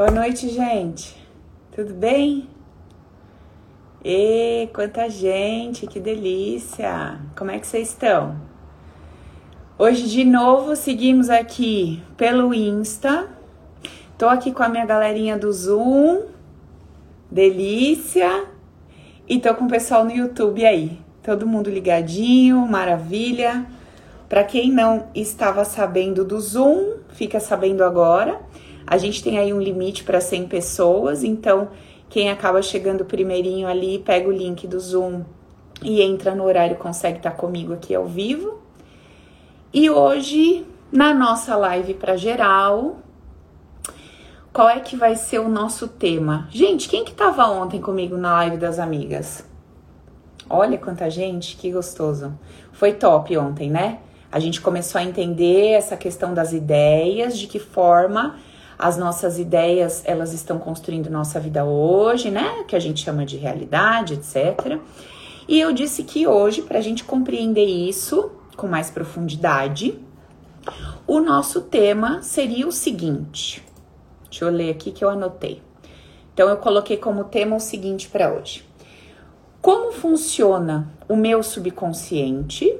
Boa 0.00 0.10
noite, 0.10 0.48
gente. 0.48 1.14
Tudo 1.76 1.92
bem? 1.92 2.48
E 4.02 4.66
quanta 4.72 5.10
gente, 5.10 5.86
que 5.86 6.00
delícia! 6.00 7.20
Como 7.36 7.50
é 7.50 7.58
que 7.58 7.66
vocês 7.66 7.88
estão? 7.88 8.34
Hoje 9.78 10.08
de 10.08 10.24
novo 10.24 10.74
seguimos 10.74 11.28
aqui 11.28 12.02
pelo 12.16 12.54
Insta. 12.54 13.28
Tô 14.16 14.26
aqui 14.26 14.52
com 14.52 14.62
a 14.62 14.70
minha 14.70 14.86
galerinha 14.86 15.36
do 15.36 15.52
Zoom. 15.52 16.22
Delícia! 17.30 18.46
E 19.28 19.38
tô 19.38 19.54
com 19.54 19.66
o 19.66 19.68
pessoal 19.68 20.02
no 20.02 20.12
YouTube 20.12 20.64
aí. 20.64 20.98
Todo 21.22 21.46
mundo 21.46 21.68
ligadinho, 21.68 22.66
maravilha. 22.66 23.66
Para 24.30 24.44
quem 24.44 24.72
não 24.72 25.08
estava 25.14 25.62
sabendo 25.62 26.24
do 26.24 26.40
Zoom, 26.40 27.00
fica 27.10 27.38
sabendo 27.38 27.84
agora. 27.84 28.40
A 28.90 28.98
gente 28.98 29.22
tem 29.22 29.38
aí 29.38 29.54
um 29.54 29.60
limite 29.60 30.02
para 30.02 30.20
100 30.20 30.48
pessoas, 30.48 31.22
então 31.22 31.68
quem 32.08 32.28
acaba 32.28 32.60
chegando 32.60 33.04
primeirinho 33.04 33.68
ali, 33.68 34.00
pega 34.00 34.28
o 34.28 34.32
link 34.32 34.66
do 34.66 34.80
Zoom 34.80 35.22
e 35.80 36.02
entra 36.02 36.34
no 36.34 36.42
horário, 36.42 36.74
consegue 36.74 37.18
estar 37.18 37.30
tá 37.30 37.36
comigo 37.36 37.72
aqui 37.72 37.94
ao 37.94 38.04
vivo. 38.04 38.60
E 39.72 39.88
hoje, 39.88 40.66
na 40.90 41.14
nossa 41.14 41.54
live 41.56 41.94
para 41.94 42.16
geral, 42.16 42.98
qual 44.52 44.68
é 44.68 44.80
que 44.80 44.96
vai 44.96 45.14
ser 45.14 45.38
o 45.38 45.48
nosso 45.48 45.86
tema? 45.86 46.48
Gente, 46.50 46.88
quem 46.88 47.04
que 47.04 47.14
tava 47.14 47.46
ontem 47.46 47.80
comigo 47.80 48.16
na 48.16 48.32
live 48.32 48.56
das 48.56 48.80
amigas? 48.80 49.46
Olha 50.48 50.76
quanta 50.76 51.08
gente, 51.08 51.56
que 51.56 51.70
gostoso. 51.70 52.36
Foi 52.72 52.92
top 52.94 53.38
ontem, 53.38 53.70
né? 53.70 54.00
A 54.32 54.40
gente 54.40 54.60
começou 54.60 55.00
a 55.00 55.04
entender 55.04 55.74
essa 55.74 55.96
questão 55.96 56.34
das 56.34 56.52
ideias, 56.52 57.38
de 57.38 57.46
que 57.46 57.60
forma 57.60 58.36
as 58.80 58.96
nossas 58.96 59.38
ideias 59.38 60.02
elas 60.06 60.32
estão 60.32 60.58
construindo 60.58 61.10
nossa 61.10 61.38
vida 61.38 61.64
hoje, 61.64 62.30
né? 62.30 62.64
Que 62.66 62.74
a 62.74 62.80
gente 62.80 63.04
chama 63.04 63.26
de 63.26 63.36
realidade, 63.36 64.14
etc. 64.14 64.78
E 65.46 65.60
eu 65.60 65.70
disse 65.72 66.02
que 66.02 66.26
hoje, 66.26 66.62
para 66.62 66.78
a 66.78 66.80
gente 66.80 67.04
compreender 67.04 67.66
isso 67.66 68.30
com 68.56 68.66
mais 68.66 68.90
profundidade, 68.90 69.98
o 71.06 71.20
nosso 71.20 71.60
tema 71.60 72.22
seria 72.22 72.66
o 72.66 72.72
seguinte. 72.72 73.62
Deixa 74.30 74.46
eu 74.46 74.50
ler 74.50 74.70
aqui 74.70 74.92
que 74.92 75.04
eu 75.04 75.10
anotei. 75.10 75.60
Então 76.32 76.48
eu 76.48 76.56
coloquei 76.56 76.96
como 76.96 77.24
tema 77.24 77.56
o 77.56 77.60
seguinte 77.60 78.08
para 78.08 78.32
hoje: 78.32 78.64
Como 79.60 79.92
funciona 79.92 80.90
o 81.06 81.16
meu 81.16 81.42
subconsciente 81.42 82.74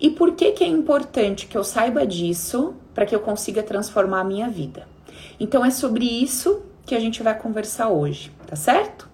e 0.00 0.08
por 0.08 0.32
que 0.32 0.52
que 0.52 0.64
é 0.64 0.66
importante 0.66 1.46
que 1.46 1.58
eu 1.58 1.64
saiba 1.64 2.06
disso 2.06 2.74
para 2.94 3.04
que 3.04 3.14
eu 3.14 3.20
consiga 3.20 3.62
transformar 3.62 4.20
a 4.20 4.24
minha 4.24 4.48
vida? 4.48 4.95
Então 5.38 5.64
é 5.64 5.70
sobre 5.70 6.04
isso 6.04 6.62
que 6.84 6.94
a 6.94 7.00
gente 7.00 7.22
vai 7.22 7.36
conversar 7.38 7.88
hoje, 7.88 8.32
tá 8.46 8.56
certo? 8.56 9.08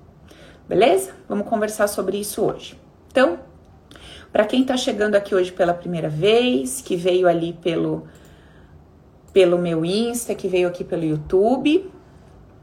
Beleza? 0.68 1.12
Vamos 1.28 1.48
conversar 1.48 1.88
sobre 1.88 2.18
isso 2.18 2.42
hoje. 2.42 2.78
Então, 3.10 3.40
para 4.32 4.44
quem 4.46 4.62
está 4.62 4.76
chegando 4.76 5.14
aqui 5.14 5.34
hoje 5.34 5.52
pela 5.52 5.74
primeira 5.74 6.08
vez, 6.08 6.80
que 6.80 6.96
veio 6.96 7.28
ali 7.28 7.52
pelo 7.52 8.06
pelo 9.32 9.56
meu 9.56 9.82
Insta, 9.82 10.34
que 10.34 10.46
veio 10.46 10.68
aqui 10.68 10.84
pelo 10.84 11.04
YouTube, 11.04 11.90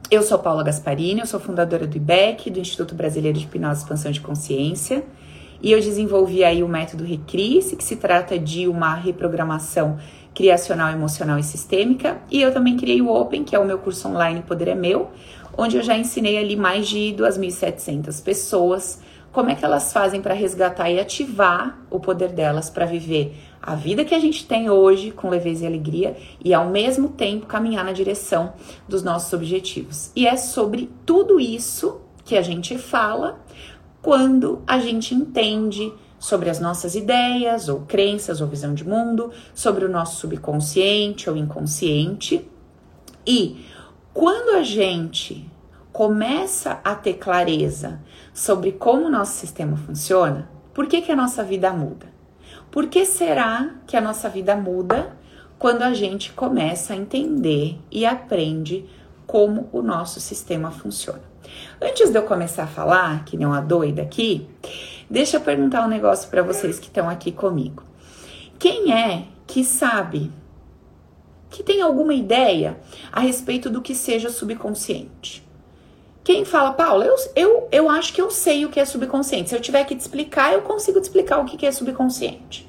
eu 0.08 0.22
sou 0.22 0.38
Paula 0.38 0.62
Gasparini, 0.62 1.20
eu 1.20 1.26
sou 1.26 1.40
fundadora 1.40 1.86
do 1.86 1.96
IBEC, 1.96 2.48
do 2.50 2.60
Instituto 2.60 2.94
Brasileiro 2.94 3.38
de 3.38 3.44
Hipnose 3.44 3.80
e 3.80 3.82
Expansão 3.82 4.12
de 4.12 4.20
Consciência, 4.20 5.04
e 5.62 5.72
eu 5.72 5.80
desenvolvi 5.80 6.42
aí 6.42 6.62
o 6.62 6.68
método 6.68 7.04
Recris, 7.04 7.72
que 7.72 7.84
se 7.84 7.96
trata 7.96 8.38
de 8.38 8.66
uma 8.66 8.94
reprogramação 8.94 9.98
criacional, 10.34 10.92
emocional 10.92 11.38
e 11.38 11.42
sistêmica. 11.42 12.20
E 12.30 12.40
eu 12.40 12.52
também 12.52 12.76
criei 12.76 13.00
o 13.00 13.08
Open, 13.08 13.44
que 13.44 13.54
é 13.54 13.58
o 13.58 13.64
meu 13.64 13.78
curso 13.78 14.08
online 14.08 14.42
Poder 14.42 14.68
é 14.68 14.74
Meu, 14.74 15.10
onde 15.56 15.76
eu 15.76 15.82
já 15.82 15.96
ensinei 15.96 16.38
ali 16.38 16.56
mais 16.56 16.88
de 16.88 17.14
2.700 17.18 18.22
pessoas 18.22 19.00
como 19.32 19.48
é 19.48 19.54
que 19.54 19.64
elas 19.64 19.92
fazem 19.92 20.20
para 20.20 20.34
resgatar 20.34 20.90
e 20.90 20.98
ativar 20.98 21.78
o 21.88 22.00
poder 22.00 22.30
delas 22.30 22.68
para 22.68 22.84
viver 22.84 23.36
a 23.62 23.74
vida 23.74 24.04
que 24.04 24.14
a 24.14 24.18
gente 24.18 24.46
tem 24.46 24.70
hoje 24.70 25.12
com 25.12 25.28
leveza 25.28 25.64
e 25.64 25.66
alegria 25.66 26.16
e 26.44 26.52
ao 26.52 26.68
mesmo 26.68 27.10
tempo 27.10 27.46
caminhar 27.46 27.84
na 27.84 27.92
direção 27.92 28.54
dos 28.88 29.02
nossos 29.02 29.32
objetivos. 29.32 30.10
E 30.16 30.26
é 30.26 30.36
sobre 30.36 30.90
tudo 31.06 31.38
isso 31.38 32.00
que 32.24 32.36
a 32.36 32.42
gente 32.42 32.76
fala 32.76 33.40
quando 34.02 34.62
a 34.66 34.78
gente 34.78 35.14
entende 35.14 35.92
sobre 36.20 36.50
as 36.50 36.60
nossas 36.60 36.94
ideias 36.94 37.68
ou 37.68 37.80
crenças 37.80 38.42
ou 38.42 38.46
visão 38.46 38.74
de 38.74 38.86
mundo, 38.86 39.32
sobre 39.54 39.86
o 39.86 39.88
nosso 39.88 40.20
subconsciente 40.20 41.28
ou 41.28 41.36
inconsciente. 41.36 42.46
E 43.26 43.64
quando 44.12 44.56
a 44.56 44.62
gente 44.62 45.50
começa 45.90 46.78
a 46.84 46.94
ter 46.94 47.14
clareza 47.14 48.00
sobre 48.34 48.72
como 48.72 49.06
o 49.06 49.10
nosso 49.10 49.32
sistema 49.32 49.76
funciona, 49.78 50.48
por 50.74 50.86
que, 50.86 51.00
que 51.00 51.10
a 51.10 51.16
nossa 51.16 51.42
vida 51.42 51.72
muda? 51.72 52.06
Por 52.70 52.86
que 52.86 53.04
será 53.04 53.76
que 53.86 53.96
a 53.96 54.00
nossa 54.00 54.28
vida 54.28 54.54
muda 54.54 55.16
quando 55.58 55.82
a 55.82 55.94
gente 55.94 56.32
começa 56.32 56.92
a 56.92 56.96
entender 56.96 57.78
e 57.90 58.04
aprende 58.06 58.86
como 59.26 59.68
o 59.72 59.82
nosso 59.82 60.20
sistema 60.20 60.70
funciona? 60.70 61.22
Antes 61.80 62.10
de 62.10 62.18
eu 62.18 62.22
começar 62.22 62.64
a 62.64 62.68
falar, 62.68 63.24
que 63.24 63.36
nem 63.36 63.46
uma 63.46 63.60
doida 63.60 64.02
aqui, 64.02 64.48
Deixa 65.10 65.38
eu 65.38 65.40
perguntar 65.40 65.84
um 65.84 65.88
negócio 65.88 66.30
para 66.30 66.40
vocês 66.40 66.78
que 66.78 66.86
estão 66.86 67.10
aqui 67.10 67.32
comigo. 67.32 67.82
Quem 68.60 68.92
é 68.92 69.24
que 69.44 69.64
sabe, 69.64 70.30
que 71.50 71.64
tem 71.64 71.82
alguma 71.82 72.14
ideia 72.14 72.78
a 73.10 73.18
respeito 73.18 73.68
do 73.68 73.82
que 73.82 73.92
seja 73.92 74.30
subconsciente? 74.30 75.44
Quem 76.22 76.44
fala, 76.44 76.74
Paula, 76.74 77.04
eu, 77.04 77.16
eu, 77.34 77.68
eu 77.72 77.90
acho 77.90 78.12
que 78.12 78.22
eu 78.22 78.30
sei 78.30 78.64
o 78.64 78.68
que 78.68 78.78
é 78.78 78.84
subconsciente. 78.84 79.48
Se 79.48 79.56
eu 79.56 79.60
tiver 79.60 79.82
que 79.82 79.96
te 79.96 80.00
explicar, 80.00 80.52
eu 80.52 80.62
consigo 80.62 81.00
te 81.00 81.04
explicar 81.04 81.40
o 81.40 81.44
que 81.44 81.66
é 81.66 81.72
subconsciente. 81.72 82.68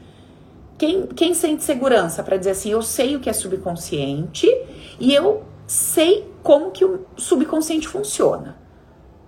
Quem, 0.80 1.06
quem 1.06 1.36
sente 1.36 1.64
segurança 1.64 2.24
para 2.24 2.38
dizer 2.38 2.52
assim, 2.52 2.72
eu 2.72 2.82
sei 2.82 3.16
o 3.16 3.20
que 3.20 3.30
é 3.30 3.34
subconsciente 3.34 4.48
e 5.00 5.14
eu 5.14 5.44
sei 5.68 6.28
como 6.42 6.72
que 6.72 6.84
o 6.84 7.06
subconsciente 7.16 7.88
funciona? 7.88 8.61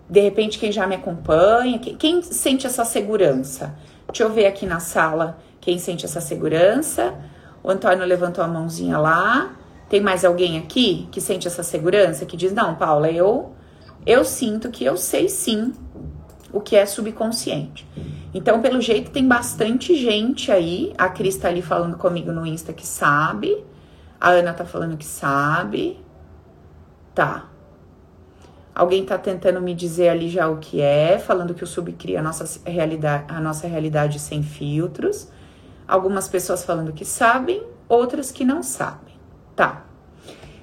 De 0.09 0.19
repente 0.19 0.59
quem 0.59 0.72
já 0.72 0.86
me 0.86 0.96
acompanha, 0.96 1.80
quem, 1.80 1.96
quem, 1.96 2.22
sente 2.22 2.68
essa 2.68 2.86
segurança? 2.86 3.75
Deixa 4.08 4.24
eu 4.24 4.31
ver 4.31 4.46
aqui 4.46 4.66
na 4.66 4.80
sala 4.80 5.38
quem 5.59 5.80
sente 5.80 6.06
essa 6.06 6.22
segurança. 6.22 7.14
O 7.64 7.69
Antônio 7.69 8.06
levantou 8.06 8.44
a 8.44 8.47
mãozinha 8.47 8.97
lá. 8.97 9.53
Tem 9.90 10.02
mais 10.02 10.25
alguém 10.25 10.58
aqui 10.58 11.08
que 11.12 11.22
sente 11.22 11.47
essa 11.47 11.64
segurança 11.64 12.25
que 12.25 12.36
diz: 12.36 12.53
"Não, 12.53 12.75
Paula, 12.75 13.09
eu 13.09 13.53
eu 14.06 14.25
sinto 14.25 14.69
que 14.69 14.84
eu 14.84 14.97
sei 14.97 15.30
sim 15.30 15.74
o 16.52 16.59
que 16.59 16.75
é 16.75 16.85
subconsciente". 16.85 17.88
Então, 18.34 18.62
pelo 18.62 18.81
jeito 18.81 19.12
tem 19.12 19.28
bastante 19.28 19.96
gente 19.96 20.52
aí. 20.52 20.94
A 20.97 21.08
Cris 21.08 21.38
tá 21.38 21.47
ali 21.47 21.62
falando 21.62 21.97
comigo 21.97 22.31
no 22.31 22.46
Insta 22.46 22.74
que 22.74 22.85
sabe. 22.85 23.64
A 24.20 24.31
Ana 24.31 24.53
tá 24.53 24.66
falando 24.66 24.97
que 24.97 25.06
sabe. 25.06 26.00
Tá. 27.14 27.53
Alguém 28.75 29.03
está 29.03 29.17
tentando 29.17 29.61
me 29.61 29.75
dizer 29.75 30.09
ali 30.09 30.29
já 30.29 30.47
o 30.47 30.57
que 30.57 30.81
é, 30.81 31.19
falando 31.19 31.53
que 31.53 31.63
o 31.63 31.67
sub 31.67 31.91
cria 31.94 32.19
a 32.19 32.23
nossa 32.23 32.59
realidade, 32.66 33.25
a 33.28 33.39
nossa 33.39 33.67
realidade 33.67 34.19
sem 34.19 34.41
filtros. 34.41 35.28
Algumas 35.88 36.28
pessoas 36.28 36.63
falando 36.63 36.91
que 36.91 37.06
sabem, 37.06 37.61
outras 37.88 38.31
que 38.31 38.44
não 38.44 38.63
sabem. 38.63 39.13
Tá. 39.56 39.84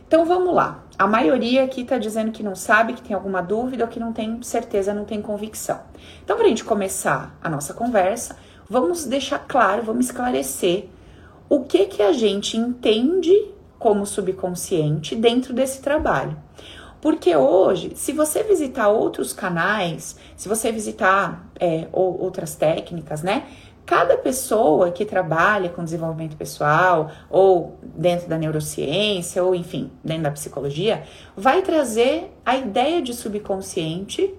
Então 0.09 0.25
vamos 0.25 0.53
lá. 0.53 0.83
A 0.99 1.07
maioria 1.07 1.65
aqui 1.65 1.83
está 1.83 1.99
dizendo 1.99 2.33
que 2.33 2.43
não 2.43 2.57
sabe, 2.57 2.95
que 2.95 3.01
tem 3.01 3.15
alguma 3.15 3.41
dúvida 3.41 3.85
ou 3.85 3.91
que 3.91 4.01
não 4.01 4.13
tem 4.13 4.43
certeza, 4.43 4.93
não 4.93 5.05
tem 5.05 5.23
convicção. 5.23 5.81
Então, 6.23 6.37
para 6.37 6.45
a 6.45 6.49
gente 6.49 6.65
começar 6.65 7.39
a 7.41 7.49
nossa 7.49 7.73
conversa, 7.73 8.37
vamos 8.69 9.07
deixar 9.07 9.39
claro, 9.39 9.83
vamos 9.83 10.07
esclarecer 10.07 10.89
o 11.49 11.61
que 11.61 11.87
que 11.87 12.03
a 12.03 12.13
gente 12.13 12.57
entende 12.57 13.33
como 13.79 14.05
subconsciente 14.05 15.17
dentro 15.17 15.55
desse 15.55 15.81
trabalho. 15.81 16.37
Porque 17.01 17.35
hoje, 17.35 17.93
se 17.95 18.13
você 18.13 18.43
visitar 18.43 18.89
outros 18.89 19.33
canais, 19.33 20.17
se 20.37 20.49
você 20.49 20.71
visitar 20.71 21.51
é, 21.59 21.89
ou, 21.93 22.21
outras 22.21 22.55
técnicas, 22.55 23.23
né? 23.23 23.47
Cada 23.87 24.17
pessoa 24.17 24.91
que 24.93 25.05
trabalha 25.05 25.71
com 25.71 25.83
desenvolvimento 25.83 26.37
pessoal, 26.37 27.11
ou 27.29 27.79
dentro 27.83 28.29
da 28.29 28.39
neurociência, 28.39 29.43
ou 29.43 29.55
enfim, 29.55 29.91
dentro 30.05 30.25
da 30.25 30.31
psicologia, 30.31 31.03
vai 31.37 31.63
trazer 31.63 32.31
a 32.45 32.57
ideia 32.57 33.03
de 33.03 33.15
subconsciente 33.15 34.33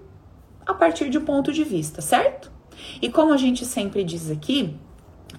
a 0.66 0.74
partir 0.74 1.10
de 1.10 1.18
um 1.18 1.26
ponto 1.26 1.52
de 1.52 1.64
vista, 1.64 2.00
certo? 2.00 2.52
E 3.02 3.10
como 3.10 3.34
a 3.34 3.38
gente 3.38 3.66
sempre 3.66 4.04
diz 4.04 4.30
aqui, 4.30 4.78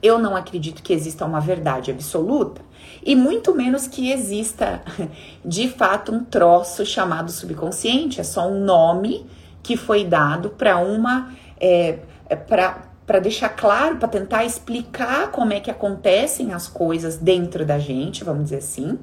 eu 0.02 0.18
não 0.18 0.36
acredito 0.36 0.82
que 0.82 0.92
exista 0.92 1.24
uma 1.24 1.40
verdade 1.40 1.90
absoluta, 1.90 2.62
e 3.04 3.16
muito 3.16 3.54
menos 3.54 3.86
que 3.86 4.10
exista 4.10 4.82
de 5.44 5.68
fato 5.68 6.12
um 6.12 6.24
troço 6.24 6.86
chamado 6.86 7.30
subconsciente, 7.30 8.20
é 8.20 8.24
só 8.24 8.48
um 8.48 8.64
nome 8.64 9.26
que 9.62 9.76
foi 9.76 10.04
dado 10.04 10.50
para 10.50 10.78
uma. 10.78 11.32
É, 11.60 11.98
é 12.28 12.36
para 12.36 13.18
deixar 13.20 13.50
claro, 13.50 13.96
para 13.96 14.08
tentar 14.08 14.44
explicar 14.44 15.30
como 15.30 15.52
é 15.52 15.60
que 15.60 15.70
acontecem 15.70 16.52
as 16.52 16.68
coisas 16.68 17.16
dentro 17.16 17.66
da 17.66 17.78
gente, 17.78 18.24
vamos 18.24 18.44
dizer 18.44 18.58
assim. 18.58 18.98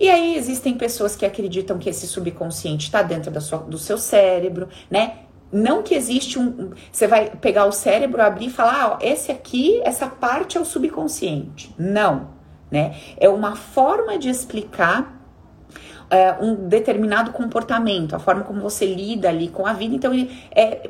E 0.00 0.08
aí 0.10 0.36
existem 0.36 0.74
pessoas 0.74 1.16
que 1.16 1.24
acreditam 1.24 1.78
que 1.78 1.88
esse 1.88 2.06
subconsciente 2.06 2.86
está 2.86 3.02
dentro 3.02 3.30
da 3.30 3.40
sua, 3.40 3.58
do 3.58 3.78
seu 3.78 3.96
cérebro, 3.96 4.68
né? 4.90 5.18
Não 5.52 5.82
que 5.82 5.94
existe 5.94 6.38
um. 6.38 6.70
Você 6.90 7.06
vai 7.06 7.30
pegar 7.30 7.66
o 7.66 7.72
cérebro, 7.72 8.20
abrir 8.20 8.46
e 8.46 8.50
falar, 8.50 8.92
ah, 8.94 8.98
esse 9.00 9.30
aqui, 9.30 9.80
essa 9.84 10.06
parte 10.06 10.58
é 10.58 10.60
o 10.60 10.64
subconsciente. 10.64 11.74
Não, 11.78 12.28
né? 12.70 12.96
É 13.16 13.28
uma 13.28 13.54
forma 13.54 14.18
de 14.18 14.28
explicar 14.28 15.16
é, 16.10 16.32
um 16.40 16.68
determinado 16.68 17.32
comportamento, 17.32 18.14
a 18.14 18.18
forma 18.18 18.42
como 18.42 18.60
você 18.60 18.86
lida 18.86 19.28
ali 19.28 19.48
com 19.48 19.66
a 19.66 19.72
vida. 19.72 19.94
Então, 19.94 20.12
ele 20.12 20.36
é 20.50 20.88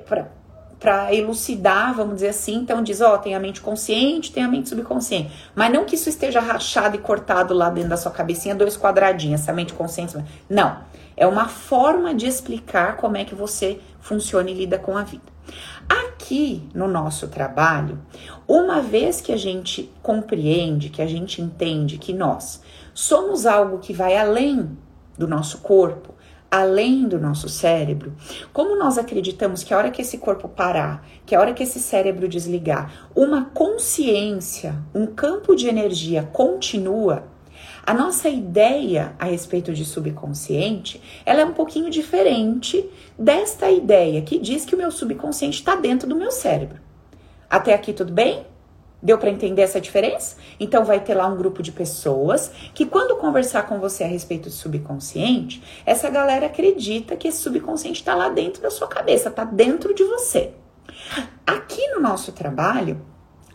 para 0.79 1.13
elucidar, 1.15 1.95
vamos 1.95 2.17
dizer 2.17 2.29
assim. 2.29 2.57
Então, 2.57 2.83
diz: 2.83 3.01
ó, 3.01 3.19
tem 3.19 3.35
a 3.35 3.41
mente 3.41 3.61
consciente, 3.61 4.33
tem 4.33 4.43
a 4.43 4.49
mente 4.49 4.69
subconsciente. 4.69 5.31
Mas 5.55 5.73
não 5.73 5.85
que 5.85 5.95
isso 5.95 6.09
esteja 6.09 6.41
rachado 6.41 6.97
e 6.97 6.99
cortado 6.99 7.53
lá 7.53 7.69
dentro 7.69 7.91
da 7.91 7.97
sua 7.97 8.11
cabecinha, 8.11 8.55
dois 8.55 8.77
quadradinhos, 8.77 9.43
essa 9.43 9.53
mente 9.53 9.75
consciente. 9.75 10.17
Não. 10.49 10.79
É 11.17 11.27
uma 11.27 11.49
forma 11.49 12.15
de 12.15 12.27
explicar 12.27 12.97
como 12.97 13.17
é 13.17 13.25
que 13.25 13.35
você 13.35 13.81
funciona 14.01 14.51
e 14.51 14.55
lida 14.55 14.79
com 14.79 14.97
a 14.97 15.03
vida. 15.03 15.37
Aqui 15.89 16.69
no 16.75 16.89
nosso 16.89 17.29
trabalho, 17.29 17.99
uma 18.47 18.81
vez 18.81 19.21
que 19.21 19.33
a 19.33 19.37
gente 19.37 19.91
compreende, 20.03 20.91
que 20.91 21.01
a 21.01 21.07
gente 21.07 21.41
entende 21.41 21.99
que 21.99 22.13
nós 22.13 22.61
somos 22.93 23.47
algo 23.47 23.79
que 23.79 23.93
vai 23.93 24.17
além 24.17 24.77
do 25.17 25.27
nosso 25.27 25.59
corpo, 25.59 26.15
além 26.51 27.07
do 27.09 27.19
nosso 27.19 27.49
cérebro, 27.49 28.15
como 28.53 28.77
nós 28.77 28.99
acreditamos 28.99 29.63
que 29.63 29.75
a 29.75 29.79
hora 29.79 29.91
que 29.91 30.03
esse 30.03 30.19
corpo 30.19 30.49
parar, 30.49 31.07
que 31.25 31.35
a 31.35 31.41
hora 31.41 31.53
que 31.53 31.63
esse 31.63 31.79
cérebro 31.81 32.29
desligar, 32.29 33.09
uma 33.15 33.47
consciência, 33.47 34.75
um 34.95 35.07
campo 35.07 35.55
de 35.55 35.69
energia 35.69 36.23
continua, 36.33 37.25
a 37.87 37.95
nossa 37.95 38.29
ideia 38.29 39.15
a 39.17 39.27
respeito 39.27 39.73
de 39.73 39.85
subconsciente, 39.85 41.01
ela 41.25 41.43
é 41.43 41.45
um 41.45 41.53
pouquinho 41.53 41.89
diferente 41.89 42.91
desta 43.17 43.71
ideia 43.71 44.21
que 44.23 44.41
diz 44.41 44.65
que 44.65 44.75
o 44.75 44.79
meu 44.79 44.91
subconsciente 44.91 45.61
está 45.61 45.77
dentro 45.77 46.09
do 46.09 46.17
meu 46.17 46.33
cérebro. 46.33 46.81
Até 47.49 47.73
aqui 47.73 47.93
tudo 47.93 48.13
bem? 48.13 48.45
Deu 49.01 49.17
para 49.19 49.31
entender 49.31 49.63
essa 49.63 49.81
diferença? 49.81 50.37
Então 50.59 50.85
vai 50.85 50.99
ter 50.99 51.15
lá 51.15 51.29
um 51.29 51.37
grupo 51.37 51.63
de 51.63 51.71
pessoas 51.71 52.51
que 52.75 52.85
quando 52.85 53.15
conversar 53.19 53.69
com 53.69 53.79
você 53.79 54.03
a 54.03 54.09
respeito 54.09 54.49
do 54.49 54.55
subconsciente, 54.55 55.63
essa 55.87 56.11
galera 56.11 56.47
acredita 56.47 57.15
que 57.15 57.29
esse 57.29 57.39
subconsciente 57.39 58.01
está 58.01 58.17
lá 58.17 58.29
dentro 58.29 58.61
da 58.61 58.71
sua 58.71 58.89
cabeça, 58.89 59.29
está 59.29 59.45
dentro 59.45 59.95
de 59.95 60.03
você. 60.03 60.55
Aqui 61.47 61.87
no 61.91 62.01
nosso 62.01 62.33
trabalho, 62.33 63.01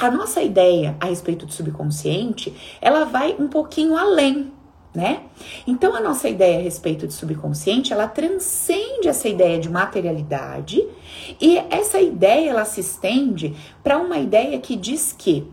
a 0.07 0.12
nossa 0.12 0.42
ideia 0.42 0.95
a 1.00 1.06
respeito 1.06 1.45
do 1.45 1.53
subconsciente, 1.53 2.53
ela 2.81 3.06
vai 3.06 3.36
um 3.38 3.48
pouquinho 3.48 3.95
além 3.95 4.51
né? 4.94 5.24
Então 5.65 5.95
a 5.95 6.01
nossa 6.01 6.27
ideia 6.27 6.59
a 6.59 6.62
respeito 6.62 7.07
de 7.07 7.13
subconsciente, 7.13 7.94
ela 7.94 8.07
transcende 8.07 9.07
essa 9.07 9.30
ideia 9.30 9.57
de 9.57 9.69
materialidade 9.69 10.86
e 11.39 11.57
essa 11.69 12.00
ideia 12.01 12.50
ela 12.50 12.65
se 12.65 12.81
estende 12.81 13.56
para 13.81 13.98
uma 13.98 14.18
ideia 14.18 14.59
que 14.59 14.75
diz 14.75 15.15
que 15.18 15.50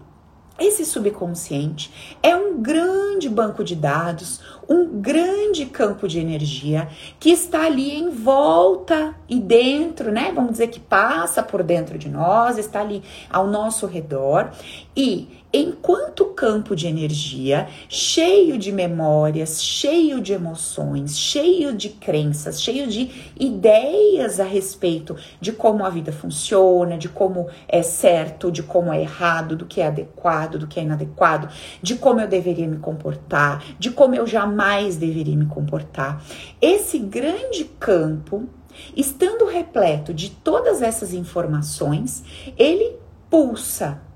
esse 0.58 0.84
subconsciente 0.84 2.18
é 2.20 2.34
um 2.34 2.60
grande 2.60 3.28
banco 3.28 3.62
de 3.62 3.76
dados, 3.76 4.40
um 4.68 5.00
grande 5.00 5.64
campo 5.66 6.06
de 6.06 6.18
energia 6.18 6.88
que 7.18 7.30
está 7.30 7.64
ali 7.64 7.90
em 7.96 8.10
volta 8.10 9.14
e 9.28 9.40
dentro, 9.40 10.12
né? 10.12 10.30
Vamos 10.34 10.52
dizer 10.52 10.68
que 10.68 10.78
passa 10.78 11.42
por 11.42 11.62
dentro 11.62 11.96
de 11.96 12.08
nós, 12.08 12.58
está 12.58 12.80
ali 12.80 13.02
ao 13.30 13.46
nosso 13.46 13.86
redor 13.86 14.50
e 14.94 15.28
enquanto 15.52 16.26
campo 16.26 16.76
de 16.76 16.86
energia, 16.86 17.68
cheio 17.88 18.58
de 18.58 18.70
memórias, 18.70 19.62
cheio 19.62 20.20
de 20.20 20.32
emoções, 20.32 21.18
cheio 21.18 21.74
de 21.74 21.88
crenças, 21.88 22.60
cheio 22.60 22.86
de 22.86 23.10
ideias 23.38 24.38
a 24.38 24.44
respeito 24.44 25.16
de 25.40 25.52
como 25.52 25.84
a 25.84 25.90
vida 25.90 26.12
funciona, 26.12 26.98
de 26.98 27.08
como 27.08 27.48
é 27.66 27.82
certo, 27.82 28.52
de 28.52 28.62
como 28.62 28.92
é 28.92 29.00
errado, 29.00 29.56
do 29.56 29.64
que 29.64 29.80
é 29.80 29.86
adequado, 29.86 30.58
do 30.58 30.66
que 30.66 30.78
é 30.78 30.82
inadequado, 30.82 31.48
de 31.82 31.94
como 31.96 32.20
eu 32.20 32.28
deveria 32.28 32.68
me 32.68 32.78
comportar, 32.78 33.64
de 33.78 33.90
como 33.90 34.14
eu 34.14 34.26
jamais 34.26 34.96
deveria 34.96 35.36
me 35.36 35.46
comportar. 35.46 36.22
Esse 36.60 36.98
grande 36.98 37.64
campo, 37.80 38.48
estando 38.94 39.46
repleto 39.46 40.12
de 40.12 40.30
todas 40.30 40.82
essas 40.82 41.14
informações, 41.14 42.22
ele 42.56 42.96
pulsa 43.30 44.07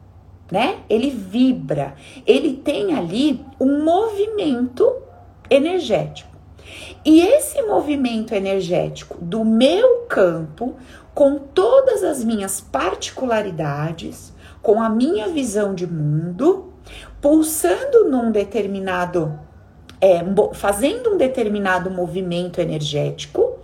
né? 0.50 0.80
Ele 0.88 1.10
vibra, 1.10 1.94
ele 2.26 2.54
tem 2.54 2.94
ali 2.94 3.44
um 3.58 3.82
movimento 3.84 4.92
energético. 5.48 6.30
E 7.04 7.20
esse 7.20 7.60
movimento 7.62 8.34
energético 8.34 9.18
do 9.20 9.44
meu 9.44 10.06
campo, 10.08 10.76
com 11.14 11.38
todas 11.38 12.02
as 12.02 12.24
minhas 12.24 12.60
particularidades, 12.60 14.32
com 14.62 14.80
a 14.80 14.88
minha 14.88 15.28
visão 15.28 15.74
de 15.74 15.86
mundo, 15.86 16.72
pulsando 17.20 18.08
num 18.08 18.30
determinado, 18.30 19.38
é, 20.00 20.20
fazendo 20.54 21.14
um 21.14 21.16
determinado 21.16 21.90
movimento 21.90 22.60
energético, 22.60 23.58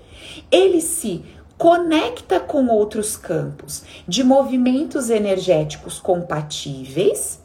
ele 0.50 0.80
se 0.80 1.24
conecta 1.58 2.38
com 2.38 2.68
outros 2.68 3.16
campos 3.16 3.82
de 4.06 4.22
movimentos 4.22 5.10
energéticos 5.10 5.98
compatíveis 5.98 7.42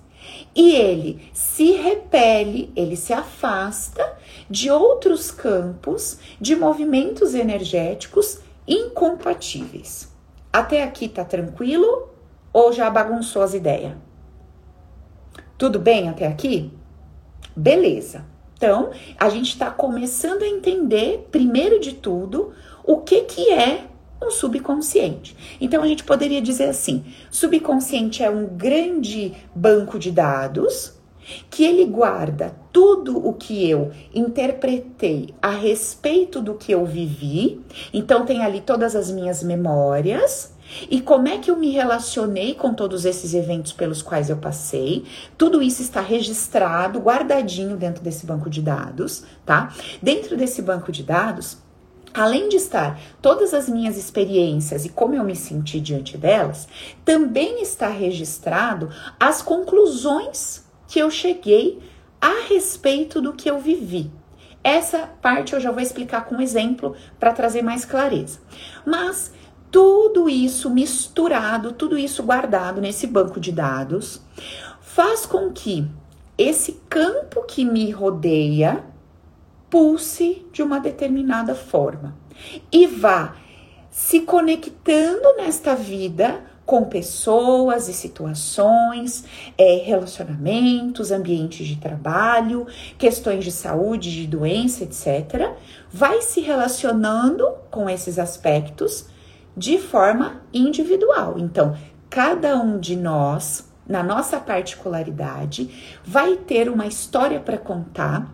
e 0.56 0.76
ele 0.76 1.32
se 1.34 1.72
repele, 1.72 2.72
ele 2.76 2.96
se 2.96 3.12
afasta 3.12 4.16
de 4.48 4.70
outros 4.70 5.32
campos 5.32 6.20
de 6.40 6.56
movimentos 6.56 7.34
energéticos 7.34 8.40
incompatíveis. 8.68 10.14
Até 10.52 10.84
aqui 10.84 11.10
tá 11.10 11.26
tranquilo 11.26 12.10
ou 12.54 12.72
já 12.72 12.88
bagunçou 12.92 13.42
as 13.42 13.56
ideias? 13.56 13.94
Tudo 15.58 15.80
bem 15.80 16.08
até 16.08 16.28
aqui? 16.28 16.72
Beleza. 17.56 18.26
Então, 18.56 18.92
a 19.20 19.28
gente 19.28 19.50
está 19.50 19.72
começando 19.72 20.44
a 20.44 20.48
entender, 20.48 21.28
primeiro 21.32 21.80
de 21.80 21.94
tudo, 21.94 22.54
o 22.84 22.98
que, 22.98 23.22
que 23.22 23.52
é 23.52 23.88
um 24.24 24.32
subconsciente. 24.32 25.36
Então 25.60 25.84
a 25.84 25.88
gente 25.88 26.04
poderia 26.04 26.42
dizer 26.42 26.70
assim: 26.70 27.04
subconsciente 27.30 28.24
é 28.24 28.30
um 28.30 28.46
grande 28.46 29.34
banco 29.56 30.00
de 30.00 30.12
dados 30.12 30.94
que 31.50 31.64
ele 31.64 31.86
guarda 31.86 32.54
tudo 32.72 33.18
o 33.26 33.34
que 33.34 33.70
eu 33.70 33.92
interpretei 34.14 35.34
a 35.42 35.52
respeito 35.52 36.42
do 36.42 36.56
que 36.56 36.72
eu 36.72 36.86
vivi. 36.86 37.62
Então 37.94 38.26
tem 38.26 38.44
ali 38.44 38.62
todas 38.62 38.96
as 38.96 39.12
minhas 39.12 39.44
memórias. 39.44 40.54
E 40.90 41.02
como 41.02 41.28
é 41.28 41.38
que 41.38 41.52
eu 41.52 41.58
me 41.58 41.70
relacionei 41.70 42.56
com 42.56 42.74
todos 42.74 43.06
esses 43.06 43.34
eventos 43.34 43.72
pelos 43.74 44.02
quais 44.02 44.30
eu 44.30 44.38
passei? 44.38 45.04
Tudo 45.38 45.62
isso 45.62 45.82
está 45.82 46.02
registrado, 46.02 47.00
guardadinho 47.00 47.78
dentro 47.78 48.04
desse 48.04 48.26
banco 48.26 48.50
de 48.50 48.62
dados, 48.62 49.24
tá? 49.46 49.74
Dentro 50.02 50.36
desse 50.36 50.62
banco 50.62 50.92
de 50.92 51.04
dados, 51.04 51.58
além 52.14 52.50
de 52.50 52.58
estar 52.58 53.00
todas 53.22 53.54
as 53.54 53.68
minhas 53.68 53.98
experiências 53.98 54.86
e 54.86 54.90
como 54.90 55.16
eu 55.16 55.24
me 55.24 55.36
senti 55.36 55.80
diante 55.80 56.18
delas, 56.18 56.68
também 57.04 57.62
está 57.62 57.88
registrado 57.88 58.90
as 59.20 59.42
conclusões 59.42 60.64
que 60.88 61.00
eu 61.00 61.10
cheguei 61.10 61.80
a 62.22 62.48
respeito 62.48 63.22
do 63.22 63.34
que 63.34 63.50
eu 63.50 63.60
vivi. 63.60 64.12
Essa 64.64 65.10
parte 65.22 65.54
eu 65.54 65.60
já 65.60 65.72
vou 65.72 65.82
explicar 65.82 66.26
com 66.26 66.36
um 66.36 66.42
exemplo 66.42 66.96
para 67.20 67.34
trazer 67.34 67.62
mais 67.62 67.84
clareza. 67.84 68.40
Mas 68.86 69.34
tudo 69.70 70.30
isso 70.30 70.70
misturado, 70.70 71.74
tudo 71.74 71.98
isso 71.98 72.24
guardado 72.24 72.80
nesse 72.80 73.08
banco 73.08 73.40
de 73.40 73.52
dados, 73.52 74.22
faz 74.80 75.26
com 75.26 75.52
que 75.52 75.86
esse 76.38 76.80
campo 76.88 77.44
que 77.44 77.66
me 77.66 77.90
rodeia, 77.92 78.84
pulse 79.74 80.46
de 80.54 80.62
uma 80.62 80.80
determinada 80.80 81.56
forma 81.56 82.16
e 82.72 82.86
vá 82.86 83.36
se 83.90 84.20
conectando 84.20 85.36
nesta 85.36 85.76
vida 85.76 86.42
com 86.64 86.86
pessoas 86.86 87.88
e 87.88 87.94
situações, 87.94 89.26
é, 89.58 89.78
relacionamentos, 89.84 91.12
ambientes 91.12 91.66
de 91.66 91.78
trabalho, 91.78 92.68
questões 93.00 93.44
de 93.44 93.52
saúde, 93.52 94.12
de 94.12 94.28
doença, 94.28 94.84
etc. 94.84 95.54
Vai 95.92 96.22
se 96.22 96.40
relacionando 96.40 97.50
com 97.72 97.90
esses 97.90 98.20
aspectos 98.20 99.08
de 99.58 99.80
forma 99.80 100.44
individual. 100.54 101.40
Então, 101.40 101.76
cada 102.12 102.58
um 102.58 102.80
de 102.80 102.96
nós, 102.96 103.68
na 103.88 104.04
nossa 104.04 104.40
particularidade, 104.40 105.98
vai 106.06 106.38
ter 106.38 106.70
uma 106.70 106.86
história 106.86 107.40
para 107.40 107.58
contar 107.58 108.32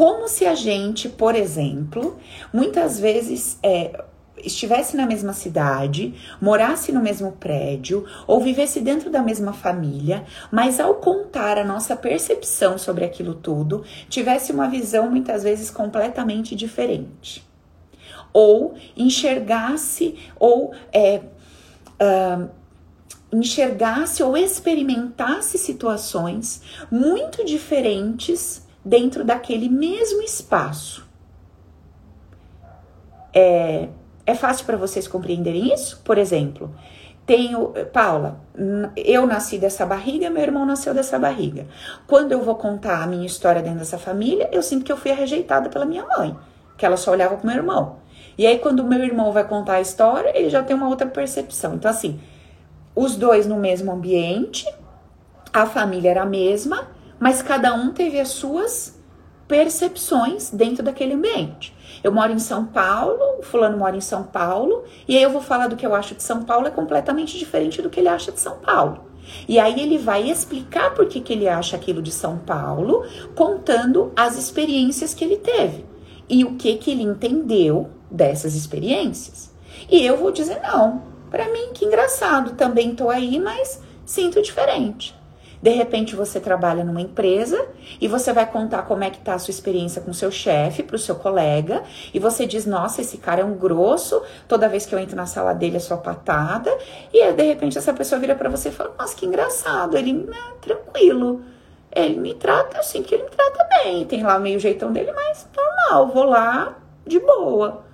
como 0.00 0.28
se 0.28 0.46
a 0.46 0.54
gente, 0.54 1.10
por 1.10 1.34
exemplo, 1.34 2.18
muitas 2.54 2.98
vezes 2.98 3.58
é, 3.62 4.02
estivesse 4.42 4.96
na 4.96 5.04
mesma 5.04 5.34
cidade, 5.34 6.14
morasse 6.40 6.90
no 6.90 7.02
mesmo 7.02 7.32
prédio 7.32 8.06
ou 8.26 8.40
vivesse 8.40 8.80
dentro 8.80 9.10
da 9.10 9.20
mesma 9.20 9.52
família, 9.52 10.24
mas 10.50 10.80
ao 10.80 10.94
contar 10.94 11.58
a 11.58 11.64
nossa 11.64 11.94
percepção 11.94 12.78
sobre 12.78 13.04
aquilo 13.04 13.34
tudo, 13.34 13.84
tivesse 14.08 14.52
uma 14.52 14.70
visão 14.70 15.10
muitas 15.10 15.42
vezes 15.42 15.70
completamente 15.70 16.56
diferente. 16.56 17.46
Ou 18.32 18.76
enxergasse 18.96 20.16
ou 20.38 20.72
é, 20.94 21.20
uh, 22.00 22.48
enxergasse 23.30 24.22
ou 24.22 24.34
experimentasse 24.34 25.58
situações 25.58 26.62
muito 26.90 27.44
diferentes 27.44 28.69
dentro 28.84 29.24
daquele 29.24 29.68
mesmo 29.68 30.22
espaço. 30.22 31.08
É, 33.32 33.88
é 34.26 34.34
fácil 34.34 34.66
para 34.66 34.76
vocês 34.76 35.06
compreenderem 35.06 35.72
isso? 35.72 36.00
Por 36.04 36.18
exemplo, 36.18 36.74
tenho, 37.26 37.72
Paula, 37.92 38.40
eu 38.96 39.26
nasci 39.26 39.56
dessa 39.56 39.86
barriga, 39.86 40.28
meu 40.28 40.42
irmão 40.42 40.66
nasceu 40.66 40.92
dessa 40.92 41.18
barriga. 41.18 41.66
Quando 42.06 42.32
eu 42.32 42.42
vou 42.42 42.56
contar 42.56 43.02
a 43.02 43.06
minha 43.06 43.26
história 43.26 43.62
dentro 43.62 43.78
dessa 43.78 43.98
família, 43.98 44.48
eu 44.52 44.62
sinto 44.62 44.84
que 44.84 44.90
eu 44.90 44.96
fui 44.96 45.12
rejeitada 45.12 45.68
pela 45.68 45.84
minha 45.84 46.04
mãe, 46.06 46.36
que 46.76 46.84
ela 46.84 46.96
só 46.96 47.12
olhava 47.12 47.36
pro 47.36 47.46
meu 47.46 47.56
irmão. 47.56 47.98
E 48.36 48.46
aí, 48.46 48.58
quando 48.58 48.80
o 48.80 48.86
meu 48.86 49.04
irmão 49.04 49.32
vai 49.32 49.46
contar 49.46 49.74
a 49.74 49.80
história, 49.80 50.36
ele 50.36 50.50
já 50.50 50.62
tem 50.62 50.74
uma 50.74 50.88
outra 50.88 51.06
percepção. 51.06 51.74
Então, 51.74 51.90
assim, 51.90 52.18
os 52.96 53.14
dois 53.14 53.46
no 53.46 53.56
mesmo 53.56 53.92
ambiente, 53.92 54.66
a 55.52 55.66
família 55.66 56.10
era 56.10 56.22
a 56.22 56.26
mesma, 56.26 56.88
mas 57.20 57.42
cada 57.42 57.74
um 57.74 57.92
teve 57.92 58.18
as 58.18 58.28
suas 58.28 58.98
percepções 59.46 60.50
dentro 60.50 60.82
daquele 60.82 61.12
ambiente. 61.12 61.76
Eu 62.02 62.12
moro 62.12 62.32
em 62.32 62.38
São 62.38 62.64
Paulo, 62.64 63.40
o 63.40 63.42
fulano 63.42 63.76
mora 63.76 63.96
em 63.96 64.00
São 64.00 64.22
Paulo, 64.22 64.84
e 65.06 65.16
aí 65.16 65.22
eu 65.22 65.30
vou 65.30 65.42
falar 65.42 65.66
do 65.66 65.76
que 65.76 65.84
eu 65.84 65.94
acho 65.94 66.14
de 66.14 66.22
São 66.22 66.44
Paulo 66.44 66.66
é 66.66 66.70
completamente 66.70 67.36
diferente 67.36 67.82
do 67.82 67.90
que 67.90 68.00
ele 68.00 68.08
acha 68.08 68.32
de 68.32 68.40
São 68.40 68.58
Paulo. 68.58 69.10
E 69.46 69.58
aí 69.58 69.80
ele 69.80 69.98
vai 69.98 70.30
explicar 70.30 70.94
por 70.94 71.06
que, 71.06 71.20
que 71.20 71.32
ele 71.32 71.48
acha 71.48 71.76
aquilo 71.76 72.00
de 72.00 72.10
São 72.10 72.38
Paulo, 72.38 73.04
contando 73.34 74.12
as 74.16 74.38
experiências 74.38 75.12
que 75.12 75.24
ele 75.24 75.36
teve 75.36 75.84
e 76.28 76.44
o 76.44 76.54
que 76.54 76.76
que 76.76 76.90
ele 76.90 77.02
entendeu 77.02 77.90
dessas 78.10 78.54
experiências. 78.54 79.52
E 79.90 80.04
eu 80.04 80.16
vou 80.16 80.30
dizer 80.30 80.60
não, 80.62 81.02
para 81.28 81.48
mim 81.48 81.72
que 81.74 81.84
engraçado, 81.84 82.52
também 82.52 82.94
tô 82.94 83.10
aí, 83.10 83.38
mas 83.38 83.82
sinto 84.06 84.40
diferente. 84.40 85.19
De 85.62 85.70
repente 85.70 86.16
você 86.16 86.40
trabalha 86.40 86.82
numa 86.82 87.02
empresa 87.02 87.68
e 88.00 88.08
você 88.08 88.32
vai 88.32 88.46
contar 88.50 88.82
como 88.82 89.04
é 89.04 89.10
que 89.10 89.18
tá 89.18 89.34
a 89.34 89.38
sua 89.38 89.52
experiência 89.52 90.00
com 90.00 90.10
seu 90.12 90.30
chefe, 90.30 90.82
para 90.82 90.96
o 90.96 90.98
seu 90.98 91.14
colega, 91.14 91.82
e 92.14 92.18
você 92.18 92.46
diz: 92.46 92.64
"Nossa, 92.64 93.02
esse 93.02 93.18
cara 93.18 93.42
é 93.42 93.44
um 93.44 93.54
grosso, 93.54 94.22
toda 94.48 94.68
vez 94.70 94.86
que 94.86 94.94
eu 94.94 94.98
entro 94.98 95.14
na 95.14 95.26
sala 95.26 95.52
dele 95.52 95.76
é 95.76 95.80
sua 95.80 95.98
patada". 95.98 96.74
E 97.12 97.20
aí, 97.20 97.32
de 97.34 97.42
repente 97.42 97.76
essa 97.76 97.92
pessoa 97.92 98.18
vira 98.18 98.34
para 98.34 98.48
você 98.48 98.70
e 98.70 98.72
fala: 98.72 98.94
"Nossa, 98.98 99.14
que 99.14 99.26
engraçado, 99.26 99.98
ele 99.98 100.26
é 100.30 100.54
tranquilo. 100.62 101.42
Ele 101.94 102.18
me 102.18 102.34
trata 102.34 102.78
assim 102.78 103.02
que 103.02 103.14
ele 103.14 103.24
me 103.24 103.30
trata 103.30 103.68
bem. 103.82 104.06
Tem 104.06 104.22
lá 104.22 104.38
meio 104.38 104.58
jeitão 104.58 104.90
dele, 104.92 105.12
mas 105.12 105.46
normal, 105.54 106.08
vou 106.08 106.24
lá 106.24 106.78
de 107.06 107.20
boa". 107.20 107.84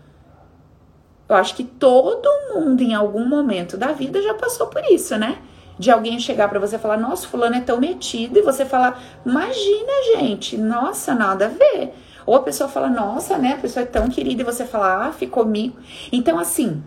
Eu 1.29 1.35
acho 1.35 1.57
que 1.57 1.65
todo 1.65 2.29
mundo 2.55 2.81
em 2.81 2.95
algum 2.95 3.27
momento 3.27 3.77
da 3.77 3.91
vida 3.91 4.23
já 4.23 4.35
passou 4.35 4.69
por 4.69 4.85
isso, 4.85 5.17
né? 5.19 5.43
De 5.79 5.91
alguém 5.91 6.19
chegar 6.19 6.49
para 6.49 6.59
você 6.59 6.79
falar, 6.79 6.97
nossa, 6.97 7.27
fulano 7.27 7.57
é 7.57 7.61
tão 7.61 7.79
metido, 7.79 8.39
e 8.39 8.43
você 8.43 8.65
falar, 8.65 9.03
imagina, 9.25 9.93
gente, 10.17 10.57
nossa, 10.57 11.15
nada 11.15 11.47
a 11.47 11.49
ver. 11.49 11.93
Ou 12.25 12.35
a 12.35 12.43
pessoa 12.43 12.69
fala, 12.69 12.89
nossa, 12.89 13.39
né, 13.39 13.53
a 13.53 13.59
pessoa 13.59 13.83
é 13.83 13.87
tão 13.87 14.09
querida, 14.09 14.43
e 14.43 14.45
você 14.45 14.65
fala, 14.65 15.07
ah, 15.07 15.13
ficou 15.13 15.45
comigo. 15.45 15.77
Então, 16.11 16.39
assim, 16.39 16.83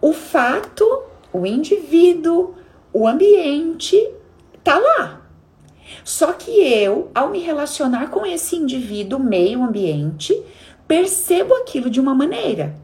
o 0.00 0.12
fato, 0.12 1.02
o 1.32 1.46
indivíduo, 1.46 2.54
o 2.92 3.08
ambiente 3.08 3.96
tá 4.62 4.78
lá. 4.78 5.22
Só 6.04 6.32
que 6.32 6.50
eu, 6.50 7.10
ao 7.14 7.30
me 7.30 7.40
relacionar 7.40 8.10
com 8.10 8.26
esse 8.26 8.56
indivíduo, 8.56 9.18
meio 9.18 9.62
ambiente, 9.62 10.40
percebo 10.86 11.54
aquilo 11.54 11.90
de 11.90 12.00
uma 12.00 12.14
maneira. 12.14 12.76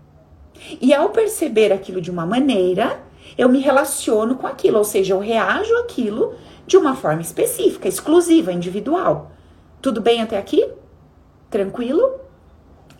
E 0.80 0.94
ao 0.94 1.10
perceber 1.10 1.72
aquilo 1.72 2.00
de 2.00 2.10
uma 2.10 2.24
maneira, 2.24 3.00
eu 3.36 3.48
me 3.48 3.60
relaciono 3.60 4.36
com 4.36 4.46
aquilo, 4.46 4.78
ou 4.78 4.84
seja, 4.84 5.14
eu 5.14 5.18
reajo 5.18 5.74
aquilo 5.78 6.34
de 6.66 6.76
uma 6.76 6.94
forma 6.94 7.22
específica, 7.22 7.88
exclusiva, 7.88 8.52
individual. 8.52 9.32
Tudo 9.80 10.00
bem 10.00 10.22
até 10.22 10.38
aqui? 10.38 10.68
Tranquilo? 11.50 12.20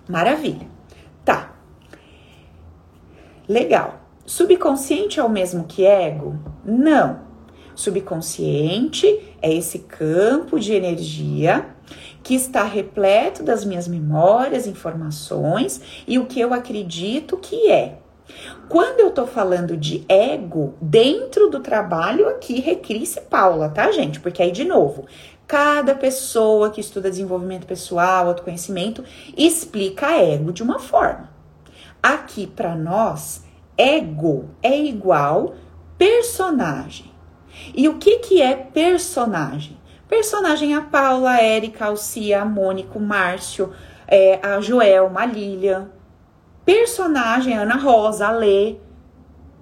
Maravilha. 0.08 0.66
Tá. 1.24 1.52
Legal. 3.48 4.00
Subconsciente 4.26 5.18
é 5.18 5.24
o 5.24 5.28
mesmo 5.28 5.64
que 5.64 5.84
ego? 5.84 6.38
Não. 6.64 7.20
Subconsciente 7.74 9.06
é 9.40 9.52
esse 9.52 9.80
campo 9.80 10.58
de 10.58 10.72
energia 10.72 11.66
que 12.22 12.34
está 12.34 12.62
repleto 12.62 13.42
das 13.42 13.64
minhas 13.64 13.88
memórias, 13.88 14.66
informações 14.66 15.80
e 16.06 16.18
o 16.18 16.26
que 16.26 16.40
eu 16.40 16.52
acredito 16.52 17.36
que 17.36 17.70
é. 17.70 18.01
Quando 18.68 19.00
eu 19.00 19.10
tô 19.10 19.26
falando 19.26 19.76
de 19.76 20.04
ego, 20.08 20.74
dentro 20.80 21.50
do 21.50 21.60
trabalho 21.60 22.28
aqui 22.28 22.60
recrie-se 22.60 23.20
Paula, 23.22 23.68
tá, 23.68 23.90
gente? 23.92 24.20
Porque 24.20 24.42
aí, 24.42 24.50
de 24.50 24.64
novo, 24.64 25.06
cada 25.46 25.94
pessoa 25.94 26.70
que 26.70 26.80
estuda 26.80 27.10
desenvolvimento 27.10 27.66
pessoal, 27.66 28.28
autoconhecimento, 28.28 29.04
explica 29.36 30.12
ego 30.12 30.52
de 30.52 30.62
uma 30.62 30.78
forma. 30.78 31.30
Aqui, 32.02 32.46
para 32.46 32.74
nós, 32.74 33.44
ego 33.76 34.50
é 34.62 34.76
igual 34.76 35.54
personagem. 35.98 37.12
E 37.74 37.88
o 37.88 37.98
que, 37.98 38.18
que 38.18 38.40
é 38.40 38.56
personagem? 38.56 39.78
Personagem 40.08 40.74
é 40.74 40.76
a 40.76 40.82
Paula, 40.82 41.32
a 41.32 41.42
Érica, 41.42 41.84
a 41.84 41.88
Alcia, 41.88 42.42
a 42.42 42.44
Mônica, 42.44 42.98
o 42.98 43.00
Márcio, 43.00 43.72
é, 44.06 44.38
a 44.42 44.60
Joelma, 44.60 45.22
a 45.22 45.26
Lilian, 45.26 45.90
Personagem, 46.64 47.56
Ana 47.56 47.76
Rosa, 47.76 48.30
Lê. 48.30 48.76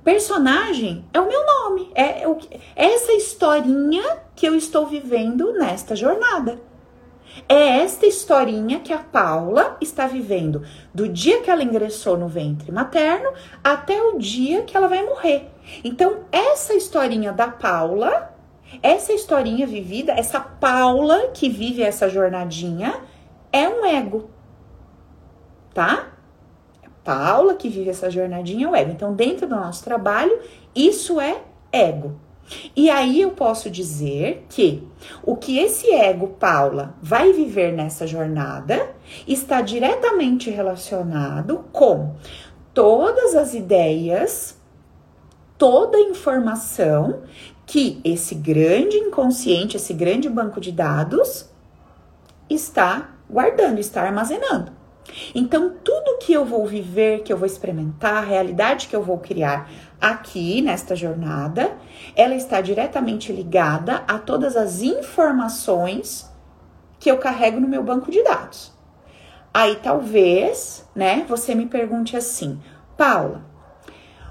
Personagem 0.05 1.05
é 1.13 1.21
o 1.21 1.29
meu 1.29 1.45
nome. 1.45 1.91
É, 1.95 2.27
o, 2.29 2.39
é 2.77 2.93
essa 2.95 3.13
historinha 3.13 4.19
que 4.35 4.47
eu 4.47 4.55
estou 4.55 4.87
vivendo 4.87 5.53
nesta 5.53 5.97
jornada. 5.97 6.61
É 7.49 7.81
esta 7.83 8.07
historinha 8.07 8.81
que 8.81 8.93
a 8.93 8.99
Paula 8.99 9.77
está 9.81 10.07
vivendo 10.07 10.63
do 10.93 11.09
dia 11.09 11.41
que 11.43 11.51
ela 11.51 11.63
ingressou 11.63 12.17
no 12.17 12.29
ventre 12.29 12.73
materno 12.73 13.33
até 13.63 14.03
o 14.03 14.19
dia 14.19 14.63
que 14.63 14.77
ela 14.77 14.89
vai 14.89 15.03
morrer. 15.05 15.49
Então, 15.85 16.25
essa 16.33 16.75
historinha 16.75 17.33
da 17.33 17.49
Paula, 17.49 18.35
essa 18.83 19.13
historinha 19.13 19.67
vivida, 19.67 20.13
essa 20.13 20.41
Paula 20.41 21.29
que 21.29 21.49
vive 21.49 21.83
essa 21.83 22.09
jornadinha, 22.09 23.01
é 23.53 23.69
um 23.69 23.85
ego. 23.85 24.29
Tá? 25.73 26.09
Paula 27.05 27.55
que 27.55 27.69
vive 27.69 27.91
essa 27.91 28.11
jornadinha 28.11 28.67
é 28.67 28.71
o 28.71 28.75
ego. 28.75 28.93
Então, 28.93 29.15
dentro 29.15 29.47
do 29.47 29.57
nosso 29.57 29.83
trabalho, 29.83 30.39
isso 30.75 31.21
é 31.21 31.43
ego. 31.73 32.19
E 32.75 32.91
aí 32.91 33.21
eu 33.21 33.31
posso 33.31 33.71
dizer 33.71 34.45
que 34.49 34.87
o 35.23 35.37
que 35.37 35.59
esse 35.59 35.91
ego, 35.93 36.29
Paula, 36.29 36.95
vai 37.01 37.33
viver 37.33 37.73
nessa 37.73 38.07
jornada 38.07 38.91
está 39.27 39.61
diretamente 39.61 40.51
relacionado 40.51 41.65
com 41.73 42.15
todas 42.75 43.35
as 43.35 43.55
ideias, 43.55 44.59
toda 45.57 45.99
a 45.99 46.03
informação 46.03 47.23
que 47.67 48.01
esse 48.03 48.35
grande 48.35 48.97
inconsciente, 48.97 49.77
esse 49.77 49.95
grande 49.95 50.29
banco 50.29 50.61
de 50.61 50.73
dados 50.73 51.49
está 52.49 53.11
guardando, 53.31 53.79
está 53.79 54.03
armazenando. 54.03 54.80
Então, 55.35 55.75
tudo 55.83 56.19
que 56.19 56.33
eu 56.33 56.45
vou 56.45 56.67
viver, 56.67 57.23
que 57.23 57.33
eu 57.33 57.37
vou 57.37 57.47
experimentar, 57.47 58.19
a 58.19 58.27
realidade 58.27 58.89
que 58.89 58.95
eu 58.95 59.03
vou 59.03 59.19
criar 59.19 59.69
aqui 60.01 60.63
nesta 60.63 60.95
jornada, 60.95 61.77
ela 62.17 62.35
está 62.35 62.61
diretamente 62.61 63.33
ligada 63.33 64.05
a 64.07 64.19
todas 64.19 64.57
as 64.57 64.83
informações 64.83 66.31
que 66.99 67.11
eu 67.11 67.19
carrego 67.19 67.61
no 67.61 67.69
meu 67.69 67.83
banco 67.83 68.11
de 68.11 68.23
dados. 68.23 68.73
Aí 69.53 69.77
talvez, 69.77 70.89
né, 70.95 71.25
você 71.29 71.55
me 71.55 71.67
pergunte 71.67 72.17
assim, 72.17 72.61
Paula, 72.97 73.45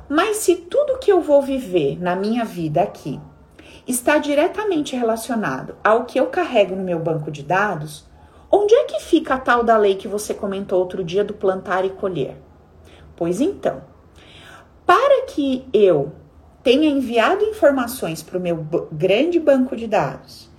mas 0.07 0.37
se 0.37 0.55
tudo 0.55 0.97
que 0.97 1.11
eu 1.11 1.21
vou 1.21 1.41
viver 1.41 2.01
na 2.01 2.15
minha 2.15 2.45
vida 2.45 2.81
aqui 2.81 3.19
está 3.87 4.17
diretamente 4.17 4.95
relacionado 4.95 5.75
ao 5.83 6.05
que 6.05 6.19
eu 6.19 6.27
carrego 6.27 6.75
no 6.75 6.83
meu 6.83 6.99
banco 6.99 7.29
de 7.29 7.43
dados, 7.43 8.08
Onde 8.51 8.73
é 8.73 8.83
que 8.85 8.99
fica 8.99 9.35
a 9.35 9.39
tal 9.39 9.63
da 9.63 9.77
lei 9.77 9.95
que 9.95 10.07
você 10.07 10.33
comentou 10.33 10.79
outro 10.79 11.03
dia 11.03 11.23
do 11.23 11.33
plantar 11.33 11.85
e 11.85 11.89
colher? 11.89 12.35
Pois 13.15 13.39
então, 13.39 13.81
para 14.85 15.25
que 15.27 15.67
eu 15.71 16.11
tenha 16.63 16.89
enviado 16.89 17.45
informações 17.45 18.23
para 18.23 18.37
o 18.37 18.41
meu 18.41 18.65
grande 18.91 19.39
banco 19.39 19.75
de 19.75 19.85
dados, 19.85 20.49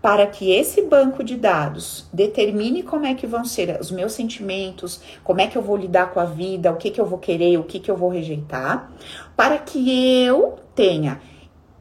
para 0.00 0.26
que 0.26 0.52
esse 0.52 0.82
banco 0.82 1.24
de 1.24 1.36
dados 1.36 2.06
determine 2.12 2.82
como 2.82 3.06
é 3.06 3.14
que 3.14 3.26
vão 3.26 3.44
ser 3.44 3.78
os 3.80 3.90
meus 3.90 4.12
sentimentos, 4.12 5.00
como 5.24 5.40
é 5.40 5.46
que 5.46 5.56
eu 5.56 5.62
vou 5.62 5.76
lidar 5.76 6.12
com 6.12 6.20
a 6.20 6.24
vida, 6.24 6.70
o 6.70 6.76
que, 6.76 6.90
que 6.90 7.00
eu 7.00 7.06
vou 7.06 7.18
querer, 7.18 7.58
o 7.58 7.64
que, 7.64 7.80
que 7.80 7.90
eu 7.90 7.96
vou 7.96 8.08
rejeitar, 8.08 8.92
para 9.36 9.58
que 9.58 9.90
eu 10.22 10.56
tenha 10.74 11.20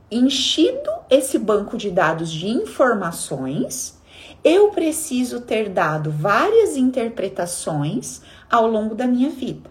enchido 0.10 0.90
esse 1.10 1.38
banco 1.38 1.78
de 1.78 1.92
dados 1.92 2.32
de 2.32 2.48
informações, 2.48 3.97
eu 4.44 4.70
preciso 4.70 5.42
ter 5.42 5.70
dado 5.70 6.12
várias 6.12 6.78
interpretações 6.78 8.22
ao 8.50 8.68
longo 8.68 8.96
da 8.96 9.08
minha 9.08 9.30
vida. 9.30 9.70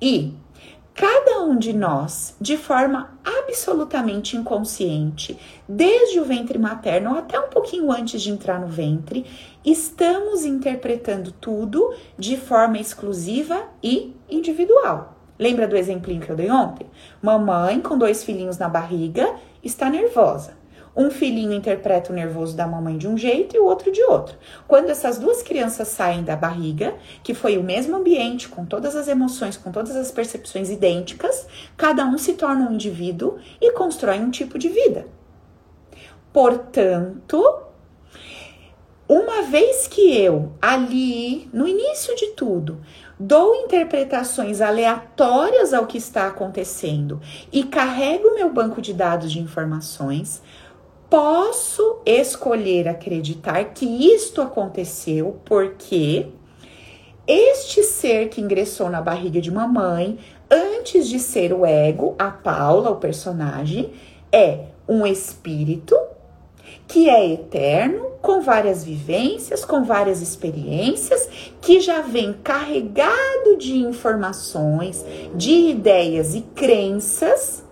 E 0.00 0.34
cada 0.94 1.40
um 1.42 1.56
de 1.56 1.72
nós, 1.72 2.36
de 2.40 2.56
forma 2.56 3.18
absolutamente 3.24 4.36
inconsciente, 4.36 5.38
desde 5.68 6.20
o 6.20 6.24
ventre 6.24 6.58
materno 6.58 7.16
até 7.16 7.38
um 7.38 7.48
pouquinho 7.48 7.90
antes 7.90 8.22
de 8.22 8.30
entrar 8.30 8.60
no 8.60 8.68
ventre, 8.68 9.26
estamos 9.64 10.44
interpretando 10.44 11.32
tudo 11.32 11.94
de 12.18 12.36
forma 12.36 12.78
exclusiva 12.78 13.64
e 13.82 14.14
individual. 14.28 15.14
Lembra 15.38 15.66
do 15.66 15.76
exemplinho 15.76 16.20
que 16.20 16.30
eu 16.30 16.36
dei 16.36 16.50
ontem? 16.50 16.86
Mamãe 17.20 17.80
com 17.80 17.98
dois 17.98 18.22
filhinhos 18.22 18.56
na 18.56 18.68
barriga 18.68 19.34
está 19.62 19.90
nervosa. 19.90 20.56
Um 20.96 21.10
filhinho 21.10 21.52
interpreta 21.52 22.12
o 22.12 22.14
nervoso 22.14 22.56
da 22.56 22.66
mamãe 22.66 22.96
de 22.96 23.08
um 23.08 23.18
jeito 23.18 23.56
e 23.56 23.58
o 23.58 23.64
outro 23.64 23.90
de 23.90 24.02
outro. 24.04 24.36
Quando 24.68 24.90
essas 24.90 25.18
duas 25.18 25.42
crianças 25.42 25.88
saem 25.88 26.22
da 26.22 26.36
barriga, 26.36 26.94
que 27.22 27.34
foi 27.34 27.58
o 27.58 27.64
mesmo 27.64 27.96
ambiente, 27.96 28.48
com 28.48 28.64
todas 28.64 28.94
as 28.94 29.08
emoções, 29.08 29.56
com 29.56 29.72
todas 29.72 29.96
as 29.96 30.12
percepções 30.12 30.70
idênticas, 30.70 31.48
cada 31.76 32.04
um 32.06 32.16
se 32.16 32.34
torna 32.34 32.68
um 32.68 32.74
indivíduo 32.74 33.38
e 33.60 33.72
constrói 33.72 34.20
um 34.20 34.30
tipo 34.30 34.56
de 34.56 34.68
vida. 34.68 35.06
Portanto, 36.32 37.64
uma 39.08 39.42
vez 39.42 39.86
que 39.86 40.16
eu, 40.16 40.52
ali, 40.62 41.48
no 41.52 41.68
início 41.68 42.16
de 42.16 42.28
tudo, 42.28 42.80
dou 43.20 43.54
interpretações 43.54 44.60
aleatórias 44.60 45.74
ao 45.74 45.86
que 45.86 45.98
está 45.98 46.26
acontecendo 46.26 47.20
e 47.52 47.64
carrego 47.64 48.34
meu 48.34 48.50
banco 48.52 48.80
de 48.80 48.94
dados 48.94 49.30
de 49.30 49.38
informações, 49.38 50.42
posso 51.14 51.98
escolher 52.04 52.88
acreditar 52.88 53.66
que 53.66 53.86
isto 53.86 54.42
aconteceu 54.42 55.40
porque 55.44 56.26
este 57.24 57.84
ser 57.84 58.30
que 58.30 58.40
ingressou 58.40 58.90
na 58.90 59.00
barriga 59.00 59.40
de 59.40 59.48
mamãe, 59.48 60.18
antes 60.50 61.08
de 61.08 61.20
ser 61.20 61.52
o 61.52 61.64
ego, 61.64 62.16
a 62.18 62.32
Paula, 62.32 62.90
o 62.90 62.96
personagem, 62.96 63.92
é 64.32 64.64
um 64.88 65.06
espírito 65.06 65.96
que 66.88 67.08
é 67.08 67.32
eterno, 67.32 68.06
com 68.20 68.40
várias 68.40 68.82
vivências, 68.82 69.64
com 69.64 69.84
várias 69.84 70.20
experiências, 70.20 71.28
que 71.60 71.80
já 71.80 72.00
vem 72.00 72.32
carregado 72.42 73.56
de 73.56 73.76
informações, 73.76 75.04
de 75.32 75.70
ideias 75.70 76.34
e 76.34 76.40
crenças 76.40 77.63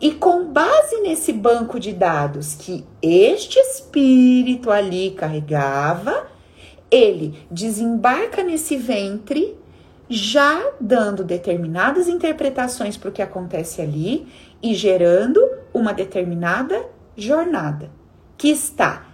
e 0.00 0.12
com 0.12 0.46
base 0.52 1.00
nesse 1.00 1.32
banco 1.32 1.80
de 1.80 1.92
dados 1.92 2.54
que 2.54 2.84
este 3.02 3.58
espírito 3.58 4.70
ali 4.70 5.10
carregava, 5.12 6.28
ele 6.90 7.34
desembarca 7.50 8.42
nesse 8.42 8.76
ventre, 8.76 9.56
já 10.08 10.72
dando 10.80 11.24
determinadas 11.24 12.08
interpretações 12.08 12.96
para 12.96 13.08
o 13.08 13.12
que 13.12 13.22
acontece 13.22 13.80
ali 13.80 14.28
e 14.62 14.74
gerando 14.74 15.40
uma 15.72 15.92
determinada 15.92 16.86
jornada 17.16 17.90
que 18.36 18.48
está 18.48 19.06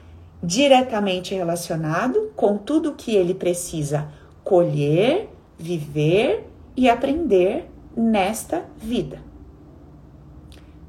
diretamente 0.42 1.34
relacionado 1.34 2.32
com 2.34 2.56
tudo 2.56 2.94
que 2.94 3.14
ele 3.14 3.34
precisa 3.34 4.08
colher, 4.42 5.28
viver 5.58 6.46
e 6.76 6.88
aprender 6.88 7.70
nesta 7.96 8.64
vida. 8.78 9.29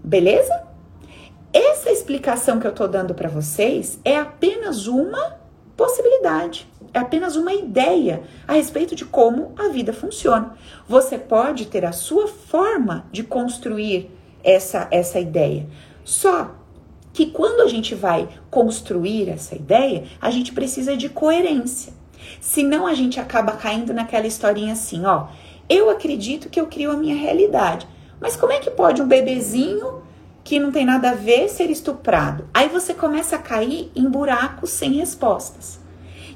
Beleza? 0.04 0.64
Essa 1.54 1.92
explicação 1.92 2.60
que 2.60 2.68
eu 2.68 2.74
tô 2.74 2.88
dando 2.88 3.14
para 3.14 3.30
vocês 3.30 4.00
é 4.06 4.18
apenas 4.18 4.88
uma 4.88 5.40
possibilidade, 5.76 6.68
é 6.94 7.00
apenas 7.00 7.36
uma 7.36 7.54
ideia 7.54 8.24
a 8.48 8.54
respeito 8.54 8.96
de 8.96 9.06
como 9.06 9.54
a 9.58 9.68
vida 9.68 9.92
funciona. 9.92 10.56
Você 10.88 11.18
pode 11.18 11.66
ter 11.66 11.86
a 11.86 11.92
sua 11.92 12.28
forma 12.28 13.06
de 13.12 13.24
construir 13.24 14.12
essa 14.44 14.88
essa 14.92 15.20
ideia. 15.20 15.68
Só 16.04 16.52
que 17.14 17.28
quando 17.28 17.62
a 17.62 17.68
gente 17.68 17.94
vai 17.94 18.30
construir 18.50 19.30
essa 19.30 19.56
ideia, 19.56 20.06
a 20.22 20.32
gente 20.32 20.54
precisa 20.54 20.96
de 20.96 21.10
coerência. 21.10 21.94
Senão 22.40 22.88
a 22.88 22.94
gente 22.94 23.20
acaba 23.20 23.54
caindo 23.54 23.94
naquela 23.94 24.28
historinha 24.28 24.74
assim, 24.74 25.06
ó, 25.06 25.28
eu 25.68 25.90
acredito 25.90 26.50
que 26.50 26.60
eu 26.60 26.68
crio 26.68 26.92
a 26.92 26.98
minha 26.98 27.16
realidade. 27.16 27.88
Mas 28.22 28.36
como 28.36 28.54
é 28.54 28.60
que 28.60 28.70
pode 28.70 29.02
um 29.02 29.08
bebezinho 29.08 30.04
que 30.44 30.60
não 30.60 30.72
tem 30.72 30.86
nada 30.86 31.10
a 31.10 31.16
ver 31.16 31.50
ser 31.50 31.72
estuprado? 31.72 32.48
Aí 32.54 32.70
você 32.70 32.94
começa 32.94 33.36
a 33.36 33.40
cair 33.40 33.92
em 33.96 34.08
buracos 34.08 34.70
sem 34.70 34.94
respostas. 34.94 35.80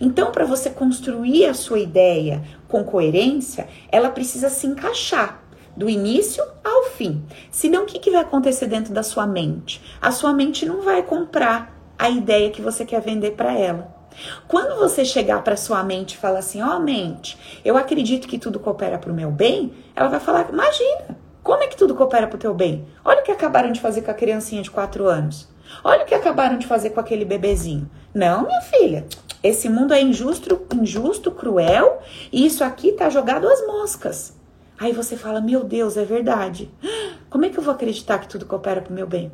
Então, 0.01 0.31
para 0.31 0.45
você 0.45 0.69
construir 0.69 1.45
a 1.45 1.53
sua 1.53 1.79
ideia 1.79 2.43
com 2.67 2.83
coerência, 2.83 3.67
ela 3.91 4.09
precisa 4.09 4.49
se 4.49 4.65
encaixar 4.65 5.43
do 5.77 5.89
início 5.89 6.43
ao 6.63 6.85
fim. 6.85 7.23
Senão, 7.51 7.83
o 7.83 7.85
que, 7.85 7.99
que 7.99 8.11
vai 8.11 8.21
acontecer 8.21 8.65
dentro 8.65 8.91
da 8.91 9.03
sua 9.03 9.27
mente? 9.27 9.81
A 10.01 10.11
sua 10.11 10.33
mente 10.33 10.65
não 10.65 10.81
vai 10.81 11.03
comprar 11.03 11.73
a 11.97 12.09
ideia 12.09 12.49
que 12.49 12.61
você 12.61 12.83
quer 12.83 13.01
vender 13.01 13.31
para 13.31 13.53
ela. 13.53 13.93
Quando 14.47 14.79
você 14.79 15.03
chegar 15.03 15.43
para 15.43 15.57
sua 15.57 15.83
mente 15.83 16.13
e 16.13 16.17
falar 16.17 16.39
assim, 16.39 16.61
ó 16.61 16.77
oh, 16.77 16.79
mente, 16.79 17.37
eu 17.63 17.77
acredito 17.77 18.27
que 18.27 18.39
tudo 18.39 18.59
coopera 18.59 18.97
para 18.97 19.11
o 19.11 19.15
meu 19.15 19.29
bem, 19.29 19.73
ela 19.95 20.09
vai 20.09 20.19
falar, 20.19 20.49
imagina, 20.49 21.14
como 21.45 21.61
é 21.61 21.67
que 21.67 21.77
tudo 21.77 21.93
coopera 21.93 22.25
para 22.25 22.37
o 22.37 22.39
teu 22.39 22.55
bem? 22.55 22.87
Olha 23.05 23.21
o 23.21 23.23
que 23.23 23.29
acabaram 23.29 23.71
de 23.71 23.79
fazer 23.79 24.01
com 24.01 24.09
a 24.09 24.15
criancinha 24.15 24.63
de 24.63 24.71
4 24.71 25.07
anos. 25.07 25.47
Olha 25.83 26.01
o 26.01 26.05
que 26.07 26.15
acabaram 26.15 26.57
de 26.57 26.65
fazer 26.65 26.89
com 26.89 26.99
aquele 26.99 27.23
bebezinho. 27.23 27.87
Não, 28.11 28.47
minha 28.47 28.61
filha, 28.61 29.05
esse 29.43 29.69
mundo 29.69 29.93
é 29.93 30.01
injusto, 30.01 30.65
injusto, 30.73 31.29
cruel, 31.29 32.01
e 32.33 32.47
isso 32.47 32.63
aqui 32.63 32.93
tá 32.93 33.11
jogado 33.11 33.47
às 33.47 33.63
moscas. 33.67 34.35
Aí 34.75 34.91
você 34.91 35.15
fala: 35.15 35.39
"Meu 35.39 35.63
Deus, 35.63 35.97
é 35.97 36.03
verdade. 36.03 36.67
Como 37.29 37.45
é 37.45 37.49
que 37.49 37.59
eu 37.59 37.63
vou 37.63 37.75
acreditar 37.75 38.17
que 38.17 38.27
tudo 38.27 38.47
coopera 38.47 38.81
para 38.81 38.91
o 38.91 38.95
meu 38.95 39.05
bem?" 39.05 39.31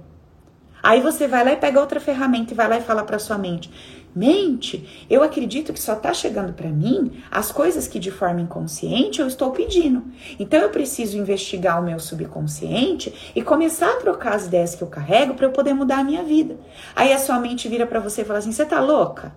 Aí 0.83 0.99
você 0.99 1.29
vai 1.29 1.45
lá 1.45 1.53
e 1.53 1.57
pega 1.57 1.79
outra 1.79 2.01
ferramenta 2.01 2.53
e 2.53 2.57
vai 2.57 2.67
lá 2.67 2.77
e 2.77 2.81
fala 2.81 3.05
para 3.05 3.19
sua 3.19 3.37
mente: 3.37 3.71
Mente, 4.13 5.05
eu 5.09 5.23
acredito 5.23 5.71
que 5.71 5.79
só 5.79 5.93
está 5.93 6.13
chegando 6.13 6.51
para 6.51 6.69
mim 6.69 7.23
as 7.31 7.51
coisas 7.51 7.87
que 7.87 7.97
de 7.97 8.11
forma 8.11 8.41
inconsciente 8.41 9.21
eu 9.21 9.27
estou 9.27 9.51
pedindo. 9.51 10.03
Então 10.37 10.59
eu 10.59 10.69
preciso 10.69 11.17
investigar 11.17 11.81
o 11.81 11.85
meu 11.85 11.99
subconsciente 11.99 13.31
e 13.33 13.41
começar 13.41 13.89
a 13.89 13.95
trocar 13.95 14.35
as 14.35 14.47
ideias 14.47 14.75
que 14.75 14.81
eu 14.83 14.87
carrego 14.87 15.33
para 15.33 15.45
eu 15.45 15.51
poder 15.51 15.73
mudar 15.73 15.99
a 15.99 16.03
minha 16.03 16.23
vida. 16.23 16.59
Aí 16.95 17.13
a 17.13 17.17
sua 17.17 17.39
mente 17.39 17.69
vira 17.69 17.87
para 17.87 18.01
você 18.01 18.21
e 18.21 18.25
fala 18.25 18.39
assim: 18.39 18.51
"Você 18.51 18.65
tá 18.65 18.81
louca? 18.81 19.33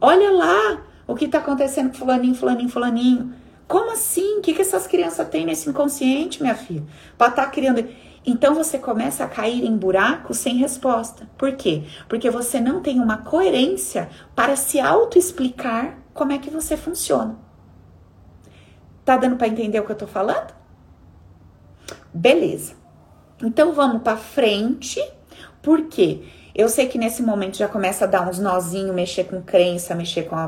Olha 0.00 0.30
lá 0.30 0.82
o 1.06 1.14
que 1.14 1.26
está 1.26 1.38
acontecendo 1.38 1.90
com 1.90 1.98
fulaninho, 1.98 2.34
fulaninho, 2.34 2.68
fulaninho. 2.68 3.34
Como 3.68 3.92
assim? 3.92 4.38
O 4.38 4.40
que, 4.40 4.54
que 4.54 4.62
essas 4.62 4.86
crianças 4.86 5.28
têm 5.28 5.44
nesse 5.44 5.68
inconsciente, 5.68 6.40
minha 6.40 6.54
filha? 6.54 6.84
Para 7.18 7.28
estar 7.28 7.44
tá 7.44 7.50
criando 7.50 7.84
então 8.26 8.54
você 8.54 8.76
começa 8.76 9.22
a 9.22 9.28
cair 9.28 9.64
em 9.64 9.76
buracos 9.76 10.38
sem 10.38 10.56
resposta. 10.56 11.28
Por 11.38 11.52
quê? 11.52 11.84
Porque 12.08 12.28
você 12.28 12.60
não 12.60 12.82
tem 12.82 12.98
uma 13.00 13.18
coerência 13.18 14.10
para 14.34 14.56
se 14.56 14.80
auto-explicar 14.80 15.96
como 16.12 16.32
é 16.32 16.38
que 16.38 16.50
você 16.50 16.76
funciona. 16.76 17.38
Tá 19.04 19.16
dando 19.16 19.36
para 19.36 19.46
entender 19.46 19.78
o 19.78 19.84
que 19.84 19.92
eu 19.92 19.96
tô 19.96 20.08
falando? 20.08 20.52
Beleza. 22.12 22.74
Então 23.40 23.72
vamos 23.72 24.02
para 24.02 24.16
frente, 24.16 25.00
porque 25.62 26.24
eu 26.54 26.68
sei 26.68 26.88
que 26.88 26.98
nesse 26.98 27.22
momento 27.22 27.58
já 27.58 27.68
começa 27.68 28.04
a 28.04 28.08
dar 28.08 28.28
uns 28.28 28.40
nozinhos, 28.40 28.94
mexer 28.94 29.24
com 29.24 29.40
crença, 29.42 29.94
mexer 29.94 30.22
com 30.22 30.34
a 30.34 30.46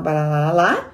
lá, 0.51 0.91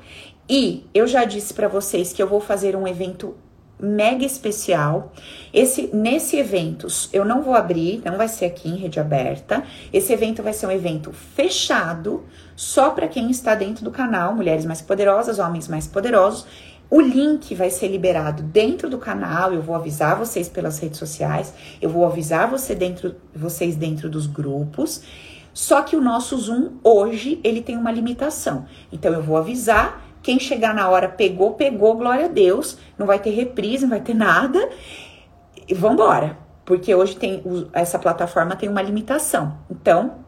e 0.47 0.87
eu 0.93 1.07
já 1.07 1.23
disse 1.25 1.53
para 1.53 1.67
vocês 1.67 2.13
que 2.13 2.21
eu 2.21 2.27
vou 2.27 2.39
fazer 2.39 2.75
um 2.75 2.87
evento 2.87 3.35
mega 3.79 4.25
especial. 4.25 5.11
Esse 5.53 5.89
nesse 5.93 6.37
evento 6.37 6.87
eu 7.11 7.25
não 7.25 7.41
vou 7.41 7.53
abrir, 7.53 8.01
não 8.05 8.17
vai 8.17 8.27
ser 8.27 8.45
aqui 8.45 8.69
em 8.69 8.77
rede 8.77 8.99
aberta. 8.99 9.63
Esse 9.91 10.13
evento 10.13 10.41
vai 10.41 10.53
ser 10.53 10.67
um 10.67 10.71
evento 10.71 11.11
fechado, 11.11 12.23
só 12.55 12.91
para 12.91 13.07
quem 13.07 13.29
está 13.29 13.55
dentro 13.55 13.83
do 13.83 13.91
canal, 13.91 14.33
mulheres 14.33 14.65
mais 14.65 14.81
poderosas, 14.81 15.39
homens 15.39 15.67
mais 15.67 15.87
poderosos. 15.87 16.45
O 16.89 17.01
link 17.01 17.55
vai 17.55 17.71
ser 17.71 17.87
liberado 17.87 18.43
dentro 18.43 18.89
do 18.89 18.99
canal, 18.99 19.51
eu 19.51 19.61
vou 19.61 19.75
avisar 19.75 20.15
vocês 20.15 20.47
pelas 20.47 20.77
redes 20.77 20.99
sociais, 20.99 21.53
eu 21.81 21.89
vou 21.89 22.05
avisar 22.05 22.47
você 22.47 22.75
dentro, 22.75 23.15
vocês 23.35 23.75
dentro 23.75 24.09
dos 24.09 24.27
grupos. 24.27 25.01
Só 25.51 25.81
que 25.81 25.95
o 25.95 26.01
nosso 26.01 26.37
Zoom 26.37 26.73
hoje, 26.83 27.39
ele 27.43 27.61
tem 27.61 27.77
uma 27.77 27.91
limitação. 27.91 28.65
Então 28.91 29.13
eu 29.13 29.23
vou 29.23 29.37
avisar 29.37 30.04
quem 30.25 30.39
chegar 30.39 30.73
na 30.73 30.89
hora 30.89 31.07
pegou, 31.07 31.53
pegou, 31.53 31.95
glória 31.95 32.25
a 32.25 32.27
Deus. 32.27 32.79
Não 32.97 33.05
vai 33.05 33.19
ter 33.19 33.29
reprise, 33.29 33.83
não 33.83 33.91
vai 33.91 34.01
ter 34.01 34.15
nada. 34.15 34.71
E 35.67 35.71
vambora. 35.75 36.35
Porque 36.65 36.95
hoje 36.95 37.15
tem 37.15 37.43
essa 37.71 37.99
plataforma 37.99 38.55
tem 38.55 38.67
uma 38.67 38.81
limitação. 38.81 39.59
Então, 39.69 40.24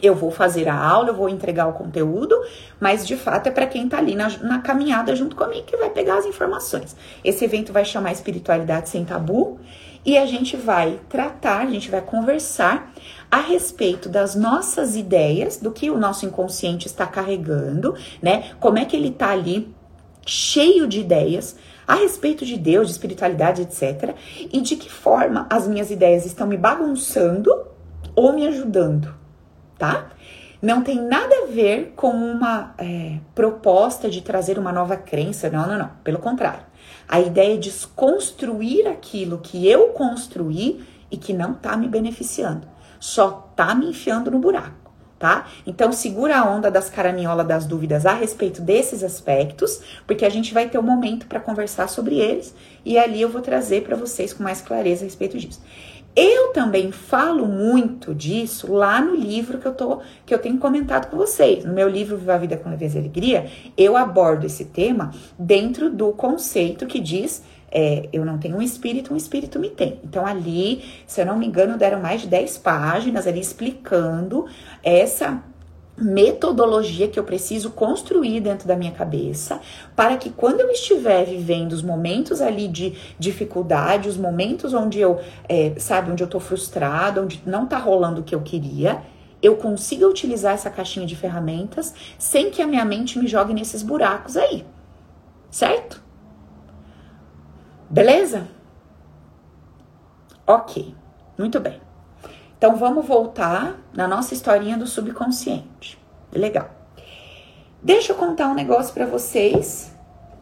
Eu 0.00 0.14
vou 0.14 0.30
fazer 0.30 0.68
a 0.68 0.76
aula, 0.76 1.08
eu 1.08 1.14
vou 1.14 1.28
entregar 1.28 1.66
o 1.66 1.72
conteúdo, 1.72 2.36
mas 2.80 3.06
de 3.06 3.16
fato 3.16 3.48
é 3.48 3.50
para 3.50 3.66
quem 3.66 3.84
está 3.84 3.98
ali 3.98 4.14
na, 4.14 4.28
na, 4.38 4.60
caminhada 4.60 5.14
junto 5.16 5.34
comigo 5.34 5.66
que 5.66 5.76
vai 5.76 5.90
pegar 5.90 6.18
as 6.18 6.26
informações. 6.26 6.94
Esse 7.24 7.44
evento 7.44 7.72
vai 7.72 7.84
chamar 7.84 8.12
Espiritualidade 8.12 8.88
Sem 8.88 9.04
Tabu 9.04 9.58
e 10.04 10.16
a 10.16 10.24
gente 10.24 10.56
vai 10.56 11.00
tratar, 11.08 11.62
a 11.62 11.70
gente 11.70 11.90
vai 11.90 12.00
conversar 12.00 12.92
a 13.30 13.40
respeito 13.40 14.08
das 14.08 14.34
nossas 14.34 14.96
ideias, 14.96 15.58
do 15.58 15.72
que 15.72 15.90
o 15.90 15.98
nosso 15.98 16.24
inconsciente 16.24 16.86
está 16.86 17.06
carregando, 17.06 17.94
né? 18.22 18.52
Como 18.60 18.78
é 18.78 18.84
que 18.84 18.96
ele 18.96 19.08
está 19.08 19.30
ali 19.30 19.74
cheio 20.24 20.86
de 20.86 21.00
ideias 21.00 21.56
a 21.86 21.94
respeito 21.94 22.44
de 22.44 22.56
Deus, 22.56 22.86
de 22.86 22.92
espiritualidade, 22.92 23.62
etc. 23.62 24.14
E 24.52 24.60
de 24.60 24.76
que 24.76 24.90
forma 24.90 25.46
as 25.50 25.66
minhas 25.66 25.90
ideias 25.90 26.24
estão 26.24 26.46
me 26.46 26.56
bagunçando 26.56 27.50
ou 28.14 28.32
me 28.32 28.46
ajudando 28.46 29.17
tá? 29.78 30.10
Não 30.60 30.82
tem 30.82 31.00
nada 31.00 31.44
a 31.44 31.46
ver 31.46 31.92
com 31.94 32.10
uma 32.10 32.74
é, 32.78 33.18
proposta 33.34 34.10
de 34.10 34.20
trazer 34.20 34.58
uma 34.58 34.72
nova 34.72 34.96
crença, 34.96 35.48
não, 35.48 35.68
não, 35.68 35.78
não. 35.78 35.90
Pelo 36.02 36.18
contrário. 36.18 36.66
A 37.08 37.20
ideia 37.20 37.54
é 37.54 37.56
desconstruir 37.56 38.88
aquilo 38.88 39.38
que 39.38 39.68
eu 39.68 39.88
construí 39.88 40.84
e 41.10 41.16
que 41.16 41.32
não 41.32 41.54
tá 41.54 41.76
me 41.76 41.88
beneficiando. 41.88 42.66
Só 42.98 43.50
tá 43.54 43.74
me 43.74 43.86
enfiando 43.86 44.30
no 44.30 44.40
buraco, 44.40 44.92
tá? 45.18 45.46
Então 45.64 45.92
segura 45.92 46.38
a 46.38 46.50
onda 46.50 46.70
das 46.70 46.90
caraminholas 46.90 47.46
das 47.46 47.64
dúvidas 47.64 48.04
a 48.04 48.12
respeito 48.12 48.60
desses 48.60 49.04
aspectos, 49.04 49.80
porque 50.06 50.24
a 50.24 50.28
gente 50.28 50.52
vai 50.52 50.68
ter 50.68 50.78
um 50.78 50.82
momento 50.82 51.26
para 51.26 51.40
conversar 51.40 51.88
sobre 51.88 52.16
eles 52.16 52.54
e 52.84 52.98
ali 52.98 53.22
eu 53.22 53.28
vou 53.28 53.40
trazer 53.40 53.84
para 53.84 53.96
vocês 53.96 54.32
com 54.32 54.42
mais 54.42 54.60
clareza 54.60 55.04
a 55.04 55.06
respeito 55.06 55.38
disso. 55.38 55.62
Eu 56.20 56.52
também 56.52 56.90
falo 56.90 57.46
muito 57.46 58.12
disso 58.12 58.72
lá 58.72 59.00
no 59.00 59.14
livro 59.14 59.58
que 59.58 59.66
eu, 59.68 59.72
tô, 59.72 60.00
que 60.26 60.34
eu 60.34 60.38
tenho 60.40 60.58
comentado 60.58 61.08
com 61.08 61.16
vocês. 61.16 61.64
No 61.64 61.72
meu 61.72 61.88
livro 61.88 62.16
Viva 62.16 62.34
a 62.34 62.38
Vida 62.38 62.56
com 62.56 62.68
Leveza 62.68 62.98
e 62.98 63.02
Alegria, 63.02 63.46
eu 63.76 63.96
abordo 63.96 64.44
esse 64.44 64.64
tema 64.64 65.12
dentro 65.38 65.88
do 65.88 66.10
conceito 66.10 66.86
que 66.86 66.98
diz 66.98 67.44
é, 67.70 68.08
eu 68.12 68.24
não 68.24 68.36
tenho 68.36 68.56
um 68.56 68.62
espírito, 68.62 69.14
um 69.14 69.16
espírito 69.16 69.60
me 69.60 69.70
tem. 69.70 70.00
Então, 70.02 70.26
ali, 70.26 70.82
se 71.06 71.20
eu 71.20 71.26
não 71.26 71.38
me 71.38 71.46
engano, 71.46 71.78
deram 71.78 72.00
mais 72.00 72.22
de 72.22 72.26
10 72.26 72.58
páginas 72.58 73.24
ali 73.24 73.38
explicando 73.38 74.46
essa 74.82 75.40
metodologia 76.00 77.08
que 77.08 77.18
eu 77.18 77.24
preciso 77.24 77.70
construir 77.70 78.40
dentro 78.40 78.68
da 78.68 78.76
minha 78.76 78.92
cabeça 78.92 79.60
para 79.96 80.16
que 80.16 80.30
quando 80.30 80.60
eu 80.60 80.70
estiver 80.70 81.24
vivendo 81.24 81.72
os 81.72 81.82
momentos 81.82 82.40
ali 82.40 82.68
de 82.68 82.94
dificuldade, 83.18 84.08
os 84.08 84.16
momentos 84.16 84.72
onde 84.72 85.00
eu, 85.00 85.20
é, 85.48 85.74
sabe, 85.78 86.12
onde 86.12 86.22
eu 86.22 86.28
tô 86.28 86.38
frustrada, 86.38 87.20
onde 87.20 87.42
não 87.44 87.66
tá 87.66 87.78
rolando 87.78 88.20
o 88.20 88.24
que 88.24 88.34
eu 88.34 88.40
queria, 88.40 89.02
eu 89.42 89.56
consiga 89.56 90.08
utilizar 90.08 90.54
essa 90.54 90.70
caixinha 90.70 91.06
de 91.06 91.16
ferramentas 91.16 91.94
sem 92.18 92.50
que 92.50 92.62
a 92.62 92.66
minha 92.66 92.84
mente 92.84 93.18
me 93.18 93.26
jogue 93.26 93.54
nesses 93.54 93.82
buracos 93.82 94.36
aí. 94.36 94.64
Certo? 95.50 96.02
Beleza? 97.90 98.48
Ok, 100.46 100.94
muito 101.38 101.60
bem. 101.60 101.87
Então 102.58 102.74
vamos 102.74 103.06
voltar 103.06 103.78
na 103.94 104.08
nossa 104.08 104.34
historinha 104.34 104.76
do 104.76 104.84
subconsciente. 104.84 105.96
Legal. 106.32 106.68
Deixa 107.80 108.10
eu 108.10 108.16
contar 108.16 108.48
um 108.48 108.54
negócio 108.54 108.92
para 108.92 109.06
vocês 109.06 109.94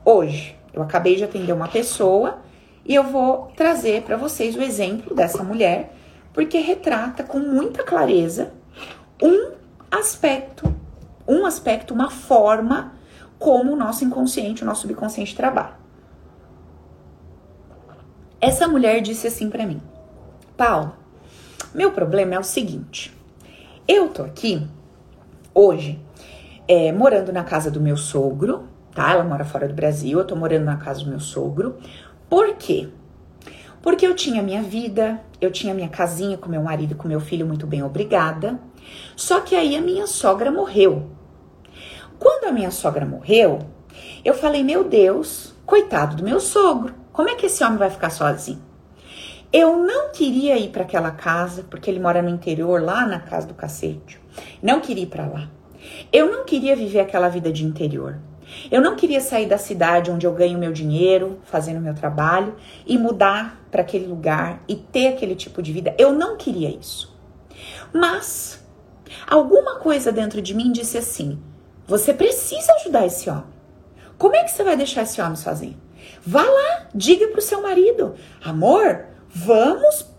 hoje. 0.03 0.59
Eu 0.73 0.83
acabei 0.83 1.17
de 1.17 1.25
atender 1.25 1.53
uma 1.53 1.69
pessoa 1.69 2.39
e 2.87 2.95
eu 2.95 3.05
vou 3.05 3.53
trazer 3.55 4.03
para 4.03 4.17
vocês 4.17 4.57
o 4.57 4.63
exemplo 4.63 5.15
dessa 5.15 5.43
mulher, 5.43 5.95
porque 6.33 6.59
retrata 6.59 7.23
com 7.23 7.39
muita 7.39 7.83
clareza 7.83 8.51
um 9.23 9.53
aspecto, 9.91 10.75
um 11.29 11.45
aspecto, 11.45 11.93
uma 11.93 12.11
forma 12.11 12.95
como 13.39 13.75
o 13.75 13.77
nosso 13.77 14.05
inconsciente, 14.05 14.63
o 14.63 14.67
nosso 14.67 14.83
subconsciente 14.83 15.37
trabalha. 15.37 15.77
Essa 18.41 18.67
mulher 18.67 19.03
disse 19.03 19.27
assim 19.27 19.51
para 19.51 19.67
mim: 19.67 19.83
Paulo, 20.57 20.95
meu 21.75 21.93
problema 21.93 22.35
é 22.35 22.39
o 22.39 22.45
seguinte: 22.45 23.17
eu 23.87 24.09
tô 24.09 24.23
aqui 24.23 24.67
hoje 25.55 26.01
é, 26.69 26.91
morando 26.93 27.33
na 27.33 27.45
casa 27.45 27.71
do 27.71 27.81
meu 27.81 27.97
sogro, 27.97 28.69
tá? 28.95 29.13
Ela 29.13 29.25
mora 29.25 29.45
fora 29.45 29.69
do 29.69 29.75
Brasil, 29.75 30.19
eu 30.19 30.25
tô 30.25 30.35
morando 30.35 30.65
na 30.65 30.77
casa 30.77 31.05
do 31.05 31.11
meu 31.11 31.21
sogro. 31.21 31.77
Por 32.29 32.57
quê? 32.57 32.89
Porque 33.81 34.07
eu 34.07 34.15
tinha 34.15 34.43
minha 34.43 34.63
vida, 34.63 35.21
eu 35.41 35.51
tinha 35.53 35.73
minha 35.73 35.89
casinha 35.89 36.37
com 36.37 36.49
meu 36.49 36.63
marido 36.63 36.93
e 36.93 36.95
com 36.97 37.07
meu 37.07 37.21
filho, 37.21 37.47
muito 37.47 37.67
bem, 37.67 37.83
obrigada. 37.83 38.59
Só 39.15 39.41
que 39.41 39.55
aí 39.55 39.77
a 39.77 39.81
minha 39.81 40.07
sogra 40.07 40.51
morreu. 40.51 41.11
Quando 42.19 42.47
a 42.47 42.53
minha 42.53 42.71
sogra 42.71 43.07
morreu, 43.07 43.61
eu 44.25 44.35
falei, 44.35 44.65
meu 44.65 44.83
Deus, 44.83 45.55
coitado 45.65 46.17
do 46.17 46.25
meu 46.25 46.41
sogro, 46.41 46.95
como 47.13 47.29
é 47.29 47.37
que 47.37 47.47
esse 47.47 47.63
homem 47.63 47.79
vai 47.79 47.91
ficar 47.91 48.11
sozinho? 48.11 48.66
Eu 49.53 49.77
não 49.77 50.11
queria 50.11 50.57
ir 50.59 50.71
para 50.71 50.83
aquela 50.83 51.11
casa, 51.11 51.65
porque 51.71 51.91
ele 51.91 52.01
mora 52.01 52.21
no 52.21 52.29
interior, 52.29 52.83
lá 52.83 53.07
na 53.07 53.21
casa 53.21 53.47
do 53.47 53.55
cacete. 53.55 54.21
Não 54.63 54.81
queria 54.81 55.05
ir 55.05 55.09
para 55.09 55.27
lá. 55.27 55.51
Eu 56.13 56.31
não 56.31 56.45
queria 56.45 56.75
viver 56.75 57.01
aquela 57.01 57.29
vida 57.29 57.53
de 57.53 57.65
interior. 57.65 58.19
Eu 58.71 58.81
não 58.81 58.97
queria 58.97 59.21
sair 59.21 59.47
da 59.47 59.59
cidade 59.59 60.11
onde 60.11 60.27
eu 60.27 60.33
ganho 60.33 60.59
meu 60.59 60.73
dinheiro, 60.73 61.39
fazendo 61.45 61.81
meu 61.81 61.95
trabalho, 61.95 62.55
e 62.87 62.97
mudar 62.97 63.61
para 63.71 63.83
aquele 63.83 64.07
lugar 64.07 64.63
e 64.69 64.77
ter 64.77 65.09
aquele 65.09 65.35
tipo 65.35 65.63
de 65.63 65.73
vida. 65.73 65.95
Eu 65.99 66.13
não 66.13 66.37
queria 66.37 66.71
isso. 66.71 67.15
Mas 67.93 68.65
alguma 69.27 69.77
coisa 69.77 70.13
dentro 70.13 70.41
de 70.41 70.55
mim 70.55 70.71
disse 70.71 70.99
assim: 70.99 71.41
você 71.87 72.13
precisa 72.13 72.73
ajudar 72.75 73.07
esse 73.07 73.31
homem. 73.31 73.45
Como 74.19 74.35
é 74.35 74.43
que 74.43 74.51
você 74.51 74.65
vai 74.65 74.77
deixar 74.77 75.03
esse 75.03 75.21
homem 75.21 75.37
sozinho? 75.37 75.81
Vá 76.25 76.43
lá, 76.43 76.89
diga 76.95 77.29
pro 77.29 77.41
seu 77.41 77.63
marido: 77.63 78.15
amor, 78.45 79.07
Vamos 79.45 80.11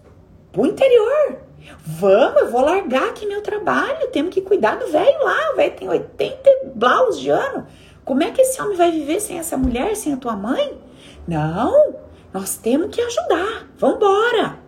pro 0.52 0.68
interior. 0.68 1.40
Vamos, 1.82 2.42
eu 2.42 2.52
vou 2.52 2.62
largar 2.62 3.10
aqui 3.10 3.26
meu 3.26 3.42
trabalho. 3.42 4.08
Temos 4.12 4.34
que 4.34 4.42
cuidar 4.42 4.78
do 4.78 4.88
velho 4.92 5.24
lá. 5.24 5.52
O 5.54 5.56
velho 5.56 5.76
tem 5.76 5.90
80 5.90 6.50
blaus 6.76 7.20
de 7.20 7.30
ano. 7.30 7.66
Como 8.06 8.24
é 8.24 8.32
que 8.32 8.42
esse 8.42 8.62
homem 8.62 8.78
vai 8.78 8.92
viver 8.92 9.20
sem 9.20 9.40
essa 9.40 9.58
mulher, 9.58 9.96
sem 9.96 10.14
a 10.14 10.18
tua 10.18 10.36
mãe? 10.36 10.80
Não, 11.28 11.96
nós 12.32 12.58
temos 12.58 12.96
que 12.96 13.02
ajudar. 13.02 13.68
Vambora. 13.78 14.60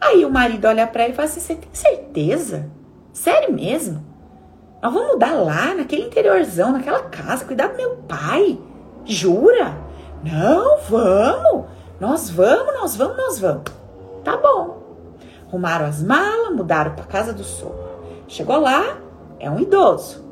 Aí 0.00 0.24
o 0.24 0.30
marido 0.30 0.68
olha 0.68 0.86
para 0.86 1.04
ele 1.04 1.14
e 1.14 1.16
fala 1.16 1.28
assim: 1.28 1.40
Você 1.40 1.54
tem 1.54 1.70
certeza? 1.72 2.70
Sério 3.12 3.52
mesmo? 3.52 4.04
Nós 4.82 4.92
vamos 4.92 5.12
mudar 5.12 5.32
lá, 5.32 5.74
naquele 5.74 6.02
interiorzão, 6.02 6.72
naquela 6.72 7.02
casa, 7.04 7.44
cuidar 7.44 7.68
do 7.68 7.76
meu 7.76 7.96
pai? 8.08 8.60
Jura? 9.04 9.76
Não, 10.22 10.78
vamos. 10.82 11.77
Nós 12.00 12.30
vamos, 12.30 12.74
nós 12.74 12.96
vamos, 12.96 13.16
nós 13.16 13.38
vamos. 13.38 13.64
Tá 14.22 14.36
bom. 14.36 14.78
Arrumaram 15.48 15.86
as 15.86 16.02
malas, 16.02 16.54
mudaram 16.54 16.94
para 16.94 17.04
casa 17.04 17.32
do 17.32 17.42
sogro. 17.42 17.88
Chegou 18.28 18.60
lá, 18.60 18.98
é 19.40 19.50
um 19.50 19.58
idoso. 19.58 20.28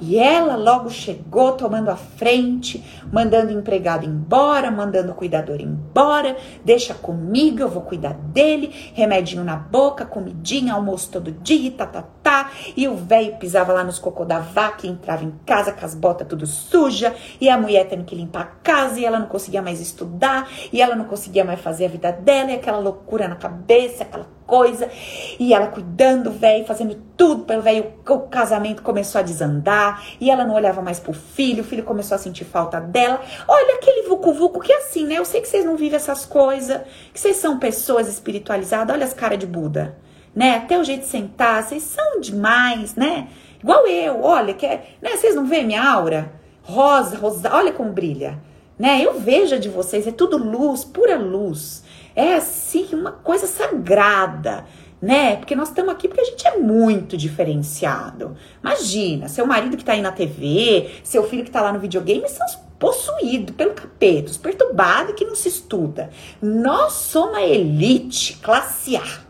E 0.00 0.16
ela 0.16 0.54
logo 0.54 0.90
chegou 0.90 1.52
tomando 1.52 1.88
a 1.88 1.96
frente, 1.96 2.84
mandando 3.12 3.52
o 3.52 3.58
empregado 3.58 4.06
embora, 4.06 4.70
mandando 4.70 5.10
o 5.10 5.14
cuidador 5.14 5.60
embora. 5.60 6.36
Deixa 6.64 6.94
comigo, 6.94 7.60
eu 7.60 7.68
vou 7.68 7.82
cuidar 7.82 8.14
dele. 8.14 8.72
Remedinho 8.94 9.42
na 9.42 9.56
boca, 9.56 10.06
comidinha, 10.06 10.74
almoço 10.74 11.10
todo 11.10 11.32
dia, 11.32 11.72
tá, 11.72 11.84
tá, 11.84 12.02
tá. 12.28 12.50
E 12.76 12.86
o 12.86 12.94
velho 12.94 13.36
pisava 13.36 13.72
lá 13.72 13.82
nos 13.82 13.98
cocô 13.98 14.26
da 14.26 14.38
vaca 14.38 14.86
entrava 14.86 15.24
em 15.24 15.32
casa 15.46 15.72
com 15.72 15.84
as 15.84 15.94
botas 15.94 16.28
tudo 16.28 16.46
suja. 16.46 17.14
E 17.40 17.48
a 17.48 17.56
mulher 17.56 17.88
tendo 17.88 18.04
que 18.04 18.14
limpar 18.14 18.42
a 18.42 18.46
casa 18.62 19.00
e 19.00 19.04
ela 19.06 19.18
não 19.18 19.26
conseguia 19.26 19.62
mais 19.62 19.80
estudar. 19.80 20.46
E 20.70 20.82
ela 20.82 20.94
não 20.94 21.06
conseguia 21.06 21.44
mais 21.44 21.58
fazer 21.60 21.86
a 21.86 21.88
vida 21.88 22.12
dela. 22.12 22.50
E 22.50 22.54
aquela 22.56 22.78
loucura 22.78 23.26
na 23.26 23.36
cabeça, 23.36 24.02
aquela 24.02 24.26
coisa. 24.46 24.90
E 25.38 25.54
ela 25.54 25.68
cuidando, 25.68 26.30
velho, 26.30 26.66
fazendo 26.66 26.96
tudo 27.16 27.44
pelo 27.44 27.62
velho. 27.62 27.94
O 28.06 28.20
casamento 28.20 28.82
começou 28.82 29.20
a 29.20 29.22
desandar. 29.22 30.04
E 30.20 30.30
ela 30.30 30.44
não 30.44 30.54
olhava 30.54 30.82
mais 30.82 31.00
pro 31.00 31.14
filho. 31.14 31.62
O 31.62 31.66
filho 31.66 31.82
começou 31.82 32.14
a 32.14 32.18
sentir 32.18 32.44
falta 32.44 32.78
dela. 32.78 33.22
Olha 33.46 33.76
aquele 33.76 34.06
vucu-vucu 34.06 34.60
que 34.60 34.72
é 34.72 34.78
assim, 34.78 35.06
né? 35.06 35.14
Eu 35.14 35.24
sei 35.24 35.40
que 35.40 35.48
vocês 35.48 35.64
não 35.64 35.76
vivem 35.76 35.96
essas 35.96 36.26
coisas. 36.26 36.82
Que 37.12 37.18
vocês 37.18 37.36
são 37.36 37.58
pessoas 37.58 38.06
espiritualizadas. 38.06 38.94
Olha 38.94 39.06
as 39.06 39.14
caras 39.14 39.38
de 39.38 39.46
Buda. 39.46 39.96
Né? 40.34 40.56
Até 40.56 40.78
o 40.78 40.84
jeito 40.84 41.00
de 41.00 41.06
sentar. 41.06 41.62
Vocês 41.62 41.82
são 41.82 42.20
demais, 42.20 42.94
né? 42.94 43.28
Igual 43.62 43.86
eu. 43.86 44.22
Olha, 44.22 44.54
que 44.54 44.66
é, 44.66 44.90
né? 45.02 45.16
Vocês 45.16 45.34
não 45.34 45.46
veem 45.46 45.66
minha 45.66 45.82
aura? 45.82 46.32
Rosa, 46.62 47.16
rosa. 47.16 47.50
Olha 47.52 47.72
como 47.72 47.92
brilha. 47.92 48.38
Né? 48.78 49.02
Eu 49.02 49.18
vejo 49.18 49.58
de 49.58 49.68
vocês. 49.68 50.06
É 50.06 50.12
tudo 50.12 50.38
luz, 50.38 50.84
pura 50.84 51.18
luz. 51.18 51.82
É 52.14 52.34
assim 52.34 52.88
uma 52.92 53.12
coisa 53.12 53.46
sagrada, 53.46 54.64
né? 55.00 55.36
Porque 55.36 55.54
nós 55.54 55.68
estamos 55.68 55.92
aqui 55.92 56.08
porque 56.08 56.20
a 56.20 56.24
gente 56.24 56.46
é 56.46 56.58
muito 56.58 57.16
diferenciado. 57.16 58.36
Imagina, 58.60 59.28
seu 59.28 59.46
marido 59.46 59.76
que 59.76 59.84
tá 59.84 59.92
aí 59.92 60.02
na 60.02 60.10
TV, 60.10 60.90
seu 61.04 61.22
filho 61.28 61.44
que 61.44 61.50
tá 61.50 61.60
lá 61.60 61.72
no 61.72 61.78
videogame 61.78 62.28
são 62.28 62.44
possuídos 62.78 63.54
pelo 63.54 63.72
capeta, 63.72 64.32
perturbados 64.40 65.14
que 65.14 65.24
não 65.24 65.34
se 65.34 65.48
estuda. 65.48 66.10
Nós 66.40 66.92
somos 66.92 67.36
a 67.36 67.42
elite, 67.42 68.38
classe 68.38 68.96
A. 68.96 69.27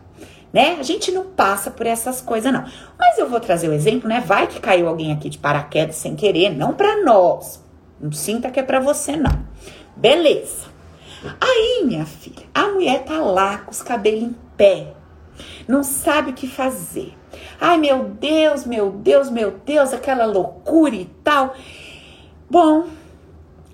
né? 0.51 0.77
A 0.79 0.83
gente 0.83 1.11
não 1.11 1.25
passa 1.25 1.69
por 1.69 1.85
essas 1.85 2.21
coisas, 2.21 2.51
não. 2.51 2.65
Mas 2.97 3.17
eu 3.17 3.29
vou 3.29 3.39
trazer 3.39 3.69
o 3.69 3.73
exemplo, 3.73 4.09
né? 4.09 4.21
Vai 4.25 4.47
que 4.47 4.59
caiu 4.59 4.87
alguém 4.87 5.11
aqui 5.11 5.29
de 5.29 5.37
paraquedas 5.37 5.95
sem 5.95 6.15
querer, 6.15 6.49
não 6.49 6.73
para 6.73 7.03
nós. 7.03 7.63
Não 7.99 8.11
sinta 8.11 8.49
que 8.49 8.59
é 8.59 8.63
para 8.63 8.79
você, 8.79 9.15
não. 9.15 9.45
Beleza. 9.95 10.69
Aí, 11.39 11.83
minha 11.85 12.05
filha, 12.05 12.45
a 12.53 12.67
mulher 12.67 13.03
tá 13.03 13.19
lá 13.19 13.57
com 13.57 13.71
os 13.71 13.81
cabelos 13.81 14.23
em 14.23 14.35
pé, 14.55 14.93
não 15.67 15.83
sabe 15.83 16.31
o 16.31 16.33
que 16.33 16.47
fazer. 16.47 17.13
Ai, 17.59 17.77
meu 17.77 18.05
Deus, 18.05 18.65
meu 18.65 18.89
Deus, 18.89 19.29
meu 19.29 19.51
Deus, 19.51 19.93
aquela 19.93 20.25
loucura 20.25 20.95
e 20.95 21.05
tal. 21.23 21.53
Bom, 22.49 22.87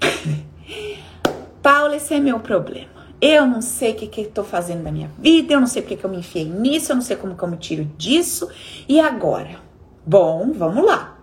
Paula, 1.61 1.95
esse 1.95 2.13
é 2.13 2.19
meu 2.19 2.39
problema. 2.39 2.94
Eu 3.21 3.47
não 3.47 3.61
sei 3.61 3.93
o 3.93 3.95
que, 3.95 4.25
tô 4.25 4.43
fazendo 4.43 4.83
da 4.83 4.91
minha 4.91 5.09
vida, 5.17 5.53
eu 5.53 5.59
não 5.59 5.67
sei 5.67 5.81
porque 5.81 5.95
que 5.95 6.05
eu 6.05 6.09
me 6.09 6.17
enfiei 6.17 6.45
nisso, 6.45 6.91
eu 6.91 6.95
não 6.95 7.01
sei 7.01 7.15
como 7.15 7.35
que 7.35 7.43
eu 7.43 7.47
me 7.47 7.57
tiro 7.57 7.85
disso. 7.97 8.49
E 8.87 8.99
agora? 8.99 9.57
Bom, 10.05 10.51
vamos 10.53 10.85
lá. 10.85 11.17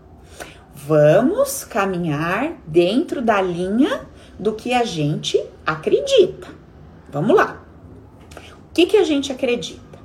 Vamos 0.75 1.65
caminhar 1.65 2.55
dentro 2.67 3.23
da 3.23 3.41
linha 3.41 4.07
do 4.39 4.53
que 4.55 4.73
a 4.73 4.85
gente 4.85 5.41
acredita. 5.65 6.49
Vamos 7.11 7.37
lá. 7.37 7.63
O 8.71 8.75
que, 8.75 8.87
que 8.87 8.97
a 8.97 9.05
gente 9.05 9.31
acredita? 9.31 9.99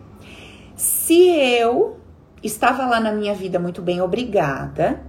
Se 0.75 1.17
eu 1.17 1.97
estava 2.43 2.85
lá 2.85 2.99
na 2.99 3.11
minha 3.11 3.33
vida 3.33 3.57
muito 3.57 3.81
bem, 3.81 4.01
obrigada, 4.01 5.01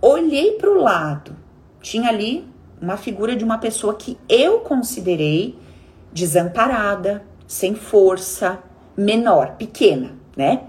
olhei 0.00 0.52
para 0.52 0.70
o 0.70 0.80
lado, 0.80 1.34
tinha 1.80 2.08
ali 2.08 2.46
uma 2.80 2.96
figura 2.96 3.34
de 3.34 3.42
uma 3.42 3.58
pessoa 3.58 3.94
que 3.94 4.16
eu 4.28 4.60
considerei 4.60 5.58
desamparada, 6.16 7.22
sem 7.46 7.74
força, 7.74 8.58
menor, 8.96 9.56
pequena, 9.56 10.16
né? 10.34 10.62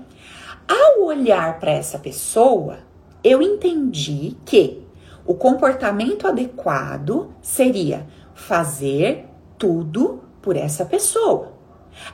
Ao 0.68 1.06
olhar 1.06 1.58
para 1.58 1.72
essa 1.72 1.98
pessoa, 1.98 2.80
eu 3.24 3.42
entendi 3.42 4.36
que 4.46 4.86
o 5.26 5.34
comportamento 5.34 6.28
adequado 6.28 7.34
seria 7.42 8.06
fazer 8.36 9.26
tudo 9.58 10.22
por 10.42 10.58
essa 10.58 10.84
pessoa. 10.84 11.54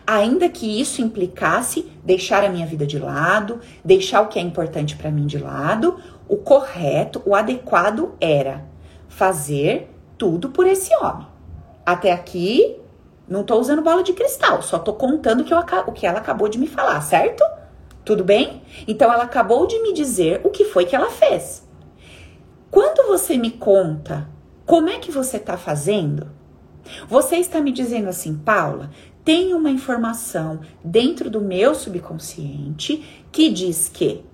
Ainda 0.06 0.48
que 0.48 0.80
isso 0.80 1.02
implicasse 1.02 1.92
deixar 2.04 2.44
a 2.44 2.50
minha 2.50 2.68
vida 2.68 2.86
de 2.86 3.00
lado, 3.00 3.60
deixar 3.84 4.22
o 4.22 4.28
que 4.28 4.38
é 4.38 4.42
importante 4.44 4.96
para 4.96 5.12
mim 5.12 5.26
de 5.26 5.40
lado, 5.40 6.00
o 6.28 6.38
correto, 6.38 7.22
o 7.26 7.36
adequado 7.36 8.14
era 8.22 8.64
fazer 9.10 9.90
tudo 10.18 10.50
por 10.50 10.68
esse 10.68 10.96
homem. 10.96 11.28
Até 11.86 12.14
aqui, 12.14 12.83
não 13.28 13.44
tô 13.44 13.60
usando 13.60 13.82
bola 13.82 14.04
de 14.04 14.14
cristal, 14.14 14.62
só 14.62 14.78
tô 14.78 14.94
contando 14.94 15.44
que, 15.44 15.54
eu, 15.54 15.58
o 15.88 15.92
que 15.92 16.06
ela 16.06 16.20
acabou 16.20 16.50
de 16.50 16.58
me 16.58 16.68
falar, 16.68 17.02
certo? 17.02 17.44
Tudo 18.04 18.24
bem? 18.24 18.62
Então 18.88 19.12
ela 19.12 19.24
acabou 19.24 19.66
de 19.66 19.82
me 19.82 19.94
dizer 19.94 20.42
o 20.44 20.50
que 20.50 20.66
foi 20.66 20.86
que 20.86 20.96
ela 20.96 21.10
fez. 21.10 21.68
Quando 22.70 23.08
você 23.08 23.38
me 23.38 23.52
conta 23.52 24.28
como 24.66 24.90
é 24.90 25.00
que 25.00 25.12
você 25.12 25.40
tá 25.40 25.58
fazendo, 25.58 26.30
você 27.08 27.38
está 27.38 27.62
me 27.62 27.72
dizendo 27.72 28.10
assim, 28.10 28.36
Paula, 28.36 28.90
tem 29.24 29.54
uma 29.54 29.70
informação 29.70 30.60
dentro 30.84 31.30
do 31.30 31.40
meu 31.40 31.74
subconsciente 31.74 33.26
que 33.32 33.50
diz 33.50 33.88
que 33.88 34.26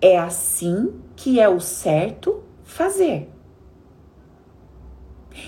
é 0.00 0.18
assim 0.18 0.92
que 1.16 1.40
é 1.40 1.48
o 1.48 1.60
certo 1.60 2.42
fazer. 2.62 3.33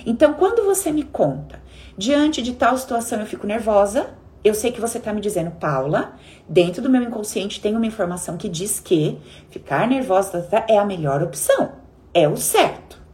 Então, 0.04 0.34
quando 0.34 0.64
você 0.64 0.90
me 0.90 1.02
conta, 1.02 1.60
diante 1.96 2.42
de 2.42 2.52
tal 2.54 2.76
situação 2.76 3.20
eu 3.20 3.26
fico 3.26 3.46
nervosa, 3.46 4.10
eu 4.44 4.54
sei 4.54 4.70
que 4.70 4.80
você 4.80 4.98
está 4.98 5.12
me 5.12 5.20
dizendo, 5.20 5.50
Paula, 5.52 6.14
dentro 6.48 6.80
do 6.80 6.90
meu 6.90 7.02
inconsciente 7.02 7.60
tem 7.60 7.74
uma 7.74 7.86
informação 7.86 8.36
que 8.36 8.48
diz 8.48 8.78
que 8.78 9.18
ficar 9.50 9.88
nervosa 9.88 10.46
é 10.68 10.78
a 10.78 10.84
melhor 10.84 11.22
opção, 11.22 11.72
é 12.14 12.28
o 12.28 12.36
certo 12.36 13.06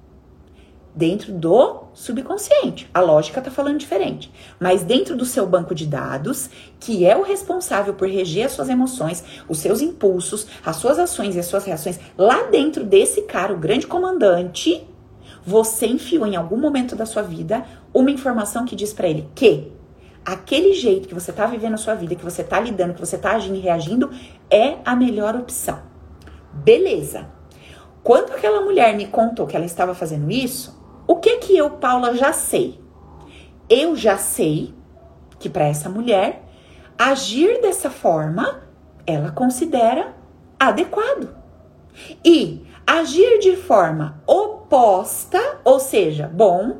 dentro 0.94 1.32
do 1.32 1.85
subconsciente. 1.94 2.88
A 2.92 3.00
lógica 3.00 3.38
está 3.38 3.50
falando 3.50 3.78
diferente. 3.78 4.30
Mas 4.61 4.82
dentro 4.82 5.16
do 5.16 5.24
seu 5.24 5.46
banco 5.46 5.74
de 5.74 5.87
dados, 5.87 6.50
que 6.78 7.04
é 7.04 7.16
o 7.16 7.22
responsável 7.22 7.94
por 7.94 8.08
reger 8.08 8.46
as 8.46 8.52
suas 8.52 8.68
emoções, 8.68 9.24
os 9.48 9.58
seus 9.58 9.80
impulsos, 9.80 10.46
as 10.64 10.76
suas 10.76 10.98
ações 10.98 11.35
e 11.35 11.38
as 11.38 11.46
suas 11.46 11.64
reações, 11.64 11.98
lá 12.16 12.44
dentro 12.44 12.85
desse 12.85 13.22
cara, 13.22 13.52
o 13.52 13.58
grande 13.58 13.87
comandante, 13.87 14.87
você 15.44 15.87
enfiou 15.87 16.26
em 16.26 16.37
algum 16.37 16.57
momento 16.57 16.94
da 16.94 17.07
sua 17.07 17.22
vida 17.22 17.64
uma 17.92 18.11
informação 18.11 18.64
que 18.64 18.76
diz 18.76 18.92
para 18.92 19.09
ele 19.09 19.28
que 19.35 19.72
aquele 20.24 20.72
jeito 20.72 21.09
que 21.09 21.14
você 21.14 21.31
está 21.31 21.46
vivendo 21.46 21.74
a 21.74 21.78
sua 21.78 21.94
vida, 21.94 22.14
que 22.14 22.24
você 22.24 22.42
está 22.42 22.61
lidando, 22.61 22.94
que 22.94 23.00
você 23.00 23.16
está 23.16 23.33
agindo 23.33 23.57
e 23.57 23.61
reagindo, 23.61 24.11
é 24.50 24.76
a 24.85 24.94
melhor 24.94 25.35
opção. 25.35 25.81
Beleza. 26.52 27.28
Quando 28.02 28.33
aquela 28.33 28.61
mulher 28.61 28.96
me 28.96 29.07
contou 29.07 29.46
que 29.46 29.57
ela 29.57 29.64
estava 29.64 29.94
fazendo 29.94 30.31
isso, 30.31 30.81
o 31.07 31.16
que 31.16 31.38
que 31.38 31.57
eu, 31.57 31.70
Paula, 31.70 32.14
já 32.14 32.33
sei? 32.33 32.81
Eu 33.68 33.96
já 33.96 34.16
sei 34.18 34.74
que 35.38 35.48
para 35.48 35.66
essa 35.66 35.88
mulher 35.88 36.44
agir 36.98 37.61
dessa 37.61 37.90
forma 37.90 38.62
ela 39.07 39.31
considera 39.33 40.14
adequado. 40.59 41.28
E 42.24 42.64
agir 42.87 43.38
de 43.40 43.57
forma 43.57 44.22
oposta, 44.26 44.62
ou 45.64 45.78
seja, 45.78 46.30
bom, 46.32 46.76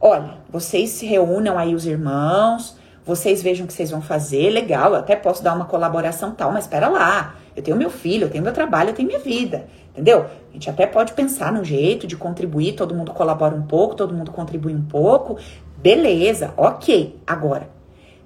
olha, 0.00 0.38
vocês 0.50 0.90
se 0.90 1.06
reúnam 1.06 1.56
aí 1.56 1.72
os 1.72 1.86
irmãos, 1.86 2.76
vocês 3.04 3.40
vejam 3.40 3.64
o 3.64 3.68
que 3.68 3.72
vocês 3.72 3.92
vão 3.92 4.02
fazer, 4.02 4.50
legal, 4.50 4.90
eu 4.90 4.96
até 4.96 5.14
posso 5.14 5.40
dar 5.40 5.54
uma 5.54 5.66
colaboração 5.66 6.32
tal, 6.32 6.50
mas 6.50 6.64
espera 6.64 6.88
lá, 6.88 7.36
eu 7.54 7.62
tenho 7.62 7.76
meu 7.76 7.90
filho, 7.90 8.24
eu 8.24 8.30
tenho 8.30 8.42
meu 8.42 8.52
trabalho, 8.52 8.90
eu 8.90 8.94
tenho 8.94 9.06
minha 9.06 9.20
vida, 9.20 9.68
entendeu? 9.92 10.26
A 10.50 10.52
gente 10.52 10.68
até 10.68 10.84
pode 10.84 11.12
pensar 11.12 11.52
no 11.52 11.62
jeito 11.62 12.08
de 12.08 12.16
contribuir, 12.16 12.72
todo 12.72 12.92
mundo 12.92 13.12
colabora 13.12 13.54
um 13.54 13.62
pouco, 13.62 13.94
todo 13.94 14.12
mundo 14.12 14.32
contribui 14.32 14.74
um 14.74 14.82
pouco, 14.82 15.38
beleza, 15.76 16.54
ok. 16.56 17.20
Agora, 17.24 17.68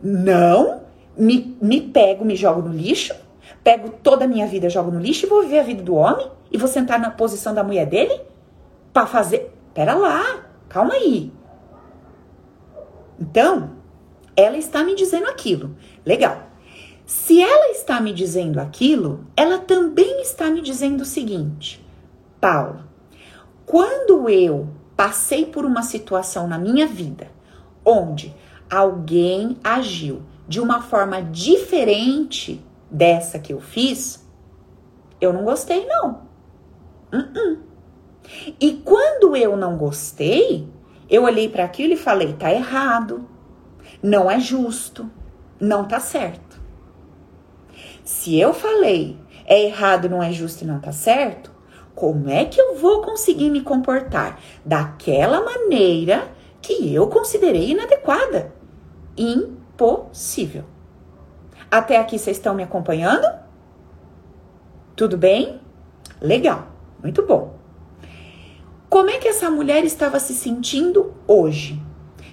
não 0.03 0.81
me, 1.15 1.55
me 1.61 1.83
pego, 1.83 2.25
me 2.25 2.35
jogo 2.35 2.63
no 2.63 2.73
lixo, 2.73 3.15
pego 3.63 3.91
toda 4.03 4.25
a 4.25 4.29
minha 4.29 4.47
vida, 4.47 4.71
jogo 4.71 4.91
no 4.91 5.01
lixo 5.01 5.27
e 5.27 5.29
vou 5.29 5.43
viver 5.43 5.59
a 5.59 5.65
vida 5.65 5.83
do 5.83 5.95
homem 5.97 6.27
e 6.51 6.57
vou 6.57 6.67
sentar 6.67 6.99
na 6.99 7.11
posição 7.11 7.53
da 7.53 7.63
mulher 7.63 7.85
dele 7.85 8.30
para 8.93 9.07
fazer. 9.07 9.55
Pera 9.75 9.95
lá, 9.95 10.45
calma 10.69 10.95
aí. 10.95 11.33
Então, 13.19 13.73
ela 14.37 14.57
está 14.57 14.83
me 14.83 14.95
dizendo 14.95 15.29
aquilo. 15.29 15.77
Legal. 16.05 16.49
Se 17.05 17.41
ela 17.43 17.71
está 17.73 18.01
me 18.01 18.13
dizendo 18.13 18.61
aquilo, 18.61 19.27
ela 19.37 19.59
também 19.59 20.21
está 20.23 20.49
me 20.49 20.61
dizendo 20.61 21.03
o 21.03 21.05
seguinte: 21.05 21.85
Paula, 22.41 22.89
quando 23.67 24.29
eu 24.29 24.69
passei 24.97 25.47
por 25.47 25.65
uma 25.65 25.83
situação 25.83 26.47
na 26.47 26.59
minha 26.59 26.87
vida 26.87 27.29
onde 27.85 28.35
alguém 28.71 29.57
agiu 29.65 30.23
de 30.47 30.61
uma 30.61 30.83
forma 30.83 31.23
diferente 31.23 32.65
dessa 32.91 33.39
que 33.39 33.53
eu 33.53 33.61
fiz, 33.61 34.27
eu 35.21 35.33
não 35.33 35.45
gostei, 35.45 35.87
não. 35.87 36.23
Uh 37.13 37.17
-uh. 37.17 37.70
E 38.61 38.75
quando 38.85 39.37
eu 39.37 39.57
não 39.57 39.77
gostei, 39.77 40.69
eu 41.09 41.25
olhei 41.25 41.49
para 41.49 41.65
aquilo 41.65 41.95
e 41.95 41.97
falei: 41.97 42.33
tá 42.35 42.53
errado, 42.53 43.29
não 44.03 44.31
é 44.31 44.39
justo, 44.39 45.11
não 45.59 45.87
tá 45.87 46.01
certo. 46.01 46.61
Se 48.05 48.39
eu 48.39 48.53
falei 48.53 49.19
é 49.47 49.65
errado, 49.65 50.09
não 50.09 50.23
é 50.23 50.33
justo 50.33 50.63
e 50.63 50.67
não 50.67 50.79
tá 50.79 50.93
certo, 50.93 51.51
como 51.95 52.31
é 52.31 52.45
que 52.45 52.61
eu 52.61 52.77
vou 52.77 53.03
conseguir 53.03 53.51
me 53.51 53.61
comportar 53.61 54.39
daquela 54.65 55.45
maneira 55.45 56.29
que 56.63 56.95
eu 56.95 57.09
considerei 57.09 57.71
inadequada? 57.71 58.53
Impossível. 59.17 60.65
Até 61.71 61.99
aqui 61.99 62.19
vocês 62.19 62.37
estão 62.37 62.55
me 62.55 62.63
acompanhando? 62.63 63.27
Tudo 64.97 65.17
bem? 65.17 65.61
Legal, 66.21 66.69
muito 67.03 67.25
bom. 67.27 67.60
Como 68.91 69.09
é 69.09 69.19
que 69.19 69.29
essa 69.29 69.49
mulher 69.49 69.85
estava 69.85 70.19
se 70.19 70.35
sentindo 70.35 71.15
hoje? 71.25 71.81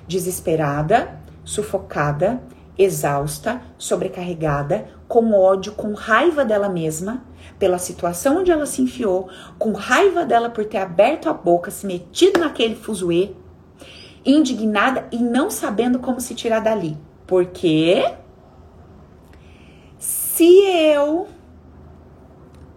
Desesperada, 0.08 1.22
sufocada, 1.46 2.42
exausta, 2.76 3.62
sobrecarregada, 3.78 4.90
com 5.08 5.34
ódio, 5.34 5.74
com 5.74 5.94
raiva 5.94 6.44
dela 6.44 6.68
mesma, 6.68 7.24
pela 7.60 7.78
situação 7.78 8.40
onde 8.40 8.50
ela 8.50 8.66
se 8.66 8.82
enfiou, 8.82 9.30
com 9.60 9.72
raiva 9.72 10.26
dela 10.26 10.50
por 10.50 10.66
ter 10.66 10.80
aberto 10.80 11.30
a 11.30 11.34
boca, 11.34 11.70
se 11.70 11.86
metido 11.86 12.40
naquele 12.40 12.76
fuzuê, 12.76 13.34
indignada 14.26 15.08
e 15.12 15.18
não 15.18 15.52
sabendo 15.52 16.00
como 16.00 16.20
se 16.20 16.34
tirar 16.34 16.60
dali. 16.60 16.98
Porque 17.28 18.04
se 20.00 20.60
eu 20.66 21.28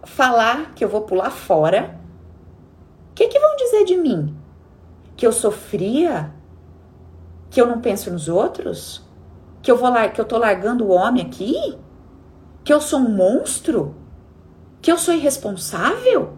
falar 0.03 0.71
que 0.75 0.85
eu 0.85 0.89
vou 0.89 1.01
pular 1.01 1.31
fora, 1.31 1.99
que, 3.21 3.27
que 3.27 3.39
vão 3.39 3.55
dizer 3.55 3.85
de 3.85 3.97
mim? 3.97 4.35
Que 5.15 5.27
eu 5.27 5.31
sofria? 5.31 6.33
Que 7.49 7.61
eu 7.61 7.67
não 7.67 7.81
penso 7.81 8.11
nos 8.11 8.27
outros? 8.27 9.05
Que 9.61 9.69
eu 9.69 9.77
vou 9.77 9.91
que 10.09 10.19
eu 10.19 10.25
tô 10.25 10.37
largando 10.37 10.85
o 10.85 10.89
homem 10.89 11.25
aqui? 11.25 11.77
Que 12.63 12.73
eu 12.73 12.81
sou 12.81 12.99
um 12.99 13.09
monstro? 13.09 13.95
Que 14.81 14.91
eu 14.91 14.97
sou 14.97 15.13
irresponsável? 15.13 16.37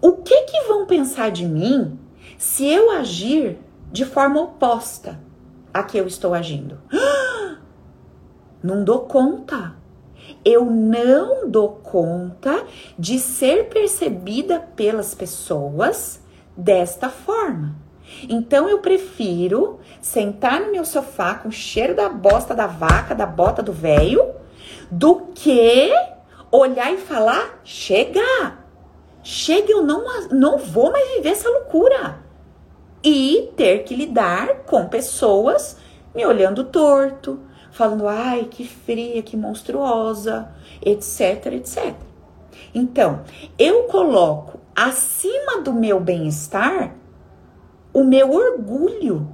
O 0.00 0.12
que 0.12 0.42
que 0.42 0.62
vão 0.62 0.86
pensar 0.86 1.30
de 1.30 1.46
mim 1.46 1.98
se 2.36 2.66
eu 2.66 2.90
agir 2.90 3.58
de 3.92 4.04
forma 4.04 4.40
oposta 4.40 5.20
a 5.72 5.82
que 5.82 5.96
eu 5.96 6.06
estou 6.06 6.34
agindo? 6.34 6.78
Não 8.62 8.84
dou 8.84 9.00
conta. 9.00 9.76
Eu 10.44 10.64
não 10.64 11.48
dou 11.48 11.68
conta 11.68 12.64
de 12.98 13.18
ser 13.18 13.68
percebida 13.68 14.60
pelas 14.76 15.14
pessoas 15.14 16.20
desta 16.56 17.08
forma. 17.08 17.76
Então 18.28 18.68
eu 18.68 18.78
prefiro 18.78 19.80
sentar 20.00 20.60
no 20.60 20.70
meu 20.70 20.84
sofá 20.84 21.34
com 21.34 21.48
o 21.48 21.52
cheiro 21.52 21.94
da 21.94 22.08
bosta 22.08 22.54
da 22.54 22.66
vaca, 22.66 23.14
da 23.14 23.26
bota 23.26 23.62
do 23.62 23.72
velho, 23.72 24.34
do 24.90 25.28
que 25.34 25.90
olhar 26.50 26.92
e 26.92 26.98
falar: 26.98 27.60
chega, 27.64 28.58
chega, 29.22 29.72
eu 29.72 29.82
não, 29.82 30.04
não 30.30 30.58
vou 30.58 30.92
mais 30.92 31.08
viver 31.14 31.30
essa 31.30 31.48
loucura. 31.48 32.22
E 33.02 33.52
ter 33.56 33.84
que 33.84 33.94
lidar 33.94 34.64
com 34.64 34.88
pessoas 34.88 35.76
me 36.14 36.24
olhando 36.24 36.64
torto, 36.64 37.40
falando: 37.74 38.08
ai, 38.08 38.44
que 38.44 38.66
fria, 38.66 39.22
que 39.22 39.36
monstruosa, 39.36 40.48
etc, 40.80 41.46
etc. 41.52 41.94
Então, 42.72 43.22
eu 43.58 43.84
coloco 43.84 44.60
acima 44.74 45.60
do 45.60 45.72
meu 45.72 46.00
bem-estar 46.00 46.94
o 47.92 48.02
meu 48.04 48.32
orgulho. 48.32 49.28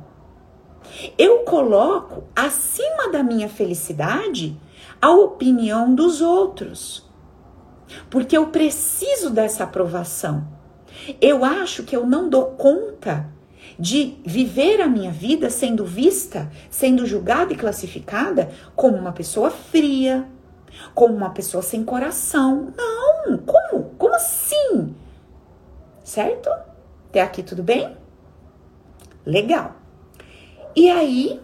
Eu 1.16 1.40
coloco 1.40 2.24
acima 2.34 3.10
da 3.10 3.22
minha 3.22 3.48
felicidade 3.48 4.58
a 5.00 5.10
opinião 5.10 5.94
dos 5.94 6.20
outros. 6.20 7.08
Porque 8.08 8.36
eu 8.36 8.48
preciso 8.48 9.30
dessa 9.30 9.64
aprovação. 9.64 10.46
Eu 11.20 11.44
acho 11.44 11.82
que 11.84 11.96
eu 11.96 12.06
não 12.06 12.28
dou 12.28 12.46
conta 12.52 13.28
de 13.80 14.18
viver 14.26 14.82
a 14.82 14.86
minha 14.86 15.10
vida 15.10 15.48
sendo 15.48 15.86
vista, 15.86 16.52
sendo 16.68 17.06
julgada 17.06 17.54
e 17.54 17.56
classificada 17.56 18.50
como 18.76 18.94
uma 18.98 19.10
pessoa 19.10 19.50
fria, 19.50 20.28
como 20.94 21.14
uma 21.14 21.30
pessoa 21.30 21.62
sem 21.62 21.82
coração. 21.82 22.74
Não, 22.76 23.38
como? 23.38 23.84
Como 23.96 24.14
assim? 24.14 24.94
Certo? 26.04 26.50
Até 27.08 27.22
aqui 27.22 27.42
tudo 27.42 27.62
bem? 27.62 27.96
Legal. 29.24 29.76
E 30.76 30.90
aí, 30.90 31.40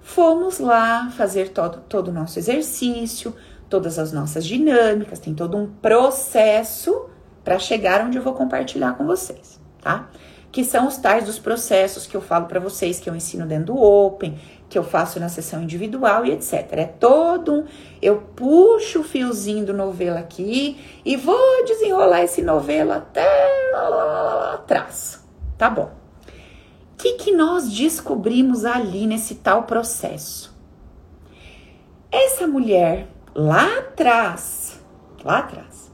fomos 0.00 0.58
lá 0.58 1.10
fazer 1.10 1.50
todo, 1.50 1.80
todo 1.88 2.08
o 2.08 2.12
nosso 2.12 2.40
exercício, 2.40 3.36
todas 3.68 4.00
as 4.00 4.12
nossas 4.12 4.44
dinâmicas, 4.44 5.20
tem 5.20 5.32
todo 5.32 5.56
um 5.56 5.66
processo 5.66 7.08
para 7.44 7.60
chegar 7.60 8.04
onde 8.04 8.18
eu 8.18 8.22
vou 8.22 8.34
compartilhar 8.34 8.94
com 8.94 9.06
vocês, 9.06 9.60
tá? 9.80 10.10
Que 10.52 10.64
são 10.64 10.86
os 10.86 10.98
tais 10.98 11.24
dos 11.24 11.38
processos 11.38 12.06
que 12.06 12.16
eu 12.16 12.20
falo 12.20 12.46
para 12.46 12.60
vocês, 12.60 13.00
que 13.00 13.10
eu 13.10 13.16
ensino 13.16 13.46
dentro 13.46 13.74
do 13.74 13.82
Open, 13.82 14.38
que 14.68 14.78
eu 14.78 14.84
faço 14.84 15.18
na 15.18 15.28
sessão 15.28 15.62
individual 15.62 16.24
e 16.24 16.30
etc. 16.30 16.68
É 16.72 16.84
todo 16.84 17.52
um. 17.54 17.64
Eu 18.00 18.18
puxo 18.36 19.00
o 19.00 19.04
fiozinho 19.04 19.64
do 19.64 19.72
novelo 19.72 20.18
aqui 20.18 20.78
e 21.04 21.16
vou 21.16 21.64
desenrolar 21.64 22.22
esse 22.22 22.42
novelo 22.42 22.92
até 22.92 23.26
lá, 23.72 23.88
lá, 23.88 24.04
lá, 24.04 24.34
lá 24.34 24.54
atrás. 24.54 25.24
Tá 25.56 25.70
bom 25.70 26.02
que, 27.02 27.14
que 27.14 27.32
nós 27.32 27.68
descobrimos 27.68 28.64
ali 28.64 29.08
nesse 29.08 29.34
tal 29.34 29.64
processo? 29.64 30.56
Essa 32.12 32.46
mulher 32.46 33.08
lá 33.34 33.78
atrás, 33.78 34.80
lá 35.24 35.38
atrás, 35.38 35.90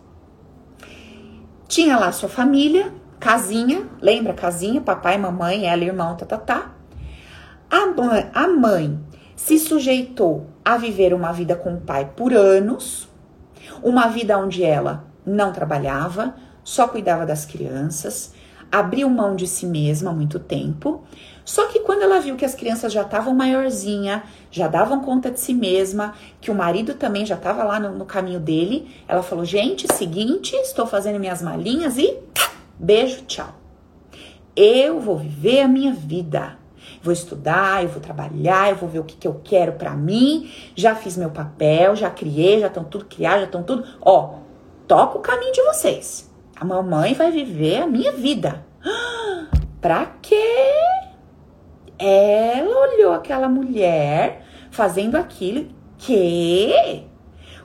tinha 1.67 1.97
lá 1.99 2.13
sua 2.13 2.29
família, 2.29 2.93
casinha, 3.19 3.87
lembra 4.01 4.33
casinha, 4.33 4.81
papai, 4.81 5.19
mamãe, 5.19 5.67
ela, 5.67 5.85
irmão, 5.85 6.17
tá, 6.17 6.25
tá, 6.25 6.37
tá. 6.37 6.73
A 7.71 7.87
mãe, 7.87 8.31
a 8.33 8.49
mãe 8.49 8.99
se 9.37 9.59
sujeitou 9.59 10.47
a 10.65 10.77
viver 10.77 11.13
uma 11.15 11.33
vida 11.33 11.55
com 11.55 11.75
o 11.75 11.81
pai 11.81 12.11
por 12.17 12.33
anos, 12.33 13.09
uma 13.83 14.09
vida 14.09 14.39
onde 14.39 14.65
ela 14.65 15.05
não 15.25 15.53
trabalhava, 15.53 16.35
só 16.65 16.89
cuidava 16.89 17.25
das 17.25 17.45
crianças, 17.45 18.35
abriu 18.71 19.09
mão 19.09 19.35
de 19.35 19.47
si 19.47 19.67
mesma 19.67 20.11
há 20.11 20.15
muito 20.15 20.39
tempo. 20.39 21.03
Só 21.45 21.67
que 21.69 21.81
quando 21.81 22.03
ela 22.03 22.21
viu 22.21 22.37
que 22.37 22.45
as 22.45 22.55
crianças 22.55 22.93
já 22.93 23.03
estavam 23.03 23.35
maiorzinha, 23.35 24.23
já 24.51 24.69
davam 24.69 25.01
conta 25.01 25.31
de 25.31 25.41
si 25.41 25.55
mesma, 25.55 26.15
que 26.41 26.51
o 26.51 26.55
marido 26.55 26.95
também 26.95 27.25
já 27.25 27.37
estava 27.37 27.65
lá 27.65 27.81
no, 27.81 27.97
no, 27.97 28.05
caminho 28.05 28.39
dele, 28.39 28.91
ela 29.07 29.23
falou: 29.23 29.45
gente, 29.45 29.87
seguinte, 29.95 30.55
estou 30.57 30.87
fazendo 30.87 31.19
minhas 31.19 31.41
malinhas 31.41 31.97
e 31.97 32.19
beijo, 32.79 33.23
tchau. 33.27 33.55
Eu 34.55 35.01
vou 35.01 35.17
viver 35.17 35.63
a 35.63 35.69
minha 35.69 35.93
vida. 35.93 36.59
Vou 37.03 37.13
estudar, 37.13 37.83
eu 37.83 37.89
vou 37.89 38.01
trabalhar, 38.01 38.71
eu 38.71 38.77
vou 38.77 38.89
ver 38.89 38.99
o 38.99 39.05
que, 39.05 39.17
que 39.17 39.29
eu 39.29 39.41
quero 39.45 39.73
para 39.73 39.95
mim. 39.95 40.51
Já 40.75 40.95
fiz 40.95 41.17
meu 41.17 41.31
papel, 41.31 41.95
já 41.95 42.11
criei, 42.11 42.61
já 42.61 42.67
estão 42.67 42.85
tudo 42.85 43.05
criado, 43.05 43.41
já 43.41 43.45
estão 43.47 43.63
tudo. 43.63 43.85
Ó, 44.01 44.39
toca 44.87 45.19
o 45.19 45.21
caminho 45.21 45.53
de 45.53 45.63
vocês. 45.63 46.29
A 46.57 46.65
mamãe 46.65 47.15
vai 47.15 47.31
viver 47.31 47.83
a 47.83 47.87
minha 47.87 48.13
vida. 48.13 48.65
Pra 49.81 50.07
quê? 50.21 50.73
Ela 51.99 52.93
olhou 52.93 53.13
aquela 53.13 53.49
mulher 53.49 54.45
fazendo 54.71 55.17
aquilo. 55.17 55.69
Que? 55.99 57.05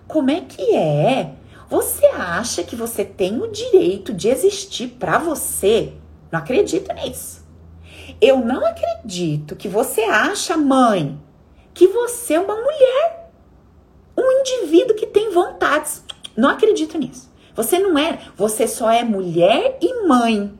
Como 0.07 0.29
é 0.29 0.41
que 0.41 0.75
é? 0.75 1.31
Você 1.69 2.05
acha 2.07 2.63
que 2.63 2.75
você 2.75 3.03
tem 3.03 3.41
o 3.41 3.47
direito 3.47 4.13
de 4.13 4.27
existir 4.27 4.89
para 4.99 5.17
você? 5.17 5.93
Não 6.31 6.39
acredito 6.39 6.93
nisso. 6.93 7.43
Eu 8.19 8.39
não 8.39 8.65
acredito 8.65 9.55
que 9.55 9.67
você 9.67 10.01
acha, 10.01 10.57
mãe, 10.57 11.19
que 11.73 11.87
você 11.87 12.35
é 12.35 12.39
uma 12.39 12.55
mulher, 12.55 13.31
um 14.17 14.39
indivíduo 14.39 14.95
que 14.95 15.07
tem 15.07 15.31
vontades. 15.31 16.03
Não 16.35 16.49
acredito 16.49 16.97
nisso. 16.97 17.31
Você 17.55 17.79
não 17.79 17.97
é, 17.97 18.19
você 18.35 18.67
só 18.67 18.89
é 18.89 19.03
mulher 19.03 19.77
e 19.81 20.07
mãe. 20.07 20.57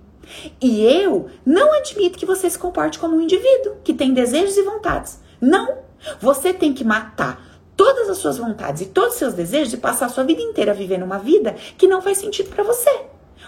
E 0.61 0.83
eu 0.85 1.29
não 1.45 1.73
admito 1.73 2.17
que 2.17 2.25
você 2.25 2.49
se 2.49 2.57
comporte 2.57 2.99
como 2.99 3.15
um 3.15 3.21
indivíduo 3.21 3.77
que 3.83 3.93
tem 3.93 4.13
desejos 4.13 4.57
e 4.57 4.63
vontades. 4.63 5.19
Não. 5.41 5.83
Você 6.19 6.53
tem 6.53 6.73
que 6.73 6.83
matar 6.83 7.52
todas 7.75 8.09
as 8.09 8.17
suas 8.17 8.37
vontades 8.37 8.81
e 8.81 8.85
todos 8.85 9.13
os 9.13 9.19
seus 9.19 9.33
desejos 9.33 9.73
e 9.73 9.77
passar 9.77 10.07
a 10.07 10.09
sua 10.09 10.23
vida 10.23 10.41
inteira 10.41 10.73
vivendo 10.73 11.03
uma 11.03 11.19
vida 11.19 11.55
que 11.77 11.87
não 11.87 12.01
faz 12.01 12.17
sentido 12.17 12.49
para 12.49 12.63
você. 12.63 12.89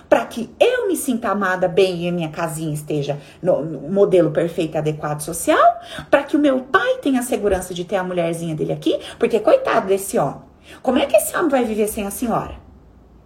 Para 0.10 0.26
que 0.26 0.54
eu 0.60 0.88
me 0.88 0.96
sinta 0.96 1.30
amada 1.30 1.68
bem 1.68 2.08
e 2.08 2.12
minha 2.12 2.30
casinha 2.30 2.74
esteja 2.74 3.20
no, 3.42 3.64
no 3.64 3.90
modelo 3.90 4.32
perfeito 4.32 4.78
adequado 4.78 5.22
social, 5.22 5.80
para 6.12 6.24
que 6.24 6.36
o 6.36 6.40
meu 6.40 6.62
pai 6.62 6.98
tenha 7.02 7.22
a 7.22 7.24
segurança 7.24 7.74
de 7.74 7.86
ter 7.86 7.96
a 7.96 8.04
mulherzinha 8.04 8.56
dele 8.56 8.74
aqui, 8.74 9.00
porque 9.18 9.40
coitado 9.40 9.88
desse 9.88 10.18
homem. 10.20 10.42
Como 10.82 11.00
é 11.00 11.06
que 11.06 11.16
esse 11.16 11.36
homem 11.36 11.50
vai 11.50 11.64
viver 11.64 11.88
sem 11.88 12.06
a 12.06 12.12
senhora? 12.12 12.56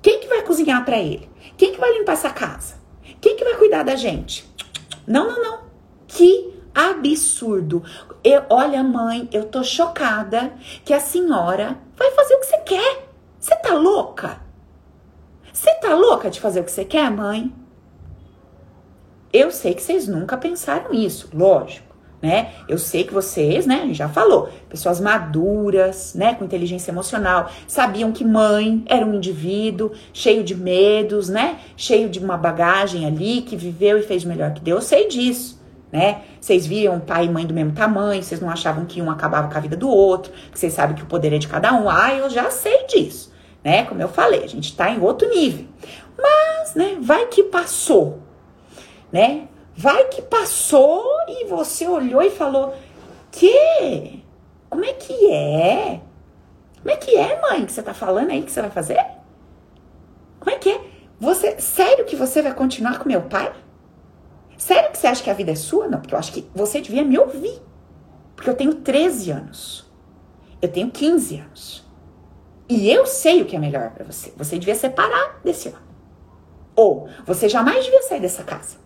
Quem 0.01 0.19
que 0.19 0.27
vai 0.27 0.41
cozinhar 0.43 0.85
para 0.85 0.97
ele? 0.97 1.29
Quem 1.57 1.73
que 1.73 1.79
vai 1.79 1.91
limpar 1.97 2.13
essa 2.13 2.29
casa? 2.29 2.75
Quem 3.19 3.35
que 3.35 3.43
vai 3.43 3.55
cuidar 3.55 3.83
da 3.83 3.95
gente? 3.95 4.49
Não, 5.05 5.27
não, 5.27 5.41
não. 5.41 5.59
Que 6.07 6.58
absurdo. 6.73 7.83
Eu, 8.23 8.43
olha, 8.49 8.83
mãe, 8.83 9.27
eu 9.31 9.45
tô 9.45 9.63
chocada 9.63 10.53
que 10.83 10.93
a 10.93 10.99
senhora 10.99 11.77
vai 11.95 12.11
fazer 12.11 12.35
o 12.35 12.39
que 12.39 12.45
você 12.45 12.57
quer. 12.59 13.09
Você 13.39 13.55
tá 13.55 13.73
louca? 13.73 14.41
Você 15.51 15.73
tá 15.75 15.95
louca 15.95 16.29
de 16.29 16.39
fazer 16.39 16.61
o 16.61 16.63
que 16.63 16.71
você 16.71 16.85
quer, 16.85 17.09
mãe? 17.09 17.53
Eu 19.31 19.51
sei 19.51 19.73
que 19.73 19.81
vocês 19.81 20.07
nunca 20.07 20.37
pensaram 20.37 20.93
isso, 20.93 21.29
lógico 21.33 21.89
né? 22.21 22.51
Eu 22.67 22.77
sei 22.77 23.03
que 23.03 23.13
vocês, 23.13 23.65
né, 23.65 23.89
já 23.91 24.09
falou, 24.09 24.49
pessoas 24.67 24.99
maduras, 24.99 26.13
né, 26.13 26.35
com 26.35 26.43
inteligência 26.43 26.91
emocional, 26.91 27.49
sabiam 27.67 28.11
que 28.11 28.25
mãe 28.25 28.83
era 28.87 29.05
um 29.05 29.15
indivíduo 29.15 29.91
cheio 30.11 30.43
de 30.43 30.55
medos, 30.55 31.29
né? 31.29 31.59
Cheio 31.77 32.09
de 32.09 32.19
uma 32.19 32.37
bagagem 32.37 33.05
ali 33.05 33.41
que 33.41 33.55
viveu 33.55 33.97
e 33.97 34.03
fez 34.03 34.23
melhor 34.23 34.53
que 34.53 34.61
Deus. 34.61 34.83
Eu 34.83 34.87
sei 34.87 35.07
disso, 35.07 35.58
né? 35.91 36.21
Vocês 36.39 36.65
viam 36.65 36.99
pai 36.99 37.25
e 37.25 37.29
mãe 37.29 37.45
do 37.45 37.53
mesmo 37.53 37.71
tamanho, 37.71 38.21
vocês 38.21 38.39
não 38.39 38.49
achavam 38.49 38.85
que 38.85 39.01
um 39.01 39.09
acabava 39.09 39.49
com 39.49 39.57
a 39.57 39.61
vida 39.61 39.75
do 39.75 39.89
outro, 39.89 40.31
que 40.51 40.59
vocês 40.59 40.73
sabem 40.73 40.95
que 40.95 41.03
o 41.03 41.07
poder 41.07 41.33
é 41.33 41.37
de 41.37 41.47
cada 41.47 41.73
um. 41.73 41.89
Ah, 41.89 42.13
eu 42.13 42.29
já 42.29 42.49
sei 42.51 42.85
disso, 42.85 43.33
né? 43.63 43.85
Como 43.85 44.01
eu 44.01 44.07
falei, 44.07 44.43
a 44.43 44.47
gente 44.47 44.75
tá 44.75 44.89
em 44.89 45.01
outro 45.01 45.27
nível. 45.29 45.65
Mas, 46.17 46.75
né, 46.75 46.97
vai 47.01 47.27
que 47.27 47.43
passou, 47.43 48.19
né? 49.11 49.47
Vai 49.75 50.05
que 50.05 50.21
passou 50.21 51.03
e 51.27 51.45
você 51.45 51.87
olhou 51.87 52.21
e 52.21 52.29
falou: 52.29 52.75
Que? 53.31 54.23
Como 54.69 54.83
é 54.83 54.93
que 54.93 55.31
é? 55.31 56.01
Como 56.81 56.91
é 56.91 56.97
que 56.97 57.15
é, 57.15 57.41
mãe, 57.41 57.65
que 57.65 57.71
você 57.71 57.81
tá 57.81 57.93
falando 57.93 58.31
aí 58.31 58.41
que 58.41 58.51
você 58.51 58.61
vai 58.61 58.69
fazer? 58.69 59.03
Como 60.39 60.55
é 60.55 60.57
que 60.57 60.69
é? 60.69 60.81
Você, 61.19 61.59
sério 61.59 62.05
que 62.05 62.15
você 62.15 62.41
vai 62.41 62.53
continuar 62.53 62.99
com 62.99 63.09
meu 63.09 63.21
pai? 63.23 63.51
Sério 64.59 64.91
que 64.91 64.97
você 64.97 65.07
acha 65.07 65.23
que 65.23 65.29
a 65.29 65.33
vida 65.33 65.51
é 65.51 65.55
sua? 65.55 65.87
Não, 65.87 66.01
porque 66.01 66.13
eu 66.13 66.19
acho 66.19 66.33
que 66.33 66.45
você 66.53 66.81
devia 66.81 67.05
me 67.05 67.17
ouvir. 67.17 67.61
Porque 68.35 68.49
eu 68.49 68.55
tenho 68.55 68.75
13 68.75 69.31
anos. 69.31 69.89
Eu 70.61 70.69
tenho 70.69 70.91
15 70.91 71.39
anos. 71.39 71.87
E 72.67 72.91
eu 72.91 73.05
sei 73.05 73.41
o 73.41 73.45
que 73.45 73.55
é 73.55 73.59
melhor 73.59 73.91
para 73.91 74.03
você. 74.03 74.33
Você 74.35 74.59
devia 74.59 74.75
separar 74.75 75.39
desse 75.45 75.69
homem. 75.69 75.81
Ou 76.75 77.07
você 77.25 77.47
jamais 77.47 77.85
devia 77.85 78.01
sair 78.03 78.19
dessa 78.19 78.43
casa. 78.43 78.77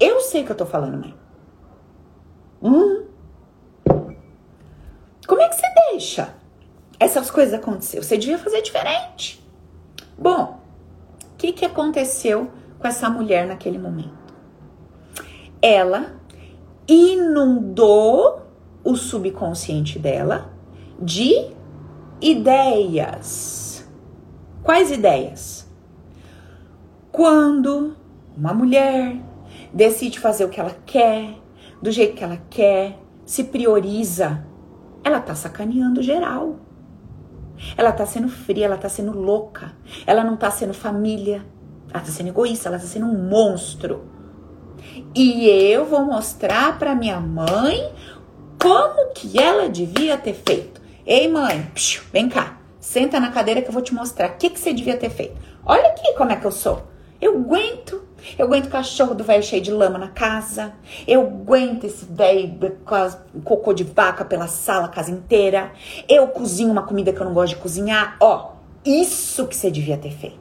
Eu 0.00 0.18
sei 0.22 0.42
o 0.42 0.46
que 0.46 0.52
eu 0.52 0.56
tô 0.56 0.64
falando, 0.64 0.98
mãe. 0.98 1.14
Hum. 2.62 3.04
Como 5.26 5.42
é 5.42 5.48
que 5.50 5.56
você 5.56 5.66
deixa 5.90 6.34
essas 6.98 7.30
coisas 7.30 7.52
acontecer? 7.52 8.02
Você 8.02 8.16
devia 8.16 8.38
fazer 8.38 8.62
diferente. 8.62 9.46
Bom, 10.16 10.58
o 11.22 11.36
que, 11.36 11.52
que 11.52 11.66
aconteceu 11.66 12.50
com 12.78 12.88
essa 12.88 13.10
mulher 13.10 13.46
naquele 13.46 13.78
momento? 13.78 14.17
Ela 15.60 16.20
inundou 16.86 18.42
o 18.84 18.96
subconsciente 18.96 19.98
dela 19.98 20.52
de 21.00 21.50
ideias. 22.20 23.88
Quais 24.62 24.90
ideias? 24.90 25.68
Quando 27.10 27.96
uma 28.36 28.54
mulher 28.54 29.16
decide 29.72 30.20
fazer 30.20 30.44
o 30.44 30.48
que 30.48 30.60
ela 30.60 30.76
quer, 30.86 31.34
do 31.82 31.90
jeito 31.90 32.16
que 32.16 32.24
ela 32.24 32.38
quer, 32.48 32.98
se 33.24 33.44
prioriza, 33.44 34.44
ela 35.02 35.20
tá 35.20 35.34
sacaneando 35.34 36.02
geral. 36.02 36.56
Ela 37.76 37.92
tá 37.92 38.06
sendo 38.06 38.28
fria, 38.28 38.66
ela 38.66 38.76
tá 38.76 38.88
sendo 38.88 39.12
louca, 39.12 39.72
ela 40.06 40.22
não 40.22 40.36
tá 40.36 40.50
sendo 40.50 40.72
família, 40.72 41.44
ela 41.92 42.02
tá 42.02 42.10
sendo 42.10 42.28
egoísta, 42.28 42.68
ela 42.68 42.78
tá 42.78 42.84
sendo 42.84 43.06
um 43.06 43.28
monstro. 43.28 44.04
E 45.14 45.48
eu 45.48 45.84
vou 45.84 46.04
mostrar 46.04 46.78
para 46.78 46.94
minha 46.94 47.20
mãe 47.20 47.92
como 48.60 49.12
que 49.12 49.38
ela 49.38 49.68
devia 49.68 50.16
ter 50.16 50.34
feito. 50.34 50.80
Ei, 51.06 51.28
mãe, 51.28 51.70
vem 52.12 52.28
cá, 52.28 52.58
senta 52.80 53.18
na 53.18 53.30
cadeira 53.30 53.62
que 53.62 53.68
eu 53.68 53.72
vou 53.72 53.82
te 53.82 53.94
mostrar 53.94 54.30
o 54.30 54.36
que, 54.36 54.50
que 54.50 54.60
você 54.60 54.72
devia 54.72 54.96
ter 54.96 55.10
feito. 55.10 55.36
Olha 55.64 55.88
aqui 55.88 56.12
como 56.14 56.32
é 56.32 56.36
que 56.36 56.46
eu 56.46 56.52
sou. 56.52 56.82
Eu 57.20 57.36
aguento. 57.36 58.02
Eu 58.38 58.46
aguento 58.46 58.68
cachorro 58.68 59.14
do 59.14 59.24
velho 59.24 59.42
cheio 59.42 59.62
de 59.62 59.70
lama 59.70 59.98
na 59.98 60.08
casa. 60.08 60.72
Eu 61.06 61.22
aguento 61.22 61.84
esse 61.84 62.04
velho 62.04 62.58
com 62.84 63.40
cocô 63.40 63.72
de 63.72 63.84
vaca 63.84 64.24
pela 64.24 64.46
sala, 64.46 64.86
a 64.86 64.88
casa 64.88 65.10
inteira. 65.10 65.72
Eu 66.08 66.28
cozinho 66.28 66.70
uma 66.70 66.82
comida 66.82 67.12
que 67.12 67.20
eu 67.20 67.26
não 67.26 67.34
gosto 67.34 67.54
de 67.54 67.62
cozinhar. 67.62 68.16
Ó, 68.20 68.52
isso 68.84 69.46
que 69.46 69.56
você 69.56 69.70
devia 69.70 69.96
ter 69.96 70.12
feito. 70.12 70.38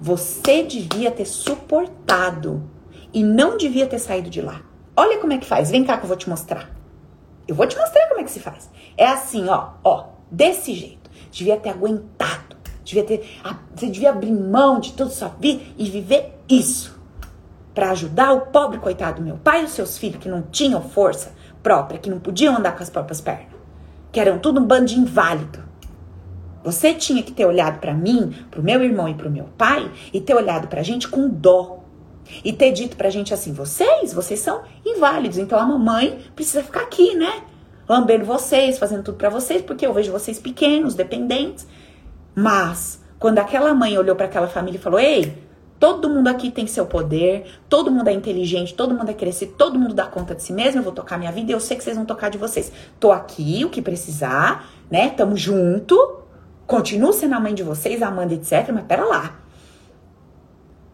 Você 0.00 0.62
devia 0.62 1.10
ter 1.10 1.24
suportado 1.24 2.62
e 3.12 3.22
não 3.22 3.56
devia 3.56 3.86
ter 3.86 3.98
saído 3.98 4.30
de 4.30 4.40
lá. 4.40 4.62
Olha 4.96 5.18
como 5.18 5.32
é 5.32 5.38
que 5.38 5.46
faz. 5.46 5.70
Vem 5.70 5.84
cá 5.84 5.96
que 5.96 6.04
eu 6.04 6.08
vou 6.08 6.16
te 6.16 6.28
mostrar. 6.28 6.70
Eu 7.46 7.54
vou 7.54 7.66
te 7.66 7.76
mostrar 7.76 8.08
como 8.08 8.20
é 8.20 8.24
que 8.24 8.30
se 8.30 8.40
faz. 8.40 8.70
É 8.96 9.06
assim, 9.06 9.48
ó, 9.48 9.70
ó, 9.82 10.06
desse 10.30 10.74
jeito. 10.74 11.10
Devia 11.30 11.56
ter 11.56 11.70
aguentado 11.70 12.60
devia 12.90 13.04
ter, 13.04 13.24
você 13.74 13.86
devia 13.86 14.10
abrir 14.10 14.32
mão 14.32 14.80
de 14.80 14.92
toda 14.92 15.10
a 15.10 15.14
sua 15.14 15.28
vida 15.28 15.62
e 15.78 15.88
viver 15.88 16.38
isso 16.48 16.98
para 17.74 17.90
ajudar 17.90 18.32
o 18.32 18.46
pobre 18.46 18.78
coitado 18.78 19.20
do 19.20 19.24
meu 19.24 19.36
pai 19.36 19.62
e 19.62 19.64
os 19.64 19.72
seus 19.72 19.96
filhos 19.96 20.20
que 20.20 20.28
não 20.28 20.42
tinham 20.42 20.82
força 20.82 21.32
própria, 21.62 21.98
que 21.98 22.10
não 22.10 22.18
podiam 22.18 22.56
andar 22.56 22.76
com 22.76 22.82
as 22.82 22.90
próprias 22.90 23.20
pernas, 23.20 23.46
que 24.10 24.18
eram 24.18 24.38
tudo 24.38 24.60
um 24.60 24.66
bando 24.66 24.86
de 24.86 24.98
inválido. 24.98 25.60
Você 26.64 26.92
tinha 26.92 27.22
que 27.22 27.32
ter 27.32 27.46
olhado 27.46 27.78
para 27.78 27.94
mim, 27.94 28.34
pro 28.50 28.62
meu 28.62 28.82
irmão 28.82 29.08
e 29.08 29.14
pro 29.14 29.30
meu 29.30 29.44
pai 29.56 29.90
e 30.12 30.20
ter 30.20 30.34
olhado 30.34 30.68
pra 30.68 30.82
gente 30.82 31.08
com 31.08 31.28
dó. 31.28 31.79
E 32.44 32.52
ter 32.52 32.72
dito 32.72 32.96
pra 32.96 33.10
gente 33.10 33.32
assim: 33.34 33.52
vocês, 33.52 34.12
vocês 34.12 34.40
são 34.40 34.62
inválidos, 34.84 35.38
então 35.38 35.58
a 35.58 35.64
mamãe 35.64 36.18
precisa 36.34 36.62
ficar 36.62 36.82
aqui, 36.82 37.14
né? 37.14 37.42
Lambendo 37.88 38.24
vocês, 38.24 38.78
fazendo 38.78 39.02
tudo 39.02 39.18
para 39.18 39.28
vocês, 39.28 39.62
porque 39.62 39.86
eu 39.86 39.92
vejo 39.92 40.12
vocês 40.12 40.38
pequenos, 40.38 40.94
dependentes. 40.94 41.66
Mas 42.34 43.02
quando 43.18 43.38
aquela 43.38 43.74
mãe 43.74 43.98
olhou 43.98 44.14
para 44.14 44.26
aquela 44.26 44.48
família 44.48 44.78
e 44.78 44.80
falou: 44.80 45.00
"Ei, 45.00 45.36
todo 45.80 46.10
mundo 46.10 46.28
aqui 46.28 46.50
tem 46.50 46.66
seu 46.66 46.86
poder, 46.86 47.46
todo 47.68 47.90
mundo 47.90 48.08
é 48.08 48.12
inteligente, 48.12 48.74
todo 48.74 48.94
mundo 48.94 49.10
é 49.10 49.14
crescido, 49.14 49.54
todo 49.56 49.78
mundo 49.78 49.94
dá 49.94 50.06
conta 50.06 50.34
de 50.34 50.42
si 50.42 50.52
mesmo, 50.52 50.80
eu 50.80 50.84
vou 50.84 50.92
tocar 50.92 51.18
minha 51.18 51.32
vida 51.32 51.50
e 51.50 51.54
eu 51.54 51.60
sei 51.60 51.76
que 51.76 51.82
vocês 51.82 51.96
vão 51.96 52.04
tocar 52.04 52.28
de 52.28 52.36
vocês. 52.36 52.70
Tô 53.00 53.10
aqui, 53.10 53.64
o 53.64 53.70
que 53.70 53.80
precisar, 53.80 54.70
né? 54.90 55.08
Tamo 55.08 55.36
junto. 55.36 56.18
Continuo 56.66 57.12
sendo 57.12 57.34
a 57.34 57.40
mãe 57.40 57.54
de 57.54 57.62
vocês, 57.64 58.00
amando, 58.02 58.34
etc, 58.34 58.70
mas 58.72 58.84
pera 58.84 59.04
lá. 59.04 59.39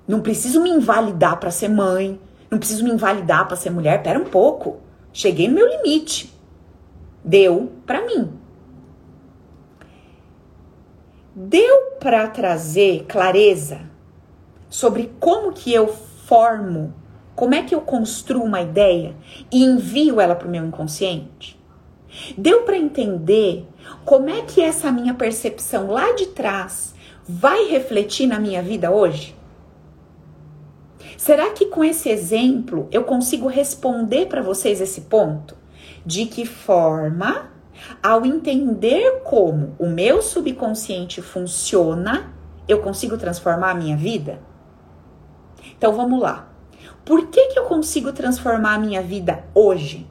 Não 0.06 0.20
preciso 0.20 0.60
me 0.60 0.70
invalidar 0.70 1.38
para 1.38 1.50
ser 1.50 1.68
mãe, 1.68 2.20
não 2.50 2.58
preciso 2.58 2.84
me 2.84 2.90
invalidar 2.90 3.46
para 3.46 3.56
ser 3.56 3.70
mulher, 3.70 4.02
pera 4.02 4.18
um 4.18 4.24
pouco. 4.24 4.78
Cheguei 5.12 5.48
no 5.48 5.54
meu 5.54 5.68
limite. 5.68 6.32
Deu 7.24 7.72
para 7.84 8.04
mim. 8.06 8.32
Deu 11.34 11.96
para 12.00 12.26
trazer 12.28 13.04
clareza 13.08 13.80
sobre 14.70 15.12
como 15.18 15.52
que 15.52 15.72
eu 15.72 15.88
formo, 15.88 16.94
como 17.34 17.54
é 17.54 17.62
que 17.62 17.74
eu 17.74 17.80
construo 17.80 18.42
uma 18.42 18.62
ideia 18.62 19.14
e 19.52 19.62
envio 19.62 20.20
ela 20.20 20.34
para 20.34 20.48
o 20.48 20.50
meu 20.50 20.64
inconsciente? 20.64 21.60
Deu 22.38 22.62
para 22.62 22.78
entender 22.78 23.66
como 24.04 24.30
é 24.30 24.42
que 24.42 24.62
essa 24.62 24.90
minha 24.90 25.12
percepção 25.12 25.90
lá 25.90 26.12
de 26.12 26.26
trás 26.26 26.94
vai 27.28 27.66
refletir 27.66 28.26
na 28.26 28.38
minha 28.38 28.62
vida 28.62 28.90
hoje? 28.90 29.34
Será 31.16 31.50
que 31.50 31.66
com 31.66 31.82
esse 31.82 32.08
exemplo 32.08 32.88
eu 32.90 33.04
consigo 33.04 33.48
responder 33.48 34.26
para 34.26 34.42
vocês 34.42 34.80
esse 34.80 35.02
ponto? 35.02 35.56
De 36.04 36.26
que 36.26 36.44
forma 36.44 37.50
ao 38.02 38.24
entender 38.24 39.20
como 39.24 39.74
o 39.78 39.88
meu 39.88 40.22
subconsciente 40.22 41.20
funciona, 41.22 42.32
eu 42.68 42.80
consigo 42.80 43.16
transformar 43.16 43.70
a 43.70 43.74
minha 43.74 43.96
vida? 43.96 44.40
Então 45.76 45.94
vamos 45.94 46.20
lá. 46.20 46.48
Por 47.04 47.26
que, 47.28 47.48
que 47.48 47.58
eu 47.58 47.64
consigo 47.64 48.12
transformar 48.12 48.74
a 48.74 48.78
minha 48.78 49.02
vida 49.02 49.44
hoje? 49.54 50.06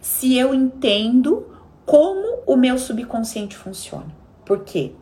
Se 0.00 0.36
eu 0.36 0.54
entendo 0.54 1.46
como 1.88 2.42
o 2.46 2.54
meu 2.54 2.78
subconsciente 2.78 3.56
funciona. 3.56 4.14
Por 4.44 4.60
quê? 4.60 4.92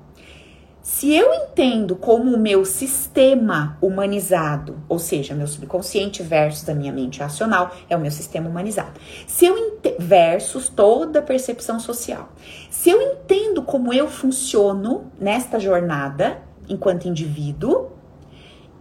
Se 0.88 1.12
eu 1.12 1.34
entendo 1.34 1.96
como 1.96 2.32
o 2.32 2.38
meu 2.38 2.64
sistema 2.64 3.76
humanizado, 3.82 4.78
ou 4.88 5.00
seja, 5.00 5.34
meu 5.34 5.48
subconsciente 5.48 6.22
versus 6.22 6.68
a 6.68 6.74
minha 6.76 6.92
mente 6.92 7.18
racional, 7.18 7.74
é 7.90 7.96
o 7.96 8.00
meu 8.00 8.12
sistema 8.12 8.48
humanizado. 8.48 8.92
Se 9.26 9.46
eu 9.46 9.58
versus 9.98 10.68
toda 10.68 11.18
a 11.18 11.22
percepção 11.22 11.80
social. 11.80 12.28
Se 12.70 12.88
eu 12.88 13.02
entendo 13.02 13.62
como 13.62 13.92
eu 13.92 14.06
funciono 14.06 15.10
nesta 15.18 15.58
jornada 15.58 16.40
enquanto 16.68 17.08
indivíduo, 17.08 17.90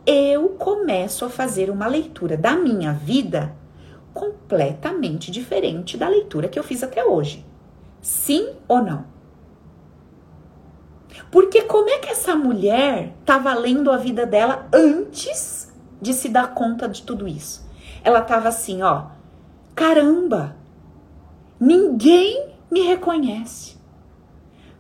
eu 0.06 0.50
começo 0.50 1.26
a 1.26 1.30
fazer 1.30 1.72
uma 1.72 1.88
leitura 1.88 2.38
da 2.38 2.56
minha 2.56 2.94
vida 2.94 3.52
completamente 4.14 5.32
diferente 5.32 5.98
da 5.98 6.08
leitura 6.08 6.48
que 6.48 6.60
eu 6.60 6.64
fiz 6.64 6.84
até 6.84 7.04
hoje. 7.04 7.44
Sim 8.00 8.52
ou 8.68 8.84
não? 8.84 9.15
Porque 11.32 11.64
como 11.64 11.90
é 11.90 12.00
que 12.00 12.10
essa 12.10 12.36
mulher 12.36 13.14
estava 13.20 13.54
lendo 13.54 13.92
a 13.92 13.98
vida 13.98 14.26
dela 14.26 14.68
antes 14.74 15.74
de 16.02 16.14
se 16.14 16.30
dar 16.30 16.54
conta 16.54 16.88
de 16.88 17.02
tudo 17.02 17.28
isso? 17.28 17.66
Ela 18.04 18.20
estava 18.20 18.50
assim, 18.50 18.82
ó, 18.82 19.08
caramba, 19.76 20.56
ninguém 21.60 22.50
me 22.72 22.82
reconhece. 22.82 23.76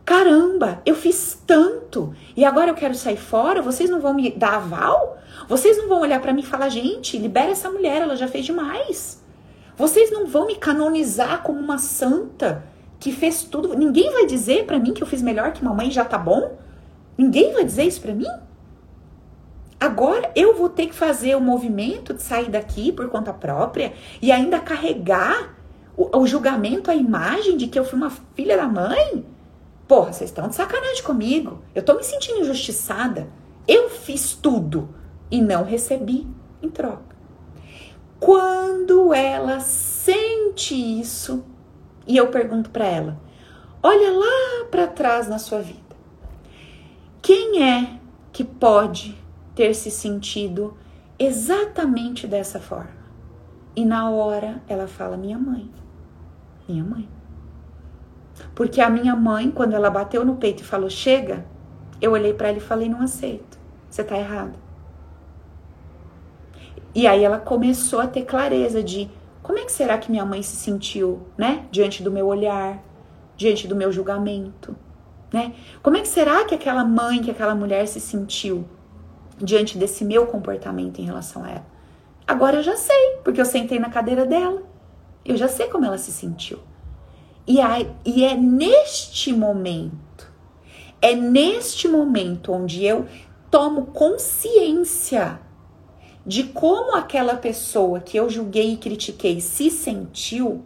Caramba, 0.06 0.82
eu 0.86 0.96
fiz 0.96 1.42
tanto 1.48 2.14
e 2.38 2.46
agora 2.46 2.70
eu 2.70 2.76
quero 2.76 2.94
sair 2.94 3.18
fora. 3.18 3.62
Vocês 3.62 3.90
não 3.90 4.00
vão 4.00 4.14
me 4.14 4.30
dar 4.30 4.58
aval? 4.58 5.18
Vocês 5.50 5.78
não 5.78 5.88
vão 5.88 6.02
olhar 6.02 6.22
para 6.22 6.32
mim 6.32 6.42
e 6.42 6.46
falar, 6.46 6.70
gente, 6.70 7.18
libera 7.18 7.52
essa 7.52 7.72
mulher, 7.72 8.04
ela 8.04 8.16
já 8.16 8.28
fez 8.28 8.46
demais. 8.46 9.24
Vocês 9.76 10.12
não 10.12 10.28
vão 10.28 10.46
me 10.46 10.56
canonizar 10.56 11.42
como 11.42 11.60
uma 11.60 11.80
santa 11.80 12.64
que 13.06 13.12
fez 13.12 13.44
tudo. 13.44 13.78
Ninguém 13.78 14.12
vai 14.12 14.26
dizer 14.26 14.66
para 14.66 14.80
mim 14.80 14.92
que 14.92 15.04
eu 15.04 15.06
fiz 15.06 15.22
melhor 15.22 15.54
que 15.54 15.64
mamãe 15.64 15.92
já 15.92 16.04
tá 16.04 16.18
bom? 16.18 16.58
Ninguém 17.16 17.54
vai 17.54 17.64
dizer 17.64 17.84
isso 17.84 18.02
para 18.02 18.16
mim? 18.16 18.26
Agora 19.80 20.32
eu 20.36 20.56
vou 20.56 20.70
ter 20.70 20.88
que 20.88 20.96
fazer 20.96 21.36
o 21.36 21.40
movimento 21.40 22.16
de 22.16 22.24
sair 22.24 22.50
daqui 22.50 22.92
por 22.92 23.08
conta 23.08 23.32
própria 23.32 23.94
e 24.20 24.32
ainda 24.32 24.60
carregar 24.60 25.56
o, 25.96 26.18
o 26.18 26.26
julgamento, 26.26 26.90
a 26.90 26.96
imagem 26.96 27.58
de 27.58 27.68
que 27.68 27.78
eu 27.78 27.86
fui 27.86 27.96
uma 27.96 28.10
filha 28.10 28.58
da 28.58 28.68
mãe? 28.68 29.24
Porra, 29.88 30.12
vocês 30.12 30.32
estão 30.32 30.48
de 30.48 30.56
sacanagem 30.56 31.04
comigo. 31.04 31.62
Eu 31.76 31.84
tô 31.84 31.94
me 31.94 32.04
sentindo 32.04 32.40
injustiçada. 32.40 33.28
Eu 33.68 33.88
fiz 33.88 34.34
tudo 34.34 34.90
e 35.30 35.44
não 35.44 35.64
recebi 35.64 36.26
em 36.60 36.70
troca. 36.72 37.16
Quando 38.20 39.14
ela 39.14 39.60
sente 39.60 40.74
isso, 40.74 41.46
e 42.08 42.18
eu 42.18 42.28
pergunto 42.28 42.70
para 42.70 42.86
ela: 42.86 43.18
olha 43.82 44.12
lá 44.12 44.66
para 44.70 44.88
trás 44.88 45.28
na 45.28 45.40
sua 45.40 45.62
vida. 45.62 45.86
Quem 47.22 47.64
é 47.64 48.00
que 48.32 48.44
pode 48.44 49.18
ter 49.56 49.74
se 49.74 49.90
sentido 49.90 50.78
exatamente 51.18 52.28
dessa 52.28 52.60
forma? 52.60 53.06
E 53.76 53.84
na 53.84 54.10
hora 54.10 54.62
ela 54.68 54.88
fala: 54.88 55.18
minha 55.18 55.38
mãe. 55.38 55.70
Minha 56.68 56.84
mãe. 56.84 57.10
Porque 58.54 58.82
a 58.82 58.90
minha 58.90 59.16
mãe, 59.16 59.50
quando 59.50 59.74
ela 59.74 59.90
bateu 59.90 60.24
no 60.24 60.36
peito 60.36 60.62
e 60.62 60.66
falou: 60.66 60.90
chega, 60.90 61.46
Eu 62.02 62.12
olhei 62.12 62.34
para 62.34 62.50
ela 62.50 62.58
e 62.58 62.62
falei: 62.62 62.90
não 62.90 63.02
aceito. 63.02 63.58
Você 63.90 64.04
tá 64.04 64.18
errada. 64.18 64.54
E 66.94 67.08
aí 67.08 67.24
ela 67.24 67.40
começou 67.40 68.00
a 68.00 68.08
ter 68.08 68.24
clareza 68.24 68.82
de 68.82 69.10
como 69.46 69.60
é 69.60 69.64
que 69.64 69.72
será 69.72 69.96
que 70.00 70.10
minha 70.10 70.26
mãe 70.26 70.42
se 70.42 70.56
sentiu, 70.56 71.28
né? 71.38 71.68
Diante 71.70 72.02
do 72.02 72.10
meu 72.10 72.26
olhar, 72.26 72.84
diante 73.38 73.68
do 73.68 73.76
meu 73.76 73.92
julgamento, 73.92 74.76
né? 75.32 75.54
Como 75.84 75.96
é 75.96 76.02
que 76.02 76.08
será 76.08 76.46
que 76.46 76.56
aquela 76.56 76.84
mãe, 76.84 77.22
que 77.22 77.30
aquela 77.30 77.54
mulher 77.54 77.88
se 77.88 78.00
sentiu 78.00 78.66
diante 79.38 79.78
desse 79.78 80.04
meu 80.04 80.26
comportamento 80.26 81.00
em 81.00 81.06
relação 81.06 81.44
a 81.44 81.52
ela? 81.52 81.66
Agora 82.26 82.56
eu 82.56 82.64
já 82.64 82.76
sei, 82.76 83.20
porque 83.24 83.40
eu 83.40 83.46
sentei 83.46 83.78
na 83.78 83.92
cadeira 83.92 84.26
dela. 84.26 84.64
Eu 85.24 85.38
já 85.38 85.48
sei 85.48 85.68
como 85.68 85.86
ela 85.86 86.00
se 86.00 86.12
sentiu. 86.12 86.58
E, 87.46 87.62
aí, 87.62 87.88
e 88.04 88.26
é 88.26 88.36
neste 88.36 89.32
momento, 89.32 90.28
é 91.00 91.14
neste 91.14 91.88
momento 91.88 92.52
onde 92.52 92.84
eu 92.84 93.06
tomo 93.52 93.86
consciência 93.88 95.40
de 96.26 96.44
como 96.44 96.96
aquela 96.96 97.38
pessoa 97.38 98.00
que 98.00 98.18
eu 98.18 98.30
julguei 98.30 98.74
e 98.74 98.78
critiquei 98.78 99.40
se 99.40 99.70
sentiu, 99.70 100.66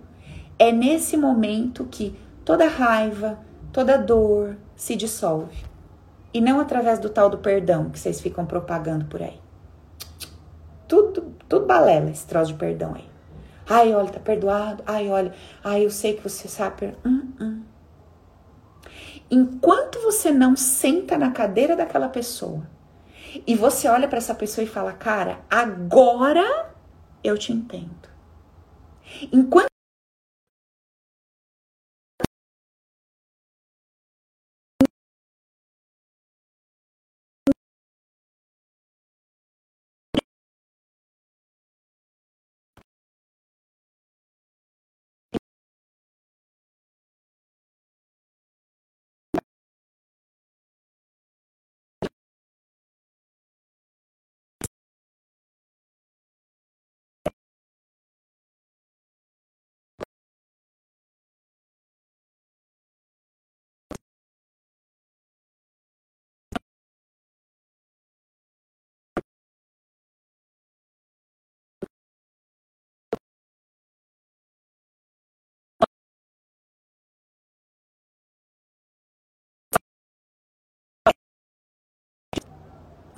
é 0.57 0.71
nesse 0.71 1.17
momento 1.17 1.85
que 1.85 2.17
toda 2.45 2.67
raiva, 2.67 3.39
toda 3.73 3.97
dor 3.97 4.55
se 4.75 4.95
dissolve. 4.95 5.65
E 6.33 6.39
não 6.39 6.59
através 6.59 6.99
do 6.99 7.09
tal 7.09 7.29
do 7.29 7.39
perdão 7.39 7.89
que 7.89 7.99
vocês 7.99 8.21
ficam 8.21 8.45
propagando 8.45 9.05
por 9.05 9.21
aí. 9.21 9.39
Tudo, 10.87 11.33
tudo 11.47 11.65
balela 11.65 12.09
esse 12.09 12.25
troço 12.25 12.53
de 12.53 12.57
perdão 12.57 12.95
aí. 12.95 13.09
Ai, 13.67 13.93
olha, 13.93 14.09
tá 14.09 14.19
perdoado. 14.19 14.83
Ai, 14.85 15.09
olha, 15.09 15.33
ai, 15.63 15.85
eu 15.85 15.91
sei 15.91 16.13
que 16.13 16.23
você 16.23 16.47
sabe. 16.47 16.95
Hum, 17.05 17.27
hum. 17.39 17.61
Enquanto 19.29 19.99
você 20.01 20.31
não 20.31 20.55
senta 20.55 21.17
na 21.17 21.31
cadeira 21.31 21.75
daquela 21.75 22.09
pessoa 22.09 22.63
e 23.45 23.55
você 23.55 23.87
olha 23.87 24.07
para 24.07 24.17
essa 24.17 24.35
pessoa 24.35 24.63
e 24.63 24.67
fala, 24.67 24.93
cara, 24.93 25.39
agora 25.49 26.73
eu 27.23 27.37
te 27.37 27.51
entendo. 27.51 28.09
Enquanto 29.31 29.68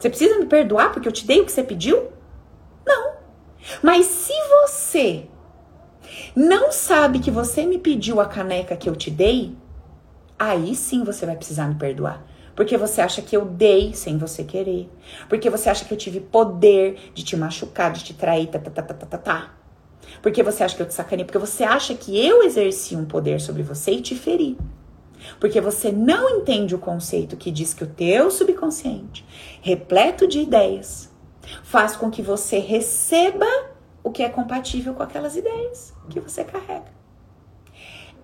Você 0.02 0.10
precisa 0.10 0.40
me 0.40 0.48
perdoar 0.48 0.92
porque 0.92 1.08
eu 1.08 1.12
te 1.12 1.28
dei 1.28 1.42
o 1.42 1.46
que 1.46 1.52
você 1.52 1.62
pediu? 1.62 2.08
Não. 2.84 3.14
Mas 3.84 4.08
se 4.08 4.34
você 4.64 5.26
não 6.36 6.72
sabe 6.72 7.20
que 7.20 7.30
você 7.30 7.68
me 7.68 7.78
pediu 7.78 8.20
a 8.20 8.26
caneca 8.26 8.76
que 8.76 8.90
eu 8.90 8.96
te 8.96 9.12
dei, 9.12 9.56
aí 10.40 10.76
sim 10.76 11.04
você 11.04 11.24
vai 11.24 11.36
precisar 11.36 11.68
me 11.68 11.76
perdoar. 11.76 12.26
Porque 12.56 12.76
você 12.78 13.00
acha 13.00 13.22
que 13.22 13.38
eu 13.38 13.46
dei 13.46 13.94
sem 13.94 14.18
você 14.18 14.44
querer. 14.44 14.90
Porque 15.30 15.52
você 15.52 15.70
acha 15.70 15.86
que 15.86 15.94
eu 15.94 15.98
tive 15.98 16.20
poder 16.20 17.12
de 17.14 17.24
te 17.24 17.38
machucar, 17.38 17.92
de 17.92 18.04
te 18.04 18.16
trair, 18.16 18.48
tá, 18.48 18.58
tá, 18.58 18.72
tá, 18.72 18.82
tá, 18.82 18.94
tá, 18.96 19.06
tá. 19.06 19.18
tá. 19.20 19.54
Porque 20.20 20.42
você 20.42 20.64
acha 20.64 20.76
que 20.76 20.82
eu 20.82 20.88
te 20.88 20.96
sacanei. 20.96 21.26
Porque 21.26 21.38
você 21.38 21.64
acha 21.64 21.94
que 21.94 22.20
eu 22.20 22.42
exerci 22.42 22.96
um 22.96 23.06
poder 23.06 23.40
sobre 23.40 23.62
você 23.62 23.92
e 23.92 24.02
te 24.02 24.16
feri. 24.16 24.58
Porque 25.40 25.62
você 25.62 25.92
não 25.92 26.30
entende 26.30 26.76
o 26.76 26.80
conceito 26.80 27.38
que 27.38 27.52
diz 27.52 27.74
que 27.74 27.84
o 27.84 27.88
teu 27.88 28.32
subconsciente, 28.32 29.26
repleto 29.62 30.28
de 30.28 30.40
ideias, 30.40 31.12
faz 31.64 31.96
com 31.96 32.10
que 32.10 32.22
você 32.22 32.60
receba 32.60 33.48
o 34.04 34.12
que 34.12 34.24
é 34.24 34.30
compatível 34.30 34.94
com 34.94 35.04
aquelas 35.04 35.36
ideias 35.36 35.94
que 36.10 36.20
você 36.20 36.44
carrega. 36.44 36.92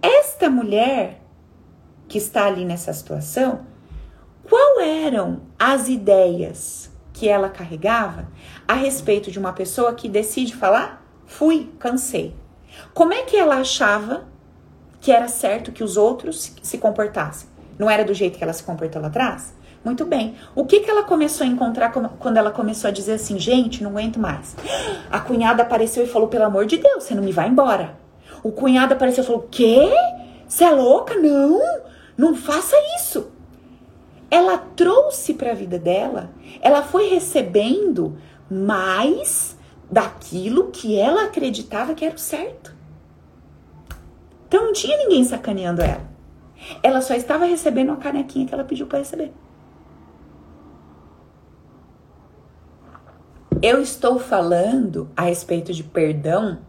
Esta 0.02 0.50
mulher 0.50 1.22
que 2.08 2.18
está 2.18 2.46
ali 2.46 2.64
nessa 2.66 2.94
situação, 2.94 3.66
qual 4.44 4.80
eram 4.80 5.42
as 5.60 5.90
ideias 5.90 6.90
que 7.14 7.28
ela 7.28 7.50
carregava 7.50 8.28
a 8.68 8.74
respeito 8.74 9.32
de 9.32 9.40
uma 9.40 9.54
pessoa 9.54 9.94
que 9.94 10.08
decide 10.08 10.56
falar: 10.56 11.06
fui, 11.26 11.72
cansei? 11.80 12.36
Como 12.94 13.14
é 13.14 13.24
que 13.24 13.36
ela 13.36 13.58
achava 13.58 14.28
que 15.08 15.12
era 15.14 15.30
certo 15.30 15.72
que 15.72 15.86
os 15.86 15.96
outros 15.96 16.52
se 16.62 16.78
comportassem. 16.78 17.48
Não 17.80 17.90
era 17.90 18.04
do 18.04 18.14
jeito 18.14 18.38
que 18.38 18.44
ela 18.44 18.52
se 18.52 18.62
comportou 18.62 19.02
lá 19.02 19.08
atrás? 19.08 19.54
Muito 19.82 20.04
bem. 20.04 20.36
O 20.54 20.66
que, 20.66 20.82
que 20.82 20.90
ela 20.90 21.04
começou 21.04 21.48
a 21.48 21.50
encontrar 21.50 21.94
quando 21.94 22.36
ela 22.36 22.52
começou 22.52 22.90
a 22.90 22.92
dizer 22.92 23.14
assim, 23.14 23.40
gente, 23.40 23.82
não 23.82 23.92
aguento 23.92 24.20
mais? 24.20 24.54
A 25.10 25.18
cunhada 25.22 25.64
apareceu 25.64 26.04
e 26.04 26.08
falou, 26.08 26.28
pelo 26.28 26.44
amor 26.44 26.66
de 26.66 26.76
Deus, 26.76 27.06
você 27.06 27.16
não 27.16 27.24
me 27.24 27.32
vai 27.32 27.48
embora. 27.48 27.98
O 28.44 28.52
cunhado 28.52 28.96
apareceu 28.96 29.24
e 29.24 29.28
falou, 29.28 29.48
quê? 29.50 29.90
Você 30.46 30.66
é 30.66 30.72
louca? 30.72 31.16
Não, 31.16 31.62
não 32.18 32.36
faça 32.36 32.76
isso. 32.98 33.32
Ela 34.30 34.58
trouxe 34.58 35.36
para 35.36 35.52
a 35.52 35.56
vida 35.56 35.80
dela, 35.80 36.32
ela 36.62 36.84
foi 36.84 37.08
recebendo 37.08 38.18
mais 38.52 39.56
daquilo 39.90 40.70
que 40.70 41.00
ela 41.00 41.24
acreditava 41.24 41.94
que 41.94 42.04
era 42.04 42.16
o 42.16 42.20
certo. 42.20 42.76
Então 44.48 44.66
não 44.66 44.74
tinha 44.74 44.98
ninguém 44.98 45.24
sacaneando 45.24 45.82
ela. 45.82 46.08
Ela 46.82 47.02
só 47.02 47.14
estava 47.14 47.46
recebendo 47.46 47.92
a 47.92 47.98
canequinha 47.98 48.46
que 48.46 48.54
ela 48.54 48.64
pediu 48.64 48.88
para 48.88 49.00
receber. 49.00 49.34
Eu 53.62 53.82
estou 53.82 54.20
falando 54.20 55.10
a 55.16 55.24
respeito 55.24 55.74
de 55.74 55.84
perdão 55.84 56.60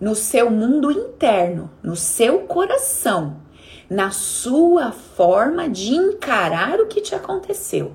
no 0.00 0.14
seu 0.14 0.50
mundo 0.50 0.90
interno, 0.90 1.70
no 1.82 1.96
seu 1.96 2.40
coração, 2.40 3.38
na 3.90 4.10
sua 4.10 4.90
forma 4.92 5.68
de 5.68 5.94
encarar 5.94 6.80
o 6.80 6.86
que 6.86 7.00
te 7.00 7.14
aconteceu. 7.14 7.92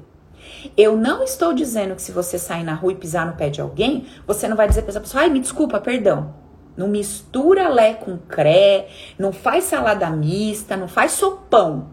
Eu 0.75 0.95
não 0.95 1.23
estou 1.23 1.53
dizendo 1.53 1.95
que 1.95 2.01
se 2.01 2.11
você 2.11 2.37
sair 2.37 2.63
na 2.63 2.73
rua 2.73 2.91
e 2.91 2.95
pisar 2.95 3.25
no 3.25 3.35
pé 3.35 3.49
de 3.49 3.61
alguém, 3.61 4.05
você 4.25 4.47
não 4.47 4.55
vai 4.55 4.67
dizer 4.67 4.81
para 4.81 4.91
essa 4.91 5.01
pessoa, 5.01 5.23
ai, 5.23 5.29
me 5.29 5.39
desculpa, 5.39 5.79
perdão. 5.79 6.46
Não 6.77 6.87
mistura 6.87 7.67
lé 7.67 7.95
com 7.95 8.17
cré, 8.17 8.87
não 9.17 9.33
faz 9.33 9.63
salada 9.65 10.09
mista, 10.11 10.77
não 10.77 10.87
faz 10.87 11.13
sopão. 11.13 11.89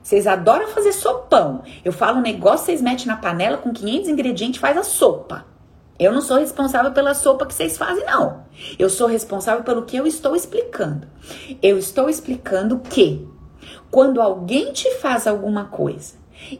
Vocês 0.00 0.26
adoram 0.26 0.68
fazer 0.68 0.92
sopão. 0.92 1.62
Eu 1.84 1.92
falo 1.92 2.18
um 2.18 2.22
negócio, 2.22 2.66
vocês 2.66 2.80
metem 2.80 3.06
na 3.06 3.16
panela 3.16 3.58
com 3.58 3.72
500 3.72 4.08
ingredientes, 4.08 4.60
faz 4.60 4.76
a 4.76 4.84
sopa. 4.84 5.44
Eu 5.98 6.12
não 6.12 6.20
sou 6.20 6.38
responsável 6.38 6.92
pela 6.92 7.12
sopa 7.12 7.44
que 7.44 7.52
vocês 7.52 7.76
fazem, 7.76 8.04
não. 8.06 8.44
Eu 8.78 8.88
sou 8.88 9.08
responsável 9.08 9.64
pelo 9.64 9.82
que 9.82 9.96
eu 9.96 10.06
estou 10.06 10.36
explicando. 10.36 11.08
Eu 11.60 11.76
estou 11.76 12.08
explicando 12.08 12.78
que 12.78 13.28
quando 13.90 14.22
alguém 14.22 14.72
te 14.72 14.88
faz 14.96 15.26
alguma 15.26 15.64
coisa 15.64 16.14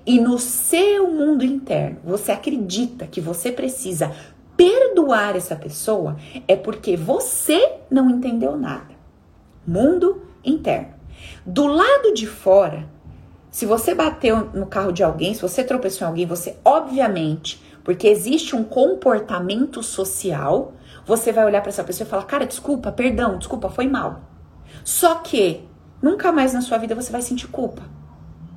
e 0.05 0.21
no 0.21 0.39
seu 0.39 1.09
mundo 1.09 1.45
interno 1.45 2.01
você 2.05 2.33
acredita 2.33 3.07
que 3.07 3.21
você 3.21 3.53
precisa 3.53 4.13
perdoar 4.59 5.37
essa 5.37 5.55
pessoa 5.55 6.17
é 6.49 6.57
porque 6.57 6.97
você 6.97 7.77
não 7.89 8.11
entendeu 8.11 8.57
nada. 8.57 8.91
Mundo 9.65 10.21
interno. 10.45 10.95
Do 11.47 11.69
lado 11.69 12.13
de 12.13 12.27
fora, 12.27 12.85
se 13.53 13.65
você 13.65 13.95
bateu 13.95 14.51
no 14.53 14.67
carro 14.67 14.91
de 14.91 15.05
alguém, 15.05 15.33
se 15.33 15.41
você 15.41 15.63
tropeçou 15.63 16.07
em 16.07 16.11
alguém, 16.11 16.27
você 16.27 16.57
obviamente, 16.65 17.63
porque 17.85 18.09
existe 18.09 18.57
um 18.57 18.65
comportamento 18.65 19.81
social, 19.81 20.73
você 21.07 21.31
vai 21.31 21.45
olhar 21.47 21.61
para 21.61 21.71
essa 21.71 21.85
pessoa 21.85 22.05
e 22.05 22.11
falar: 22.11 22.25
"Cara, 22.25 22.45
desculpa, 22.45 22.91
perdão, 22.91 23.39
desculpa, 23.39 23.69
foi 23.69 23.87
mal". 23.87 24.23
Só 24.83 25.15
que 25.17 25.63
nunca 26.03 26.33
mais 26.33 26.53
na 26.53 26.63
sua 26.63 26.79
vida 26.79 26.97
você 26.97 27.13
vai 27.13 27.23
sentir 27.23 27.47
culpa. 27.47 27.83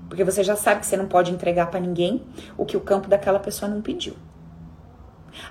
Porque 0.09 0.23
você 0.23 0.43
já 0.43 0.55
sabe 0.55 0.81
que 0.81 0.87
você 0.87 0.97
não 0.97 1.07
pode 1.07 1.31
entregar 1.31 1.69
para 1.69 1.79
ninguém 1.79 2.23
o 2.57 2.65
que 2.65 2.75
o 2.75 2.81
campo 2.81 3.07
daquela 3.07 3.39
pessoa 3.39 3.69
não 3.69 3.81
pediu. 3.81 4.15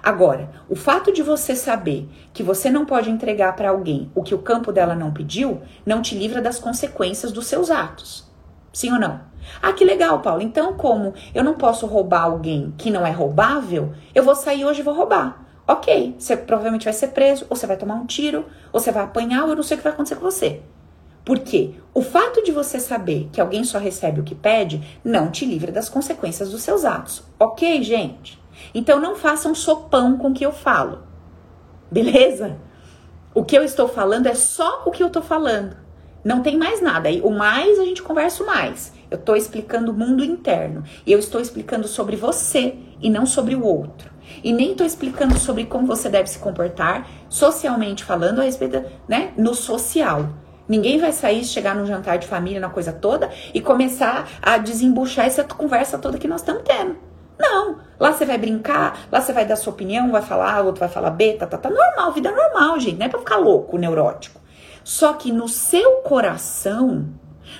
Agora, 0.02 0.50
o 0.68 0.76
fato 0.76 1.12
de 1.12 1.22
você 1.22 1.54
saber 1.56 2.08
que 2.32 2.42
você 2.42 2.70
não 2.70 2.84
pode 2.84 3.10
entregar 3.10 3.54
para 3.56 3.70
alguém 3.70 4.10
o 4.14 4.22
que 4.22 4.34
o 4.34 4.42
campo 4.42 4.72
dela 4.72 4.94
não 4.94 5.12
pediu, 5.12 5.60
não 5.84 6.02
te 6.02 6.14
livra 6.14 6.40
das 6.40 6.58
consequências 6.58 7.32
dos 7.32 7.46
seus 7.46 7.70
atos. 7.70 8.28
Sim 8.72 8.92
ou 8.92 8.98
não? 8.98 9.20
Ah, 9.60 9.72
que 9.72 9.84
legal, 9.84 10.20
Paulo. 10.20 10.42
Então, 10.42 10.74
como 10.74 11.14
eu 11.34 11.42
não 11.42 11.54
posso 11.54 11.86
roubar 11.86 12.22
alguém 12.22 12.72
que 12.76 12.90
não 12.90 13.06
é 13.06 13.10
roubável, 13.10 13.92
eu 14.14 14.22
vou 14.22 14.34
sair 14.34 14.64
hoje 14.64 14.80
e 14.80 14.84
vou 14.84 14.94
roubar. 14.94 15.46
Ok, 15.66 16.16
você 16.18 16.36
provavelmente 16.36 16.84
vai 16.84 16.92
ser 16.92 17.08
preso, 17.08 17.46
ou 17.48 17.56
você 17.56 17.66
vai 17.66 17.76
tomar 17.76 17.94
um 17.94 18.06
tiro, 18.06 18.44
ou 18.72 18.80
você 18.80 18.90
vai 18.90 19.04
apanhar, 19.04 19.44
ou 19.44 19.50
eu 19.50 19.56
não 19.56 19.62
sei 19.62 19.76
o 19.76 19.78
que 19.78 19.84
vai 19.84 19.92
acontecer 19.92 20.16
com 20.16 20.22
você. 20.22 20.62
Porque 21.24 21.74
o 21.94 22.02
fato 22.02 22.42
de 22.42 22.50
você 22.50 22.80
saber 22.80 23.28
que 23.32 23.40
alguém 23.40 23.62
só 23.62 23.78
recebe 23.78 24.20
o 24.20 24.24
que 24.24 24.34
pede 24.34 24.98
não 25.04 25.30
te 25.30 25.44
livra 25.44 25.70
das 25.70 25.88
consequências 25.88 26.50
dos 26.50 26.62
seus 26.62 26.84
atos. 26.84 27.22
Ok, 27.38 27.82
gente? 27.82 28.39
Então 28.74 29.00
não 29.00 29.16
façam 29.16 29.54
sopão 29.54 30.16
com 30.16 30.28
o 30.28 30.34
que 30.34 30.44
eu 30.44 30.52
falo. 30.52 31.02
Beleza? 31.90 32.58
O 33.34 33.44
que 33.44 33.56
eu 33.56 33.62
estou 33.62 33.88
falando 33.88 34.26
é 34.26 34.34
só 34.34 34.82
o 34.84 34.90
que 34.90 35.02
eu 35.02 35.08
estou 35.08 35.22
falando. 35.22 35.76
Não 36.24 36.42
tem 36.42 36.56
mais 36.56 36.82
nada. 36.82 37.08
O 37.22 37.30
mais 37.30 37.78
a 37.78 37.84
gente 37.84 38.02
conversa 38.02 38.44
mais. 38.44 38.92
Eu 39.10 39.18
estou 39.18 39.36
explicando 39.36 39.90
o 39.90 39.94
mundo 39.94 40.24
interno. 40.24 40.84
E 41.06 41.12
eu 41.12 41.18
estou 41.18 41.40
explicando 41.40 41.88
sobre 41.88 42.16
você 42.16 42.76
e 43.00 43.08
não 43.08 43.24
sobre 43.24 43.54
o 43.54 43.64
outro. 43.64 44.10
E 44.44 44.52
nem 44.52 44.72
estou 44.72 44.86
explicando 44.86 45.38
sobre 45.38 45.64
como 45.64 45.86
você 45.86 46.08
deve 46.08 46.28
se 46.28 46.38
comportar, 46.38 47.08
socialmente 47.28 48.04
falando, 48.04 48.40
a 48.40 48.44
respeito, 48.44 48.84
né? 49.08 49.32
No 49.36 49.54
social. 49.54 50.28
Ninguém 50.68 50.98
vai 50.98 51.12
sair, 51.12 51.44
chegar 51.44 51.74
num 51.74 51.86
jantar 51.86 52.18
de 52.18 52.28
família, 52.28 52.60
na 52.60 52.68
coisa 52.68 52.92
toda, 52.92 53.30
e 53.52 53.60
começar 53.60 54.28
a 54.40 54.56
desembuchar 54.56 55.26
essa 55.26 55.42
conversa 55.42 55.98
toda 55.98 56.18
que 56.18 56.28
nós 56.28 56.42
estamos 56.42 56.62
tendo. 56.62 57.09
Não. 57.40 57.78
Lá 57.98 58.12
você 58.12 58.24
vai 58.24 58.38
brincar, 58.38 59.06
lá 59.10 59.20
você 59.20 59.32
vai 59.32 59.44
dar 59.44 59.56
sua 59.56 59.72
opinião, 59.72 60.10
vai 60.10 60.22
falar, 60.22 60.62
o 60.62 60.66
outro 60.66 60.80
vai 60.80 60.88
falar 60.88 61.10
B, 61.10 61.34
tá, 61.34 61.46
tá, 61.46 61.58
tá. 61.58 61.70
Normal, 61.70 62.12
vida 62.12 62.30
normal, 62.30 62.78
gente. 62.78 62.98
Não 62.98 63.06
é 63.06 63.08
pra 63.08 63.18
ficar 63.18 63.36
louco, 63.36 63.76
neurótico. 63.76 64.40
Só 64.84 65.12
que 65.12 65.32
no 65.32 65.48
seu 65.48 65.96
coração, 65.96 67.08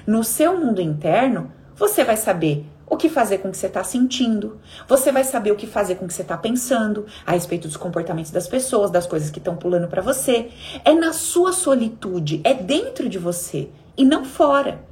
no 0.06 0.24
seu 0.24 0.58
mundo 0.58 0.80
interno, 0.80 1.52
você 1.74 2.04
vai 2.04 2.16
saber 2.16 2.66
o 2.90 2.96
que 2.96 3.08
fazer 3.08 3.38
com 3.38 3.48
o 3.48 3.50
que 3.52 3.56
você 3.56 3.68
está 3.68 3.84
sentindo. 3.84 4.58
Você 4.88 5.12
vai 5.12 5.22
saber 5.22 5.52
o 5.52 5.56
que 5.56 5.66
fazer 5.66 5.94
com 5.94 6.04
o 6.04 6.08
que 6.08 6.14
você 6.14 6.22
está 6.22 6.36
pensando 6.36 7.06
a 7.24 7.32
respeito 7.32 7.68
dos 7.68 7.76
comportamentos 7.76 8.32
das 8.32 8.48
pessoas, 8.48 8.90
das 8.90 9.06
coisas 9.06 9.30
que 9.30 9.38
estão 9.38 9.56
pulando 9.56 9.86
para 9.86 10.02
você. 10.02 10.50
É 10.84 10.92
na 10.92 11.12
sua 11.12 11.52
solitude, 11.52 12.40
é 12.42 12.52
dentro 12.52 13.08
de 13.08 13.16
você 13.16 13.68
e 13.96 14.04
não 14.04 14.24
fora. 14.24 14.84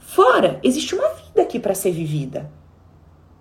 Fora 0.00 0.58
existe 0.62 0.94
uma 0.94 1.08
vida 1.08 1.42
aqui 1.42 1.60
para 1.60 1.74
ser 1.74 1.92
vivida. 1.92 2.50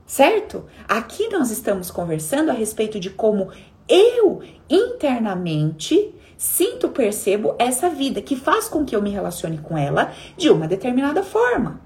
Certo? 0.06 0.66
Aqui 0.88 1.30
nós 1.30 1.50
estamos 1.50 1.90
conversando 1.90 2.52
a 2.52 2.54
respeito 2.54 3.00
de 3.00 3.10
como 3.10 3.50
eu 3.88 4.42
internamente 4.70 6.14
sinto, 6.38 6.90
percebo 6.90 7.56
essa 7.58 7.90
vida 7.90 8.22
que 8.22 8.36
faz 8.36 8.68
com 8.68 8.86
que 8.86 8.96
eu 8.96 9.02
me 9.02 9.10
relacione 9.10 9.58
com 9.58 9.78
ela 9.78 10.12
de 10.38 10.50
uma 10.50 10.68
determinada 10.68 11.24
forma. 11.24 11.80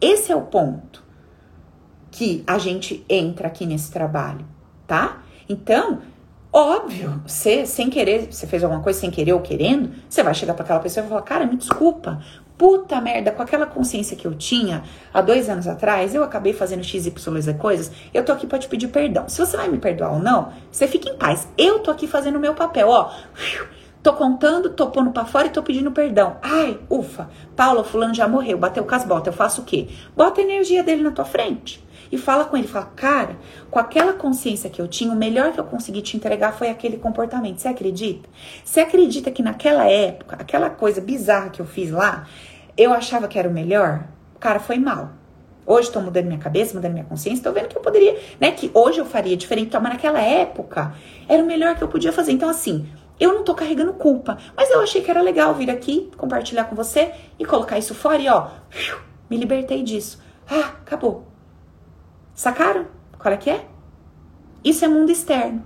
Esse 0.00 0.32
é 0.32 0.36
o 0.36 0.42
ponto 0.42 1.04
que 2.10 2.42
a 2.46 2.58
gente 2.58 3.04
entra 3.08 3.48
aqui 3.48 3.66
nesse 3.66 3.90
trabalho, 3.90 4.46
tá? 4.86 5.22
Então, 5.48 6.00
óbvio, 6.52 7.20
você 7.26 7.66
sem 7.66 7.90
querer, 7.90 8.32
você 8.32 8.46
fez 8.46 8.62
alguma 8.62 8.82
coisa 8.82 9.00
sem 9.00 9.10
querer 9.10 9.32
ou 9.32 9.40
querendo, 9.40 9.90
você 10.08 10.22
vai 10.22 10.34
chegar 10.34 10.54
para 10.54 10.64
aquela 10.64 10.80
pessoa 10.80 11.04
e 11.04 11.08
vai 11.08 11.18
falar: 11.18 11.22
"Cara, 11.22 11.46
me 11.46 11.56
desculpa, 11.56 12.22
puta 12.58 13.00
merda, 13.00 13.30
com 13.30 13.40
aquela 13.40 13.64
consciência 13.64 14.16
que 14.16 14.26
eu 14.26 14.34
tinha 14.34 14.82
há 15.14 15.22
dois 15.22 15.48
anos 15.48 15.68
atrás, 15.68 16.12
eu 16.12 16.24
acabei 16.24 16.52
fazendo 16.52 16.82
x, 16.82 17.06
y, 17.06 17.54
coisas, 17.56 17.92
eu 18.12 18.24
tô 18.24 18.32
aqui 18.32 18.46
pra 18.46 18.58
te 18.58 18.66
pedir 18.68 18.88
perdão. 18.88 19.28
Se 19.28 19.38
você 19.38 19.56
vai 19.56 19.68
me 19.68 19.78
perdoar 19.78 20.12
ou 20.12 20.18
não, 20.18 20.52
você 20.70 20.88
fica 20.88 21.08
em 21.08 21.16
paz. 21.16 21.46
Eu 21.56 21.78
tô 21.78 21.90
aqui 21.92 22.08
fazendo 22.08 22.36
o 22.36 22.40
meu 22.40 22.54
papel, 22.54 22.88
ó. 22.88 23.12
Tô 24.02 24.12
contando, 24.12 24.70
tô 24.70 24.88
pondo 24.88 25.10
pra 25.10 25.24
fora 25.24 25.46
e 25.46 25.50
tô 25.50 25.62
pedindo 25.62 25.90
perdão. 25.90 26.36
Ai, 26.42 26.78
ufa, 26.88 27.28
Paulo, 27.54 27.84
fulano 27.84 28.14
já 28.14 28.26
morreu, 28.26 28.56
bateu 28.56 28.84
com 28.84 28.94
as 28.94 29.04
botas, 29.04 29.26
eu 29.28 29.32
faço 29.32 29.62
o 29.62 29.64
quê? 29.64 29.88
Bota 30.16 30.40
a 30.40 30.44
energia 30.44 30.82
dele 30.82 31.02
na 31.02 31.10
tua 31.10 31.24
frente. 31.24 31.84
E 32.10 32.18
fala 32.18 32.44
com 32.44 32.56
ele, 32.56 32.66
fala, 32.66 32.86
cara, 32.96 33.36
com 33.70 33.78
aquela 33.78 34.12
consciência 34.12 34.70
que 34.70 34.80
eu 34.80 34.88
tinha, 34.88 35.12
o 35.12 35.16
melhor 35.16 35.52
que 35.52 35.60
eu 35.60 35.64
consegui 35.64 36.02
te 36.02 36.16
entregar 36.16 36.52
foi 36.52 36.70
aquele 36.70 36.96
comportamento. 36.96 37.58
Você 37.58 37.68
acredita? 37.68 38.28
Você 38.64 38.80
acredita 38.80 39.30
que 39.30 39.42
naquela 39.42 39.88
época, 39.88 40.36
aquela 40.38 40.70
coisa 40.70 41.00
bizarra 41.00 41.50
que 41.50 41.60
eu 41.60 41.66
fiz 41.66 41.90
lá, 41.90 42.26
eu 42.76 42.92
achava 42.92 43.28
que 43.28 43.38
era 43.38 43.48
o 43.48 43.52
melhor? 43.52 44.04
Cara, 44.40 44.58
foi 44.58 44.78
mal. 44.78 45.10
Hoje 45.66 45.88
estou 45.88 46.00
mudando 46.00 46.24
minha 46.24 46.38
cabeça, 46.38 46.74
mudando 46.74 46.92
minha 46.92 47.04
consciência, 47.04 47.40
estou 47.40 47.52
vendo 47.52 47.68
que 47.68 47.76
eu 47.76 47.82
poderia, 47.82 48.18
né? 48.40 48.52
Que 48.52 48.70
hoje 48.72 49.00
eu 49.00 49.04
faria 49.04 49.36
diferente, 49.36 49.76
mas 49.78 49.92
naquela 49.92 50.20
época 50.20 50.94
era 51.28 51.42
o 51.42 51.46
melhor 51.46 51.76
que 51.76 51.84
eu 51.84 51.88
podia 51.88 52.10
fazer. 52.10 52.32
Então, 52.32 52.48
assim, 52.48 52.88
eu 53.20 53.34
não 53.34 53.44
tô 53.44 53.54
carregando 53.54 53.92
culpa, 53.92 54.38
mas 54.56 54.70
eu 54.70 54.80
achei 54.80 55.02
que 55.02 55.10
era 55.10 55.20
legal 55.20 55.54
vir 55.54 55.70
aqui, 55.70 56.10
compartilhar 56.16 56.64
com 56.64 56.74
você 56.74 57.12
e 57.38 57.44
colocar 57.44 57.78
isso 57.78 57.94
fora 57.94 58.22
e 58.22 58.28
ó, 58.30 58.48
me 59.28 59.36
libertei 59.36 59.82
disso. 59.82 60.22
Ah, 60.48 60.72
acabou. 60.80 61.27
Sacaram? 62.38 62.86
Qual 63.18 63.34
é 63.34 63.36
que 63.36 63.50
é? 63.50 63.66
Isso 64.62 64.84
é 64.84 64.88
mundo 64.88 65.10
externo. 65.10 65.60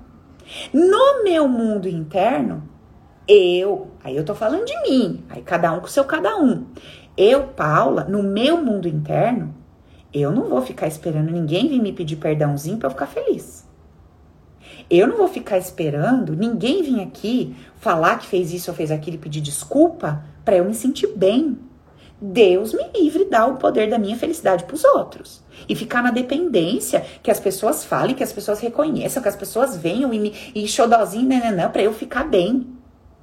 No 0.73 1.23
meu 1.23 1.47
mundo 1.47 1.87
interno, 1.87 2.67
eu, 3.29 3.91
aí 4.03 4.17
eu 4.17 4.25
tô 4.25 4.35
falando 4.35 4.65
de 4.65 4.81
mim, 4.81 5.23
aí 5.29 5.43
cada 5.43 5.71
um 5.71 5.81
com 5.81 5.87
seu 5.87 6.03
cada 6.07 6.35
um. 6.39 6.65
Eu, 7.15 7.49
Paula, 7.49 8.05
no 8.05 8.23
meu 8.23 8.57
mundo 8.57 8.89
interno, 8.89 9.55
eu 10.15 10.33
não 10.33 10.45
vou 10.45 10.63
ficar 10.63 10.87
esperando 10.87 11.31
ninguém 11.31 11.69
vir 11.69 11.83
me 11.83 11.93
pedir 11.93 12.17
perdãozinho 12.17 12.79
para 12.79 12.87
eu 12.87 12.93
ficar 12.93 13.07
feliz. 13.07 13.69
Eu 14.89 15.07
não 15.07 15.19
vou 15.19 15.29
ficar 15.29 15.59
esperando 15.59 16.35
ninguém 16.35 16.83
vir 16.83 17.03
aqui 17.03 17.55
falar 17.77 18.17
que 18.17 18.27
fez 18.27 18.51
isso 18.51 18.71
ou 18.71 18.75
fez 18.75 18.91
aquilo 18.91 19.17
e 19.17 19.21
pedir 19.21 19.43
desculpa 19.43 20.25
para 20.43 20.57
eu 20.57 20.65
me 20.65 20.73
sentir 20.73 21.09
bem. 21.09 21.59
Deus 22.25 22.73
me 22.73 22.85
livre 22.95 23.25
dar 23.25 23.47
o 23.49 23.57
poder 23.57 23.91
da 23.91 23.99
minha 23.99 24.17
felicidade 24.17 24.63
para 24.63 24.77
os 24.77 24.85
outros. 24.85 25.43
E 25.69 25.75
ficar 25.75 26.05
na 26.05 26.13
dependência 26.13 27.05
que 27.21 27.33
as 27.33 27.41
pessoas 27.41 27.85
falem, 27.85 28.15
que 28.15 28.23
as 28.23 28.33
pessoas 28.33 28.61
reconheçam, 28.61 29.21
que 29.21 29.29
as 29.29 29.35
pessoas 29.35 29.77
venham 29.77 30.15
e 30.15 30.21
me 30.21 30.53
e 30.55 30.69
xodozinho, 30.69 31.27
né 31.27 31.69
para 31.69 31.83
eu 31.83 31.93
ficar 31.93 32.23
bem. 32.23 32.65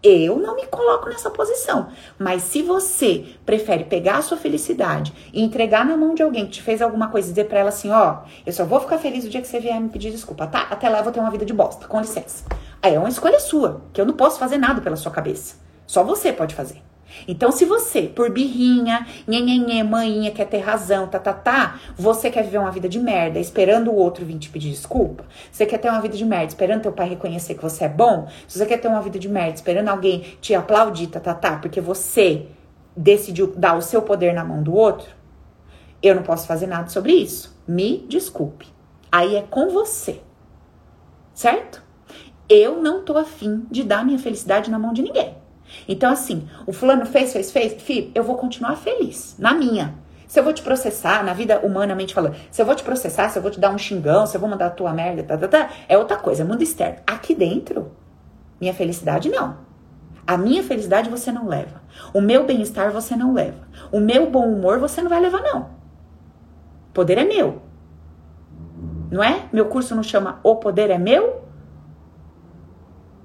Eu 0.04 0.38
não 0.38 0.54
me 0.54 0.66
coloco 0.66 1.08
nessa 1.08 1.30
posição. 1.30 1.88
Mas 2.18 2.44
se 2.44 2.62
você 2.62 3.26
prefere 3.46 3.86
pegar 3.86 4.18
a 4.18 4.22
sua 4.22 4.38
felicidade 4.38 5.14
e 5.34 5.42
entregar 5.42 5.86
na 5.86 5.96
mão 5.96 6.14
de 6.14 6.22
alguém 6.22 6.46
que 6.46 6.52
te 6.52 6.62
fez 6.62 6.82
alguma 6.82 7.08
coisa 7.08 7.30
e 7.30 7.32
dizer 7.32 7.46
para 7.46 7.60
ela 7.60 7.70
assim, 7.70 7.90
ó, 7.92 8.24
eu 8.46 8.52
só 8.52 8.66
vou 8.66 8.82
ficar 8.82 8.98
feliz 8.98 9.24
o 9.24 9.30
dia 9.30 9.42
que 9.42 9.48
você 9.48 9.62
vier 9.62 9.80
me 9.80 9.88
pedir 9.88 10.12
desculpa, 10.12 10.46
tá? 10.46 10.68
Até 10.70 10.90
lá 10.90 10.98
eu 10.98 11.04
vou 11.06 11.14
ter 11.14 11.22
uma 11.22 11.32
vida 11.32 11.46
de 11.46 11.54
bosta, 11.54 11.88
com 11.88 12.02
licença. 12.02 12.44
Aí 12.82 12.96
é 12.96 13.00
uma 13.00 13.08
escolha 13.08 13.40
sua, 13.40 13.82
que 13.94 14.02
eu 14.02 14.06
não 14.06 14.14
posso 14.14 14.38
fazer 14.38 14.58
nada 14.58 14.82
pela 14.82 14.98
sua 14.98 15.12
cabeça. 15.12 15.56
Só 15.88 16.04
você 16.04 16.34
pode 16.34 16.54
fazer. 16.54 16.89
Então, 17.28 17.52
se 17.52 17.66
você, 17.66 18.04
por 18.04 18.32
birrinha, 18.32 19.06
nhenhenhê, 19.28 19.84
maninha, 19.84 20.32
quer 20.32 20.46
ter 20.46 20.60
razão, 20.60 21.08
tá, 21.08 21.20
tá, 21.20 21.34
tá, 21.34 21.80
você 21.96 22.30
quer 22.30 22.44
viver 22.44 22.60
uma 22.60 22.72
vida 22.72 22.88
de 22.88 23.00
merda 23.00 23.40
esperando 23.40 23.92
o 23.92 23.96
outro 23.96 24.26
vir 24.26 24.38
te 24.38 24.50
pedir 24.50 24.70
desculpa, 24.70 25.26
você 25.52 25.66
quer 25.66 25.78
ter 25.78 25.90
uma 25.90 26.02
vida 26.02 26.16
de 26.16 26.26
merda 26.26 26.48
esperando 26.48 26.84
teu 26.84 26.92
pai 26.92 27.10
reconhecer 27.10 27.56
que 27.56 27.62
você 27.62 27.86
é 27.86 27.90
bom, 27.90 28.28
se 28.48 28.58
você 28.58 28.66
quer 28.66 28.78
ter 28.78 28.88
uma 28.88 29.02
vida 29.02 29.20
de 29.20 29.28
merda 29.28 29.56
esperando 29.56 29.90
alguém 29.90 30.22
te 30.42 30.54
aplaudir, 30.54 31.08
tá, 31.08 31.20
tá, 31.20 31.34
tá, 31.34 31.58
porque 31.58 31.82
você 31.82 32.48
decidiu 32.96 33.54
dar 33.56 33.78
o 33.78 33.82
seu 33.82 34.02
poder 34.02 34.34
na 34.34 34.44
mão 34.44 34.62
do 34.62 34.74
outro, 34.74 35.08
eu 36.02 36.16
não 36.16 36.24
posso 36.24 36.48
fazer 36.48 36.68
nada 36.68 36.90
sobre 36.90 37.14
isso. 37.14 37.58
Me 37.68 38.06
desculpe. 38.08 38.68
Aí 39.12 39.36
é 39.36 39.42
com 39.42 39.70
você. 39.70 40.22
Certo? 41.34 41.84
Eu 42.48 42.82
não 42.82 43.04
tô 43.04 43.18
afim 43.18 43.66
de 43.70 43.84
dar 43.84 44.06
minha 44.06 44.20
felicidade 44.20 44.72
na 44.72 44.80
mão 44.80 44.94
de 44.94 45.02
ninguém. 45.02 45.39
Então, 45.88 46.12
assim, 46.12 46.48
o 46.66 46.74
fulano 46.74 47.06
fez, 47.06 47.34
fez, 47.34 47.52
fez, 47.52 47.82
filho, 47.82 48.12
eu 48.16 48.24
vou 48.24 48.36
continuar 48.36 48.76
feliz, 48.76 49.36
na 49.38 49.54
minha. 49.54 49.96
Se 50.28 50.40
eu 50.40 50.44
vou 50.44 50.54
te 50.54 50.62
processar, 50.62 51.24
na 51.24 51.34
vida 51.34 51.60
humanamente 51.64 52.14
falando, 52.14 52.36
se 52.52 52.62
eu 52.62 52.66
vou 52.66 52.76
te 52.76 52.84
processar, 52.84 53.30
se 53.30 53.40
eu 53.40 53.42
vou 53.42 53.50
te 53.50 53.60
dar 53.60 53.72
um 53.72 53.78
xingão, 53.78 54.28
se 54.28 54.38
eu 54.38 54.42
vou 54.42 54.50
mandar 54.50 54.68
a 54.68 54.72
tua 54.72 54.94
merda, 54.94 55.24
tá, 55.24 55.38
tá, 55.38 55.48
tá, 55.48 55.70
é 55.88 55.98
outra 55.98 56.18
coisa, 56.18 56.44
é 56.44 56.46
mundo 56.46 56.62
externo. 56.62 57.00
Aqui 57.08 57.34
dentro, 57.34 57.92
minha 58.62 58.74
felicidade 58.74 59.30
não. 59.30 59.58
A 60.28 60.38
minha 60.38 60.62
felicidade 60.64 61.10
você 61.10 61.32
não 61.32 61.48
leva. 61.48 61.82
O 62.14 62.22
meu 62.22 62.46
bem-estar 62.46 62.92
você 62.92 63.16
não 63.16 63.34
leva. 63.34 63.68
O 63.92 64.00
meu 64.00 64.30
bom 64.30 64.48
humor 64.48 64.78
você 64.78 65.02
não 65.02 65.10
vai 65.10 65.20
levar, 65.20 65.42
não. 65.42 65.62
O 66.90 66.94
poder 66.94 67.18
é 67.18 67.24
meu. 67.24 67.70
Não 69.12 69.24
é? 69.24 69.50
Meu 69.52 69.66
curso 69.66 69.96
não 69.96 70.04
chama 70.04 70.40
O 70.44 70.58
Poder 70.58 70.90
é 70.92 70.98
Meu? 70.98 71.49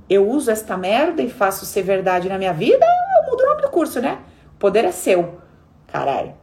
Eu 0.08 0.28
uso 0.28 0.50
esta 0.50 0.76
merda 0.76 1.22
e 1.22 1.30
faço 1.30 1.64
ser 1.64 1.82
verdade 1.82 2.28
na 2.28 2.38
minha 2.38 2.52
vida, 2.52 2.84
eu 3.16 3.30
mudo 3.30 3.42
o 3.42 3.46
nome 3.46 3.62
do 3.62 3.70
curso, 3.70 4.00
né? 4.00 4.18
O 4.54 4.58
poder 4.58 4.84
é 4.84 4.92
seu. 4.92 5.40
Caralho. 5.86 6.34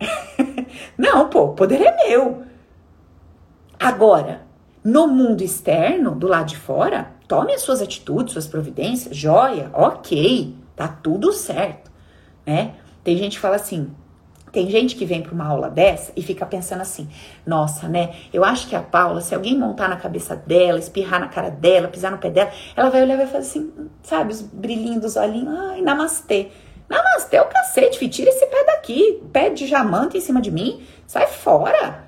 Não, 0.97 1.30
pô, 1.30 1.45
o 1.45 1.53
poder 1.53 1.82
é 1.82 2.07
meu. 2.07 2.43
Agora, 3.80 4.43
no 4.84 5.07
mundo 5.07 5.41
externo, 5.41 6.16
do 6.16 6.28
lado 6.28 6.47
de 6.47 6.57
fora, 6.57 7.12
tome 7.28 7.53
as 7.53 7.62
suas 7.62 7.82
atitudes, 7.82 8.34
suas 8.34 8.47
providências, 8.47 9.16
joia, 9.16 9.70
ok, 9.74 10.55
tá 10.76 10.88
tudo 10.88 11.32
certo, 11.32 11.91
né? 12.45 12.76
Tem 13.03 13.18
gente 13.18 13.34
que 13.34 13.39
fala 13.39 13.55
assim, 13.55 13.91
tem 14.52 14.70
gente 14.70 14.95
que 14.95 15.06
vem 15.06 15.22
para 15.22 15.34
uma 15.34 15.45
aula 15.45 15.70
dessa 15.70 16.12
e 16.16 16.22
fica 16.22 16.45
pensando 16.45 16.82
assim: 16.82 17.08
nossa, 17.45 17.88
né? 17.88 18.14
Eu 18.34 18.43
acho 18.43 18.68
que 18.68 18.76
a 18.76 18.82
Paula, 18.82 19.22
se 19.22 19.34
alguém 19.34 19.58
montar 19.58 19.88
na 19.88 19.95
cabeça 19.95 20.36
dela, 20.36 20.78
espirrar 20.78 21.20
na 21.20 21.28
cara 21.28 21.49
dela, 21.49 21.88
pisar 21.88 22.12
no 22.12 22.18
pé 22.18 22.30
dela, 22.30 22.52
ela 22.76 22.89
vai 22.89 23.02
olhar 23.02 23.14
e 23.14 23.18
vai 23.18 23.28
fazer 23.28 23.38
assim, 23.47 23.72
sabe, 24.04 24.34
os 24.34 24.41
brilhinhos 24.41 25.02
dos 25.02 25.16
olhinhos, 25.16 25.58
ai, 25.58 25.82
namastê. 25.82 26.49
Namastê 26.89 27.39
o 27.39 27.45
cacete, 27.45 27.97
filho, 27.97 28.12
tira 28.12 28.30
esse 28.30 28.45
pé 28.47 28.66
daqui. 28.66 29.24
Pé 29.32 29.49
de 29.49 29.66
jamanta 29.66 30.18
em 30.18 30.22
cima 30.22 30.41
de 30.41 30.52
mim. 30.52 30.86
Sai 31.08 31.26
fora. 31.26 32.04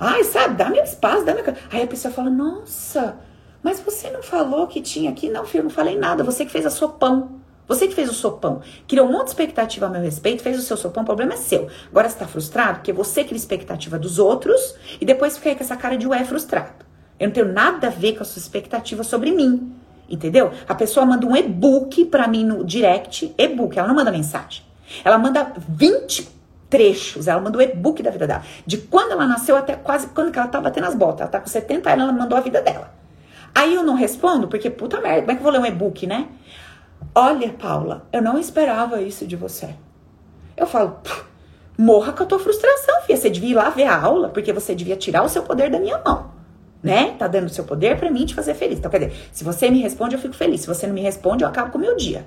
Ai, 0.00 0.24
sabe, 0.24 0.54
dá 0.54 0.70
meu 0.70 0.82
espaço, 0.82 1.24
dá 1.26 1.34
meu... 1.34 1.44
Aí 1.70 1.82
a 1.82 1.86
pessoa 1.86 2.12
fala, 2.12 2.30
nossa, 2.30 3.18
mas 3.62 3.78
você 3.78 4.10
não 4.10 4.22
falou 4.22 4.66
que 4.66 4.80
tinha 4.80 5.10
aqui? 5.10 5.28
Não, 5.28 5.44
filho, 5.44 5.64
não 5.64 5.70
falei 5.70 5.98
nada. 5.98 6.24
Você 6.24 6.46
que 6.46 6.50
fez 6.50 6.64
a 6.64 6.70
sopão. 6.70 7.41
Você 7.68 7.86
que 7.86 7.94
fez 7.94 8.10
o 8.10 8.14
sopão, 8.14 8.60
criou 8.88 9.06
um 9.06 9.12
monte 9.12 9.24
de 9.24 9.30
expectativa 9.30 9.86
a 9.86 9.88
meu 9.88 10.02
respeito, 10.02 10.42
fez 10.42 10.58
o 10.58 10.62
seu 10.62 10.76
sopão, 10.76 11.02
o 11.02 11.06
problema 11.06 11.34
é 11.34 11.36
seu. 11.36 11.68
Agora 11.90 12.08
você 12.08 12.18
tá 12.18 12.26
frustrado 12.26 12.78
porque 12.78 12.92
você 12.92 13.24
cria 13.24 13.36
expectativa 13.36 13.98
dos 13.98 14.18
outros 14.18 14.74
e 15.00 15.04
depois 15.04 15.36
fica 15.36 15.50
aí 15.50 15.54
com 15.54 15.62
essa 15.62 15.76
cara 15.76 15.96
de 15.96 16.06
ué 16.06 16.24
frustrado. 16.24 16.84
Eu 17.18 17.28
não 17.28 17.34
tenho 17.34 17.52
nada 17.52 17.86
a 17.86 17.90
ver 17.90 18.14
com 18.16 18.22
a 18.22 18.26
sua 18.26 18.40
expectativa 18.40 19.04
sobre 19.04 19.30
mim. 19.30 19.72
Entendeu? 20.08 20.50
A 20.68 20.74
pessoa 20.74 21.06
manda 21.06 21.26
um 21.26 21.34
e-book 21.34 22.04
para 22.06 22.28
mim 22.28 22.44
no 22.44 22.64
direct, 22.64 23.32
e-book, 23.38 23.78
ela 23.78 23.88
não 23.88 23.94
manda 23.94 24.10
mensagem. 24.10 24.62
Ela 25.04 25.16
manda 25.16 25.52
20 25.68 26.28
trechos, 26.68 27.28
ela 27.28 27.40
mandou 27.40 27.60
o 27.60 27.64
e-book 27.64 28.02
da 28.02 28.10
vida 28.10 28.26
dela. 28.26 28.42
De 28.66 28.76
quando 28.76 29.12
ela 29.12 29.26
nasceu 29.26 29.56
até 29.56 29.74
quase 29.74 30.08
quando 30.08 30.36
ela 30.36 30.48
tá 30.48 30.60
batendo 30.60 30.86
as 30.86 30.94
botas. 30.94 31.20
Ela 31.20 31.30
tá 31.30 31.40
com 31.40 31.46
70 31.46 31.88
anos, 31.88 32.02
ela 32.04 32.12
mandou 32.12 32.36
a 32.36 32.40
vida 32.40 32.60
dela. 32.60 32.92
Aí 33.54 33.74
eu 33.74 33.82
não 33.82 33.94
respondo, 33.94 34.48
porque 34.48 34.68
puta 34.68 35.00
merda, 35.00 35.20
como 35.20 35.30
é 35.30 35.34
que 35.34 35.40
eu 35.40 35.44
vou 35.44 35.52
ler 35.52 35.60
um 35.60 35.66
e-book, 35.66 36.06
né? 36.06 36.28
Olha, 37.14 37.52
Paula, 37.52 38.06
eu 38.12 38.22
não 38.22 38.38
esperava 38.38 39.00
isso 39.00 39.26
de 39.26 39.36
você. 39.36 39.74
Eu 40.56 40.66
falo, 40.66 40.98
morra 41.76 42.12
com 42.12 42.22
a 42.22 42.26
tua 42.26 42.38
frustração, 42.38 43.02
filha. 43.02 43.16
Você 43.16 43.30
devia 43.30 43.50
ir 43.50 43.54
lá 43.54 43.70
ver 43.70 43.84
a 43.84 44.00
aula, 44.00 44.28
porque 44.28 44.52
você 44.52 44.74
devia 44.74 44.96
tirar 44.96 45.22
o 45.22 45.28
seu 45.28 45.42
poder 45.42 45.70
da 45.70 45.78
minha 45.78 45.98
mão. 45.98 46.30
Né? 46.82 47.14
Tá 47.18 47.28
dando 47.28 47.46
o 47.46 47.50
seu 47.50 47.64
poder 47.64 47.96
para 47.96 48.10
mim 48.10 48.26
te 48.26 48.34
fazer 48.34 48.54
feliz. 48.54 48.78
Então, 48.78 48.90
quer 48.90 48.98
dizer, 48.98 49.28
se 49.32 49.44
você 49.44 49.70
me 49.70 49.80
responde, 49.80 50.14
eu 50.14 50.20
fico 50.20 50.34
feliz. 50.34 50.62
Se 50.62 50.66
você 50.66 50.86
não 50.86 50.94
me 50.94 51.00
responde, 51.00 51.44
eu 51.44 51.48
acabo 51.48 51.70
com 51.70 51.78
o 51.78 51.80
meu 51.80 51.96
dia. 51.96 52.26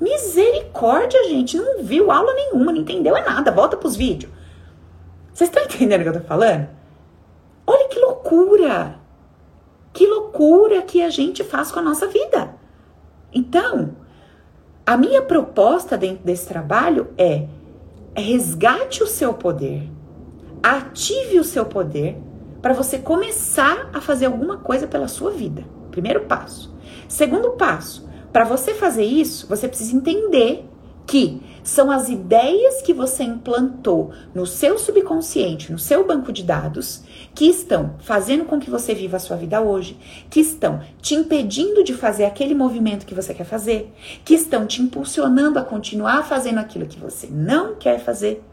Misericórdia, 0.00 1.22
gente. 1.28 1.56
Não 1.56 1.82
viu 1.82 2.10
aula 2.10 2.32
nenhuma, 2.34 2.72
não 2.72 2.80
entendeu 2.80 3.16
é 3.16 3.24
nada. 3.24 3.50
Volta 3.50 3.76
pros 3.76 3.96
vídeos. 3.96 4.32
Vocês 5.32 5.48
estão 5.48 5.62
entendendo 5.64 6.00
o 6.00 6.02
que 6.04 6.08
eu 6.10 6.20
tô 6.20 6.26
falando? 6.26 6.68
Olha 7.66 7.88
que 7.88 7.98
loucura! 7.98 8.98
Que 9.92 10.06
loucura 10.06 10.82
que 10.82 11.02
a 11.02 11.10
gente 11.10 11.42
faz 11.42 11.72
com 11.72 11.80
a 11.80 11.82
nossa 11.82 12.06
vida. 12.06 12.59
Então, 13.32 13.96
a 14.86 14.96
minha 14.96 15.22
proposta 15.22 15.96
dentro 15.96 16.24
desse 16.24 16.46
trabalho 16.46 17.08
é 17.16 17.46
resgate 18.14 19.02
o 19.02 19.06
seu 19.06 19.32
poder, 19.32 19.88
ative 20.62 21.38
o 21.38 21.44
seu 21.44 21.64
poder 21.64 22.16
para 22.60 22.74
você 22.74 22.98
começar 22.98 23.88
a 23.92 24.00
fazer 24.00 24.26
alguma 24.26 24.58
coisa 24.58 24.86
pela 24.86 25.08
sua 25.08 25.30
vida. 25.30 25.64
Primeiro 25.90 26.22
passo. 26.22 26.74
Segundo 27.08 27.50
passo, 27.52 28.08
para 28.32 28.44
você 28.44 28.74
fazer 28.74 29.04
isso, 29.04 29.46
você 29.48 29.66
precisa 29.66 29.96
entender 29.96 30.69
que 31.10 31.42
são 31.64 31.90
as 31.90 32.08
ideias 32.08 32.82
que 32.82 32.94
você 32.94 33.24
implantou 33.24 34.12
no 34.32 34.46
seu 34.46 34.78
subconsciente, 34.78 35.72
no 35.72 35.78
seu 35.78 36.06
banco 36.06 36.30
de 36.30 36.44
dados, 36.44 37.02
que 37.34 37.46
estão 37.46 37.96
fazendo 37.98 38.44
com 38.44 38.60
que 38.60 38.70
você 38.70 38.94
viva 38.94 39.16
a 39.16 39.20
sua 39.20 39.36
vida 39.36 39.60
hoje, 39.60 39.98
que 40.30 40.38
estão 40.38 40.80
te 41.02 41.16
impedindo 41.16 41.82
de 41.82 41.94
fazer 41.94 42.26
aquele 42.26 42.54
movimento 42.54 43.04
que 43.04 43.14
você 43.14 43.34
quer 43.34 43.42
fazer, 43.42 43.92
que 44.24 44.34
estão 44.34 44.68
te 44.68 44.82
impulsionando 44.82 45.58
a 45.58 45.64
continuar 45.64 46.22
fazendo 46.22 46.58
aquilo 46.58 46.86
que 46.86 47.00
você 47.00 47.26
não 47.26 47.74
quer 47.74 47.98
fazer. 47.98 48.44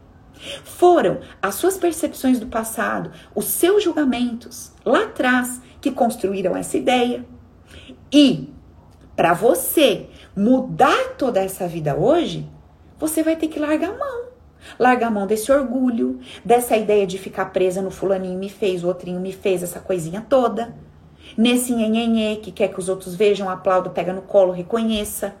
Foram 0.64 1.20
as 1.40 1.54
suas 1.54 1.76
percepções 1.76 2.40
do 2.40 2.48
passado, 2.48 3.12
os 3.36 3.44
seus 3.44 3.84
julgamentos 3.84 4.72
lá 4.84 5.04
atrás 5.04 5.62
que 5.80 5.92
construíram 5.92 6.56
essa 6.56 6.76
ideia. 6.76 7.24
E 8.12 8.52
para 9.14 9.32
você 9.32 10.08
mudar 10.38 11.16
toda 11.18 11.40
essa 11.40 11.66
vida 11.66 11.96
hoje, 11.96 12.48
você 12.96 13.24
vai 13.24 13.34
ter 13.34 13.48
que 13.48 13.58
largar 13.58 13.90
a 13.90 13.98
mão. 13.98 14.28
Largar 14.78 15.08
a 15.08 15.10
mão 15.10 15.26
desse 15.26 15.50
orgulho, 15.50 16.20
dessa 16.44 16.76
ideia 16.76 17.06
de 17.06 17.18
ficar 17.18 17.46
presa 17.46 17.82
no 17.82 17.90
fulaninho 17.90 18.38
me 18.38 18.48
fez, 18.48 18.84
o 18.84 18.88
outrinho 18.88 19.20
me 19.20 19.32
fez, 19.32 19.62
essa 19.62 19.80
coisinha 19.80 20.24
toda. 20.28 20.74
Nesse 21.36 21.74
nhenhenhê 21.74 22.36
que 22.36 22.52
quer 22.52 22.68
que 22.68 22.78
os 22.78 22.88
outros 22.88 23.14
vejam, 23.14 23.50
aplaudam, 23.50 23.92
pega 23.92 24.12
no 24.12 24.22
colo, 24.22 24.52
reconheça. 24.52 25.34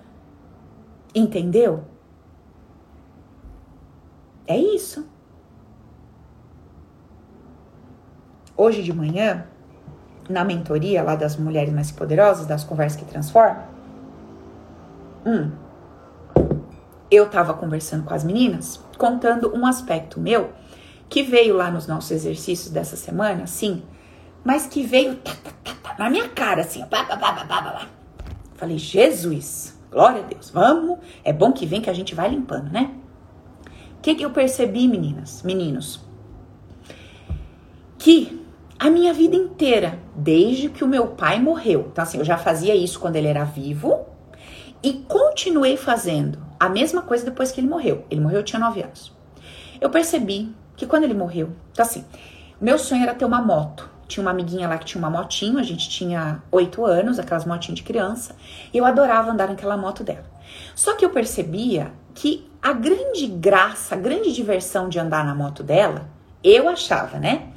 Entendeu? 1.14 1.84
É 4.46 4.56
isso. 4.56 5.06
Hoje 8.56 8.82
de 8.82 8.92
manhã, 8.92 9.46
na 10.28 10.44
mentoria 10.44 11.02
lá 11.02 11.14
das 11.14 11.36
mulheres 11.36 11.72
mais 11.72 11.92
poderosas, 11.92 12.46
das 12.46 12.64
conversas 12.64 13.00
que 13.00 13.06
transformam, 13.06 13.77
hum, 15.24 15.50
eu 17.10 17.28
tava 17.28 17.54
conversando 17.54 18.04
com 18.04 18.14
as 18.14 18.24
meninas, 18.24 18.80
contando 18.98 19.54
um 19.54 19.66
aspecto 19.66 20.20
meu 20.20 20.52
que 21.08 21.22
veio 21.22 21.56
lá 21.56 21.70
nos 21.70 21.86
nossos 21.86 22.10
exercícios 22.10 22.70
dessa 22.70 22.96
semana, 22.96 23.44
assim, 23.44 23.82
mas 24.44 24.66
que 24.66 24.82
veio 24.82 25.16
tá, 25.16 25.32
tá, 25.42 25.50
tá, 25.64 25.74
tá 25.82 25.96
na 25.98 26.10
minha 26.10 26.28
cara, 26.28 26.60
assim, 26.60 26.84
blá, 26.84 27.02
blá, 27.04 27.16
blá, 27.16 27.32
blá, 27.32 27.44
blá. 27.44 27.86
Falei, 28.56 28.76
Jesus, 28.76 29.78
glória 29.90 30.22
a 30.22 30.26
Deus, 30.26 30.50
vamos, 30.50 30.98
é 31.24 31.32
bom 31.32 31.52
que 31.52 31.64
vem 31.64 31.80
que 31.80 31.88
a 31.88 31.94
gente 31.94 32.14
vai 32.14 32.28
limpando, 32.28 32.70
né? 32.70 32.90
O 33.96 34.00
que, 34.02 34.14
que 34.14 34.24
eu 34.24 34.30
percebi, 34.30 34.86
meninas, 34.86 35.42
meninos? 35.42 36.00
Que 37.98 38.44
a 38.78 38.90
minha 38.90 39.12
vida 39.12 39.34
inteira, 39.34 39.98
desde 40.14 40.68
que 40.68 40.84
o 40.84 40.88
meu 40.88 41.08
pai 41.08 41.40
morreu, 41.40 41.88
então 41.90 42.02
assim, 42.02 42.18
eu 42.18 42.24
já 42.24 42.36
fazia 42.36 42.76
isso 42.76 43.00
quando 43.00 43.16
ele 43.16 43.28
era 43.28 43.44
vivo 43.44 44.06
e 44.82 44.92
continuei 44.92 45.76
fazendo 45.76 46.38
a 46.58 46.68
mesma 46.68 47.02
coisa 47.02 47.24
depois 47.24 47.52
que 47.52 47.60
ele 47.60 47.68
morreu. 47.68 48.04
Ele 48.10 48.20
morreu, 48.20 48.38
eu 48.38 48.44
tinha 48.44 48.60
9 48.60 48.82
anos. 48.82 49.12
Eu 49.80 49.90
percebi 49.90 50.54
que 50.76 50.86
quando 50.86 51.04
ele 51.04 51.14
morreu, 51.14 51.50
então 51.72 51.84
assim, 51.84 52.04
meu 52.60 52.78
sonho 52.78 53.02
era 53.02 53.14
ter 53.14 53.24
uma 53.24 53.40
moto. 53.40 53.88
Tinha 54.06 54.22
uma 54.22 54.30
amiguinha 54.30 54.66
lá 54.66 54.78
que 54.78 54.86
tinha 54.86 54.98
uma 54.98 55.10
motinho, 55.10 55.58
a 55.58 55.62
gente 55.62 55.88
tinha 55.88 56.42
8 56.50 56.84
anos, 56.84 57.18
aquelas 57.18 57.44
motinhas 57.44 57.78
de 57.78 57.84
criança, 57.84 58.34
e 58.72 58.78
eu 58.78 58.84
adorava 58.84 59.30
andar 59.30 59.48
naquela 59.48 59.76
moto 59.76 60.02
dela. 60.02 60.24
Só 60.74 60.94
que 60.94 61.04
eu 61.04 61.10
percebia 61.10 61.92
que 62.14 62.50
a 62.62 62.72
grande 62.72 63.26
graça, 63.26 63.94
a 63.94 63.98
grande 63.98 64.32
diversão 64.32 64.88
de 64.88 64.98
andar 64.98 65.24
na 65.24 65.34
moto 65.34 65.62
dela, 65.62 66.08
eu 66.42 66.68
achava, 66.68 67.18
né? 67.18 67.48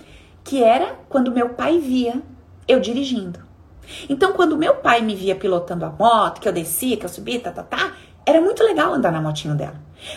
Que 0.43 0.63
era 0.63 0.99
quando 1.07 1.31
meu 1.31 1.49
pai 1.49 1.79
via 1.79 2.21
eu 2.67 2.79
dirigindo. 2.79 3.39
Então, 4.09 4.33
quando 4.33 4.57
meu 4.57 4.75
pai 4.75 5.01
me 5.01 5.15
via 5.15 5.35
pilotando 5.35 5.85
a 5.85 5.89
moto, 5.89 6.41
que 6.41 6.47
eu 6.47 6.53
descia, 6.53 6.97
que 6.97 7.05
eu 7.05 7.09
subia, 7.09 7.39
tá, 7.39 7.51
tá, 7.51 7.63
tá, 7.63 7.93
era 8.25 8.39
muito 8.41 8.63
legal 8.63 8.93
andar 8.93 9.11
na 9.11 9.21
motinho 9.21 9.55
dela. 9.55 9.75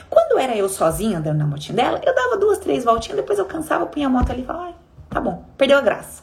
Quando 0.09 0.39
era 0.39 0.57
eu 0.57 0.69
sozinha 0.69 1.19
andando 1.19 1.39
na 1.39 1.47
motinho 1.47 1.77
dela, 1.77 2.01
eu 2.05 2.15
dava 2.15 2.37
duas, 2.37 2.59
três 2.59 2.85
voltinhas, 2.85 3.17
depois 3.17 3.39
eu 3.39 3.45
cansava, 3.45 3.87
punha 3.87 4.07
a 4.07 4.11
moto 4.11 4.31
ali 4.31 4.43
e 4.43 4.45
falava, 4.45 4.71
ah, 4.71 4.75
tá 5.11 5.21
bom, 5.21 5.45
perdeu 5.57 5.79
a 5.79 5.81
graça. 5.81 6.23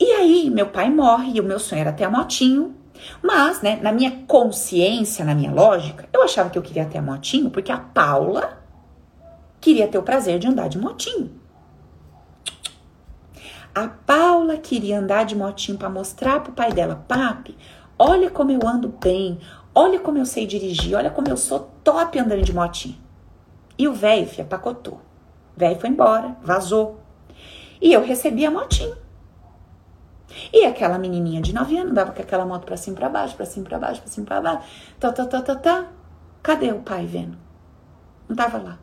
E 0.00 0.12
aí, 0.12 0.48
meu 0.50 0.66
pai 0.66 0.90
morre 0.90 1.32
e 1.34 1.40
o 1.40 1.44
meu 1.44 1.58
sonho 1.58 1.80
era 1.80 1.92
ter 1.92 2.04
a 2.04 2.10
motinho. 2.10 2.74
Mas, 3.22 3.62
né, 3.62 3.78
na 3.82 3.92
minha 3.92 4.22
consciência, 4.26 5.24
na 5.24 5.34
minha 5.34 5.52
lógica, 5.52 6.08
eu 6.12 6.22
achava 6.22 6.50
que 6.50 6.58
eu 6.58 6.62
queria 6.62 6.84
ter 6.84 6.98
a 6.98 7.02
motinho 7.02 7.50
porque 7.50 7.72
a 7.72 7.78
Paula 7.78 8.58
queria 9.60 9.88
ter 9.88 9.98
o 9.98 10.02
prazer 10.02 10.38
de 10.38 10.46
andar 10.46 10.68
de 10.68 10.78
motinho. 10.78 11.30
A 13.78 13.86
Paula 13.86 14.56
queria 14.56 14.98
andar 14.98 15.24
de 15.24 15.36
motinho 15.36 15.78
para 15.78 15.88
mostrar 15.88 16.40
pro 16.40 16.52
pai 16.52 16.72
dela, 16.72 17.04
papi, 17.06 17.56
olha 17.96 18.28
como 18.28 18.50
eu 18.50 18.66
ando 18.66 18.88
bem, 18.88 19.38
Olha 19.80 20.00
como 20.00 20.18
eu 20.18 20.26
sei 20.26 20.44
dirigir, 20.44 20.96
olha 20.96 21.08
como 21.08 21.28
eu 21.28 21.36
sou 21.36 21.70
top 21.84 22.18
andando 22.18 22.42
de 22.42 22.52
motinho. 22.52 22.98
E 23.78 23.86
o 23.86 23.92
velho, 23.92 24.26
fia, 24.26 24.44
pacotou. 24.44 24.94
O 25.56 25.60
velho 25.60 25.78
foi 25.78 25.88
embora, 25.88 26.36
vazou. 26.42 26.98
E 27.80 27.92
eu 27.92 28.04
recebi 28.04 28.44
a 28.44 28.50
motinho. 28.50 28.96
E 30.52 30.64
aquela 30.64 30.98
menininha 30.98 31.40
de 31.40 31.54
9 31.54 31.78
anos 31.78 31.94
dava 31.94 32.10
com 32.10 32.20
aquela 32.20 32.44
moto 32.44 32.64
pra 32.64 32.76
cima 32.76 32.96
pra 32.96 33.08
baixo, 33.08 33.36
pra 33.36 33.46
cima 33.46 33.66
pra 33.66 33.78
baixo, 33.78 34.00
pra 34.00 34.10
cima 34.10 34.26
pra 34.26 34.40
baixo. 34.40 34.68
Tá, 34.98 35.12
tá, 35.12 35.24
tá, 35.24 35.42
tá, 35.42 35.54
tá. 35.54 35.86
Cadê 36.42 36.72
o 36.72 36.80
pai 36.80 37.06
vendo? 37.06 37.38
Não 38.28 38.34
tava 38.34 38.58
lá. 38.58 38.78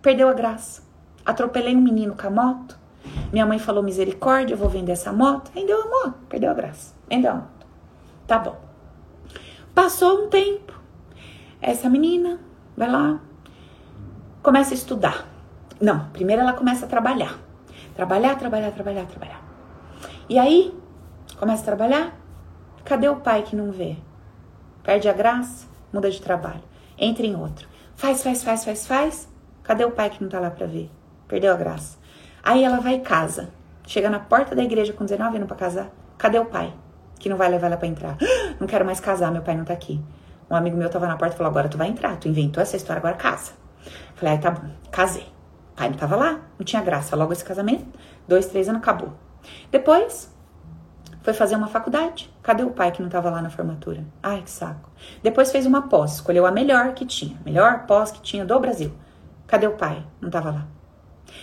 Perdeu 0.00 0.30
a 0.30 0.32
graça. 0.32 0.82
Atropelei 1.22 1.76
um 1.76 1.82
menino 1.82 2.16
com 2.16 2.26
a 2.26 2.30
moto. 2.30 2.81
Minha 3.32 3.46
mãe 3.46 3.58
falou 3.58 3.82
misericórdia, 3.82 4.54
eu 4.54 4.58
vou 4.58 4.68
vender 4.68 4.92
essa 4.92 5.12
moto. 5.12 5.50
Vendeu 5.52 5.80
a 5.80 5.86
moto, 5.86 6.18
perdeu 6.28 6.50
a 6.50 6.54
graça. 6.54 6.94
Vendeu 7.08 7.30
a 7.30 7.34
moto. 7.34 7.66
Tá 8.26 8.38
bom. 8.38 8.60
Passou 9.74 10.24
um 10.24 10.28
tempo. 10.28 10.78
Essa 11.60 11.88
menina 11.88 12.40
vai 12.76 12.90
lá, 12.90 13.20
começa 14.42 14.72
a 14.72 14.74
estudar. 14.74 15.26
Não, 15.80 16.08
primeiro 16.10 16.42
ela 16.42 16.52
começa 16.52 16.86
a 16.86 16.88
trabalhar. 16.88 17.38
Trabalhar, 17.94 18.36
trabalhar, 18.36 18.72
trabalhar, 18.72 19.06
trabalhar. 19.06 19.42
E 20.28 20.38
aí, 20.38 20.74
começa 21.38 21.62
a 21.62 21.64
trabalhar. 21.64 22.18
Cadê 22.84 23.08
o 23.08 23.16
pai 23.16 23.42
que 23.42 23.54
não 23.54 23.70
vê? 23.70 23.96
Perde 24.82 25.08
a 25.08 25.12
graça, 25.12 25.66
muda 25.92 26.10
de 26.10 26.20
trabalho. 26.20 26.62
Entra 26.98 27.24
em 27.24 27.36
outro. 27.36 27.68
Faz, 27.94 28.22
faz, 28.22 28.42
faz, 28.42 28.64
faz, 28.64 28.86
faz. 28.86 29.28
Cadê 29.62 29.84
o 29.84 29.92
pai 29.92 30.10
que 30.10 30.22
não 30.22 30.28
tá 30.28 30.40
lá 30.40 30.50
pra 30.50 30.66
ver? 30.66 30.90
Perdeu 31.28 31.52
a 31.52 31.56
graça. 31.56 31.98
Aí 32.42 32.64
ela 32.64 32.80
vai 32.80 32.94
e 32.94 33.00
casa. 33.00 33.50
Chega 33.86 34.10
na 34.10 34.18
porta 34.18 34.54
da 34.54 34.62
igreja 34.62 34.92
com 34.92 35.04
19 35.04 35.36
anos 35.36 35.48
pra 35.48 35.56
casar. 35.56 35.90
Cadê 36.18 36.38
o 36.38 36.46
pai? 36.46 36.72
que 37.22 37.28
não 37.28 37.36
vai 37.36 37.48
levar 37.48 37.68
ela 37.68 37.76
para 37.76 37.86
entrar. 37.86 38.16
Não 38.58 38.66
quero 38.66 38.84
mais 38.84 38.98
casar, 38.98 39.30
meu 39.30 39.42
pai 39.42 39.56
não 39.56 39.64
tá 39.64 39.72
aqui. 39.72 40.00
Um 40.50 40.54
amigo 40.56 40.76
meu 40.76 40.90
tava 40.90 41.06
na 41.06 41.16
porta 41.16 41.34
e 41.34 41.38
falou: 41.38 41.50
agora 41.50 41.68
tu 41.68 41.78
vai 41.78 41.88
entrar, 41.88 42.16
tu 42.16 42.28
inventou 42.28 42.62
essa 42.62 42.76
história, 42.76 42.98
agora 42.98 43.14
casa. 43.14 43.52
Falei, 44.16 44.34
aí 44.34 44.40
tá 44.40 44.50
bom, 44.50 44.68
casei. 44.90 45.26
Pai 45.74 45.88
não 45.88 45.96
tava 45.96 46.16
lá, 46.16 46.40
não 46.58 46.64
tinha 46.64 46.82
graça. 46.82 47.16
Logo 47.16 47.32
esse 47.32 47.44
casamento, 47.44 47.86
dois, 48.26 48.46
três 48.46 48.68
anos, 48.68 48.82
acabou. 48.82 49.12
Depois, 49.70 50.32
foi 51.22 51.32
fazer 51.32 51.56
uma 51.56 51.68
faculdade. 51.68 52.32
Cadê 52.42 52.64
o 52.64 52.70
pai 52.70 52.90
que 52.90 53.00
não 53.00 53.08
tava 53.08 53.30
lá 53.30 53.40
na 53.40 53.50
formatura? 53.50 54.04
Ai, 54.22 54.42
que 54.42 54.50
saco. 54.50 54.90
Depois 55.22 55.50
fez 55.50 55.64
uma 55.64 55.88
pós, 55.88 56.14
escolheu 56.14 56.44
a 56.44 56.50
melhor 56.50 56.92
que 56.92 57.06
tinha, 57.06 57.36
melhor 57.44 57.86
pós 57.86 58.10
que 58.10 58.20
tinha 58.20 58.44
do 58.44 58.58
Brasil. 58.60 58.92
Cadê 59.46 59.66
o 59.66 59.76
pai? 59.76 60.04
Não 60.20 60.28
tava 60.30 60.50
lá. 60.50 60.66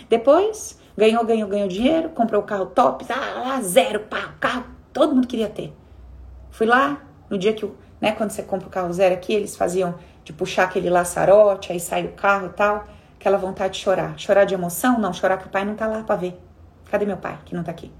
Depois, 0.09 0.78
ganhou, 0.99 1.25
ganhou, 1.25 1.47
ganhou 1.47 1.67
dinheiro, 1.67 2.09
comprou 2.09 2.41
o 2.41 2.45
carro 2.45 2.65
top, 2.67 3.05
ah, 3.09 3.59
zero, 3.61 4.01
pá, 4.01 4.33
carro, 4.39 4.65
todo 4.91 5.15
mundo 5.15 5.27
queria 5.27 5.47
ter. 5.47 5.73
Fui 6.51 6.67
lá, 6.67 7.01
no 7.29 7.37
dia 7.37 7.53
que, 7.53 7.65
né, 8.01 8.11
quando 8.11 8.31
você 8.31 8.43
compra 8.43 8.67
o 8.67 8.69
carro 8.69 8.91
zero 8.91 9.15
aqui, 9.15 9.33
eles 9.33 9.55
faziam 9.55 9.95
de 10.25 10.33
puxar 10.33 10.65
aquele 10.65 10.89
laçarote, 10.89 11.71
aí 11.71 11.79
sai 11.79 12.05
o 12.05 12.11
carro 12.11 12.47
e 12.47 12.49
tal, 12.49 12.85
aquela 13.17 13.37
vontade 13.37 13.75
de 13.75 13.79
chorar. 13.79 14.19
Chorar 14.19 14.43
de 14.43 14.53
emoção? 14.53 14.99
Não, 14.99 15.13
chorar 15.13 15.37
que 15.37 15.47
o 15.47 15.49
pai 15.49 15.63
não 15.63 15.75
tá 15.75 15.87
lá 15.87 16.03
para 16.03 16.17
ver. 16.17 16.39
Cadê 16.91 17.05
meu 17.05 17.17
pai 17.17 17.39
que 17.45 17.55
não 17.55 17.63
tá 17.63 17.71
aqui? 17.71 17.91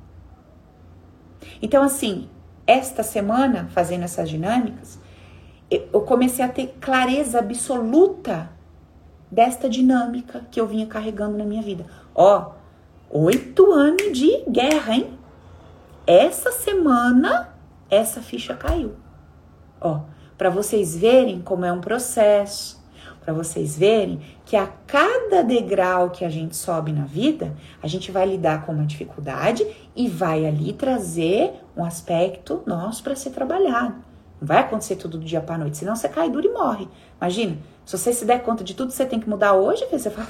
Então, 1.61 1.81
assim, 1.81 2.29
esta 2.67 3.01
semana, 3.01 3.69
fazendo 3.71 4.03
essas 4.03 4.29
dinâmicas, 4.29 4.99
eu 5.71 6.01
comecei 6.01 6.43
a 6.43 6.49
ter 6.49 6.75
clareza 6.81 7.39
absoluta 7.39 8.49
desta 9.31 9.69
dinâmica 9.69 10.45
que 10.51 10.59
eu 10.59 10.67
vinha 10.67 10.85
carregando 10.85 11.37
na 11.37 11.45
minha 11.45 11.61
vida. 11.61 11.85
Ó, 12.13 12.58
oito 13.09 13.71
anos 13.71 14.17
de 14.17 14.43
guerra, 14.49 14.95
hein? 14.95 15.17
Essa 16.05 16.51
semana, 16.51 17.53
essa 17.89 18.21
ficha 18.21 18.53
caiu. 18.53 18.93
Ó, 19.81 20.01
para 20.37 20.49
vocês 20.49 20.95
verem 20.95 21.41
como 21.41 21.65
é 21.65 21.71
um 21.71 21.81
processo, 21.81 22.79
para 23.21 23.33
vocês 23.33 23.77
verem 23.77 24.21
que 24.45 24.55
a 24.55 24.67
cada 24.87 25.43
degrau 25.43 26.09
que 26.09 26.25
a 26.25 26.29
gente 26.29 26.55
sobe 26.55 26.91
na 26.91 27.05
vida, 27.05 27.55
a 27.81 27.87
gente 27.87 28.11
vai 28.11 28.25
lidar 28.25 28.65
com 28.65 28.71
uma 28.71 28.85
dificuldade 28.85 29.65
e 29.95 30.07
vai 30.07 30.45
ali 30.45 30.73
trazer 30.73 31.53
um 31.75 31.83
aspecto 31.83 32.63
nosso 32.65 33.03
para 33.03 33.15
ser 33.15 33.31
trabalhado. 33.31 33.95
Não 34.39 34.47
vai 34.47 34.59
acontecer 34.59 34.95
tudo 34.95 35.17
do 35.17 35.25
dia 35.25 35.41
para 35.41 35.57
noite, 35.57 35.77
senão 35.77 35.95
você 35.95 36.07
cai 36.07 36.29
duro 36.29 36.47
e 36.47 36.53
morre. 36.53 36.87
Imagina, 37.19 37.57
se 37.89 37.97
você 37.97 38.13
se 38.13 38.23
der 38.23 38.43
conta 38.43 38.63
de 38.63 38.75
tudo 38.75 38.89
que 38.89 38.93
você 38.93 39.03
tem 39.03 39.19
que 39.19 39.27
mudar 39.27 39.53
hoje, 39.53 39.83
você 39.91 40.11
fala, 40.11 40.27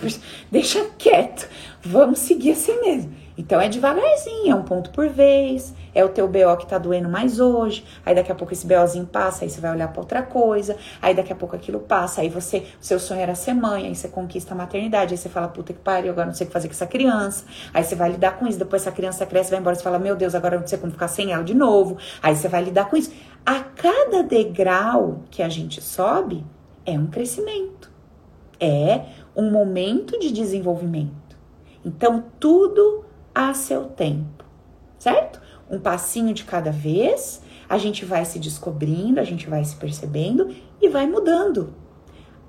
deixa 0.49 0.81
quieto, 0.97 1.45
vamos 1.81 2.19
seguir 2.19 2.51
assim 2.51 2.79
mesmo. 2.79 3.13
Então 3.37 3.59
é 3.59 3.67
devagarzinho, 3.67 4.49
é 4.49 4.55
um 4.55 4.63
ponto 4.63 4.91
por 4.91 5.09
vez, 5.09 5.73
é 5.93 6.01
o 6.01 6.07
teu 6.07 6.25
BO 6.25 6.55
que 6.57 6.65
tá 6.65 6.77
doendo 6.77 7.09
mais 7.09 7.37
hoje, 7.37 7.83
aí 8.05 8.15
daqui 8.15 8.31
a 8.31 8.35
pouco 8.35 8.53
esse 8.53 8.65
BOzinho 8.65 9.05
passa, 9.05 9.43
aí 9.43 9.49
você 9.49 9.59
vai 9.59 9.71
olhar 9.71 9.89
para 9.89 9.99
outra 9.99 10.23
coisa, 10.23 10.77
aí 11.01 11.13
daqui 11.13 11.33
a 11.33 11.35
pouco 11.35 11.53
aquilo 11.53 11.81
passa, 11.81 12.21
aí 12.21 12.29
você, 12.29 12.59
o 12.81 12.85
seu 12.85 12.97
sonho 12.97 13.19
era 13.19 13.35
ser 13.35 13.53
mãe, 13.53 13.87
aí 13.87 13.95
você 13.95 14.07
conquista 14.07 14.53
a 14.53 14.57
maternidade, 14.57 15.13
aí 15.13 15.17
você 15.17 15.27
fala, 15.27 15.49
puta 15.49 15.73
que 15.73 15.79
pariu, 15.79 16.11
agora 16.11 16.27
não 16.27 16.33
sei 16.33 16.45
o 16.45 16.47
que 16.47 16.53
fazer 16.53 16.69
com 16.69 16.73
essa 16.73 16.87
criança, 16.87 17.43
aí 17.73 17.83
você 17.83 17.93
vai 17.93 18.09
lidar 18.09 18.39
com 18.39 18.47
isso, 18.47 18.57
depois 18.57 18.83
essa 18.83 18.91
criança 18.93 19.25
cresce, 19.25 19.51
vai 19.51 19.59
embora, 19.59 19.75
você 19.75 19.83
fala, 19.83 19.99
meu 19.99 20.15
Deus, 20.15 20.33
agora 20.33 20.57
não 20.57 20.65
sei 20.65 20.77
como 20.77 20.93
ficar 20.93 21.09
sem 21.09 21.33
ela 21.33 21.43
de 21.43 21.53
novo, 21.53 21.97
aí 22.23 22.37
você 22.37 22.47
vai 22.47 22.63
lidar 22.63 22.85
com 22.85 22.95
isso. 22.95 23.11
A 23.45 23.59
cada 23.59 24.23
degrau 24.23 25.23
que 25.29 25.43
a 25.43 25.49
gente 25.49 25.81
sobe, 25.81 26.45
é 26.89 26.99
um 26.99 27.07
crescimento, 27.07 27.91
é 28.59 29.05
um 29.35 29.49
momento 29.51 30.19
de 30.19 30.31
desenvolvimento. 30.31 31.37
Então, 31.85 32.25
tudo 32.39 33.05
a 33.33 33.53
seu 33.53 33.85
tempo, 33.85 34.43
certo? 34.97 35.41
Um 35.69 35.79
passinho 35.79 36.33
de 36.33 36.43
cada 36.43 36.71
vez, 36.71 37.41
a 37.69 37.77
gente 37.77 38.03
vai 38.03 38.25
se 38.25 38.39
descobrindo, 38.39 39.19
a 39.19 39.23
gente 39.23 39.47
vai 39.47 39.63
se 39.63 39.75
percebendo 39.75 40.53
e 40.81 40.89
vai 40.89 41.07
mudando. 41.07 41.73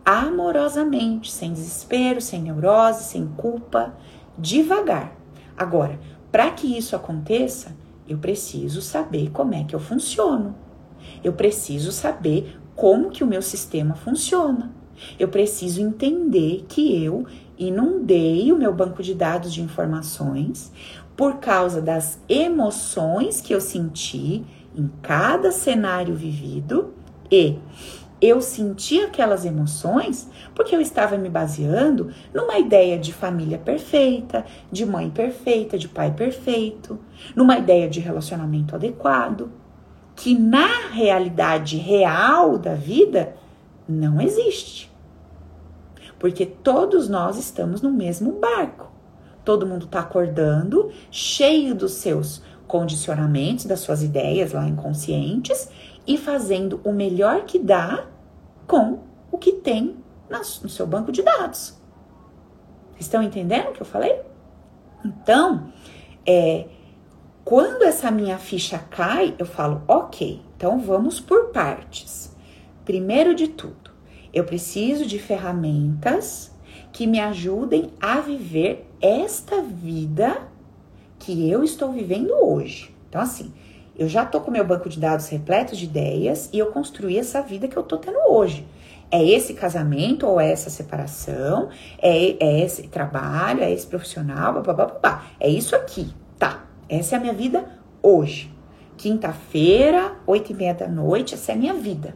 Amorosamente, 0.05 1.31
sem 1.31 1.53
desespero, 1.53 2.21
sem 2.21 2.43
neurose, 2.43 3.05
sem 3.05 3.27
culpa, 3.27 3.95
devagar. 4.37 5.15
Agora, 5.57 6.01
para 6.33 6.51
que 6.51 6.77
isso 6.77 6.97
aconteça, 6.97 7.77
eu 8.09 8.19
preciso 8.19 8.81
saber 8.81 9.31
como 9.31 9.55
é 9.55 9.63
que 9.63 9.75
eu 9.75 9.81
funciono. 9.81 10.57
Eu 11.23 11.33
preciso 11.33 11.93
saber 11.93 12.60
como 12.81 13.11
que 13.11 13.23
o 13.23 13.27
meu 13.27 13.43
sistema 13.43 13.95
funciona. 13.95 14.73
Eu 15.19 15.29
preciso 15.29 15.83
entender 15.83 16.65
que 16.67 17.05
eu 17.05 17.27
inundei 17.59 18.51
o 18.51 18.57
meu 18.57 18.73
banco 18.73 19.03
de 19.03 19.15
dados 19.15 19.53
de 19.53 19.61
informações 19.61 20.73
por 21.15 21.41
causa 21.41 21.83
das 21.83 22.19
emoções 22.27 23.43
que 23.43 23.55
eu 23.55 23.61
senti 23.61 24.43
em 24.75 24.91
cada 25.03 25.53
cenário 25.53 26.15
vivido 26.15 26.95
e 27.31 27.59
eu 28.19 28.41
senti 28.41 28.99
aquelas 29.03 29.45
emoções 29.45 30.31
porque 30.55 30.75
eu 30.75 30.81
estava 30.81 31.19
me 31.19 31.29
baseando 31.29 32.11
numa 32.33 32.59
ideia 32.59 32.99
de 32.99 33.13
família 33.13 33.59
perfeita, 33.59 34.47
de 34.73 34.87
mãe 34.87 35.11
perfeita, 35.11 35.77
de 35.77 35.87
pai 35.87 36.13
perfeito, 36.13 36.99
numa 37.37 37.59
ideia 37.59 37.91
de 37.91 38.01
relacionamento 38.01 38.75
adequado, 38.75 39.51
que 40.21 40.39
na 40.39 40.89
realidade 40.91 41.79
real 41.79 42.59
da 42.59 42.75
vida 42.75 43.35
não 43.89 44.21
existe. 44.21 44.93
Porque 46.19 46.45
todos 46.45 47.09
nós 47.09 47.39
estamos 47.39 47.81
no 47.81 47.91
mesmo 47.91 48.33
barco. 48.33 48.93
Todo 49.43 49.67
mundo 49.67 49.87
está 49.87 50.01
acordando, 50.01 50.93
cheio 51.11 51.75
dos 51.75 51.93
seus 51.93 52.43
condicionamentos, 52.69 53.65
das 53.65 53.81
suas 53.81 54.03
ideias 54.03 54.53
lá 54.53 54.69
inconscientes 54.69 55.71
e 56.07 56.19
fazendo 56.19 56.83
o 56.85 56.93
melhor 56.93 57.45
que 57.47 57.59
dá 57.59 58.05
com 58.67 58.99
o 59.33 59.39
que 59.39 59.53
tem 59.53 59.97
no 60.29 60.69
seu 60.69 60.87
banco 60.87 61.11
de 61.11 61.23
dados. 61.23 61.81
Estão 62.99 63.23
entendendo 63.23 63.71
o 63.71 63.73
que 63.73 63.81
eu 63.81 63.87
falei? 63.87 64.21
Então, 65.03 65.73
é, 66.27 66.67
quando 67.45 67.83
essa 67.83 68.11
minha 68.11 68.39
ficha 68.39 68.79
cai, 68.79 69.35
eu 69.39 69.47
falo, 69.47 69.83
ok, 69.89 70.43
então 70.57 70.79
vamos 70.79 71.21
por 71.21 71.47
partes. 71.47 72.37
Primeiro 72.85 73.35
de 73.35 73.49
tudo, 73.49 73.91
eu 74.33 74.45
preciso 74.45 75.07
de 75.07 75.19
ferramentas 75.19 76.53
que 76.93 77.07
me 77.07 77.19
ajudem 77.21 77.91
a 78.01 78.21
viver 78.21 78.89
esta 79.01 79.63
vida 79.63 80.49
que 81.19 81.49
eu 81.49 81.65
estou 81.65 81.93
vivendo 81.93 82.33
hoje. 82.33 82.95
Então, 83.09 83.21
assim, 83.21 83.53
eu 83.97 84.09
já 84.09 84.25
tô 84.25 84.41
com 84.41 84.51
meu 84.51 84.65
banco 84.65 84.89
de 84.89 84.99
dados 84.99 85.29
repleto 85.29 85.77
de 85.77 85.85
ideias 85.85 86.49
e 86.53 86.59
eu 86.59 86.67
construí 86.67 87.19
essa 87.19 87.43
vida 87.43 87.69
que 87.69 87.77
eu 87.77 87.83
tô 87.83 87.99
tendo 87.99 88.19
hoje. 88.29 88.67
É 89.11 89.25
esse 89.25 89.55
casamento 89.55 90.27
ou 90.27 90.41
é 90.41 90.53
essa 90.53 90.71
separação? 90.71 91.69
É, 91.99 92.37
é 92.39 92.65
esse 92.65 92.85
trabalho? 92.89 93.63
É 93.63 93.71
esse 93.73 93.87
profissional? 93.87 94.63
Blá, 94.63 94.73
blá. 94.73 95.27
É 95.41 95.49
isso 95.49 95.75
aqui, 95.75 96.15
tá? 96.39 96.70
Essa 96.91 97.15
é 97.15 97.19
a 97.19 97.21
minha 97.21 97.33
vida 97.33 97.65
hoje. 98.03 98.53
Quinta-feira, 98.99 100.17
oito 100.27 100.53
e 100.53 100.55
meia 100.55 100.75
da 100.75 100.87
noite, 100.87 101.35
essa 101.35 101.53
é 101.53 101.55
a 101.55 101.59
minha 101.59 101.75
vida 101.75 102.15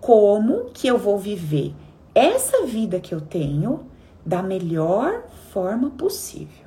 como 0.00 0.66
que 0.72 0.86
eu 0.86 0.98
vou 0.98 1.18
viver 1.18 1.74
essa 2.14 2.64
vida 2.64 3.00
que 3.00 3.14
eu 3.14 3.20
tenho 3.20 3.86
da 4.24 4.42
melhor 4.42 5.24
forma 5.52 5.90
possível. 5.90 6.66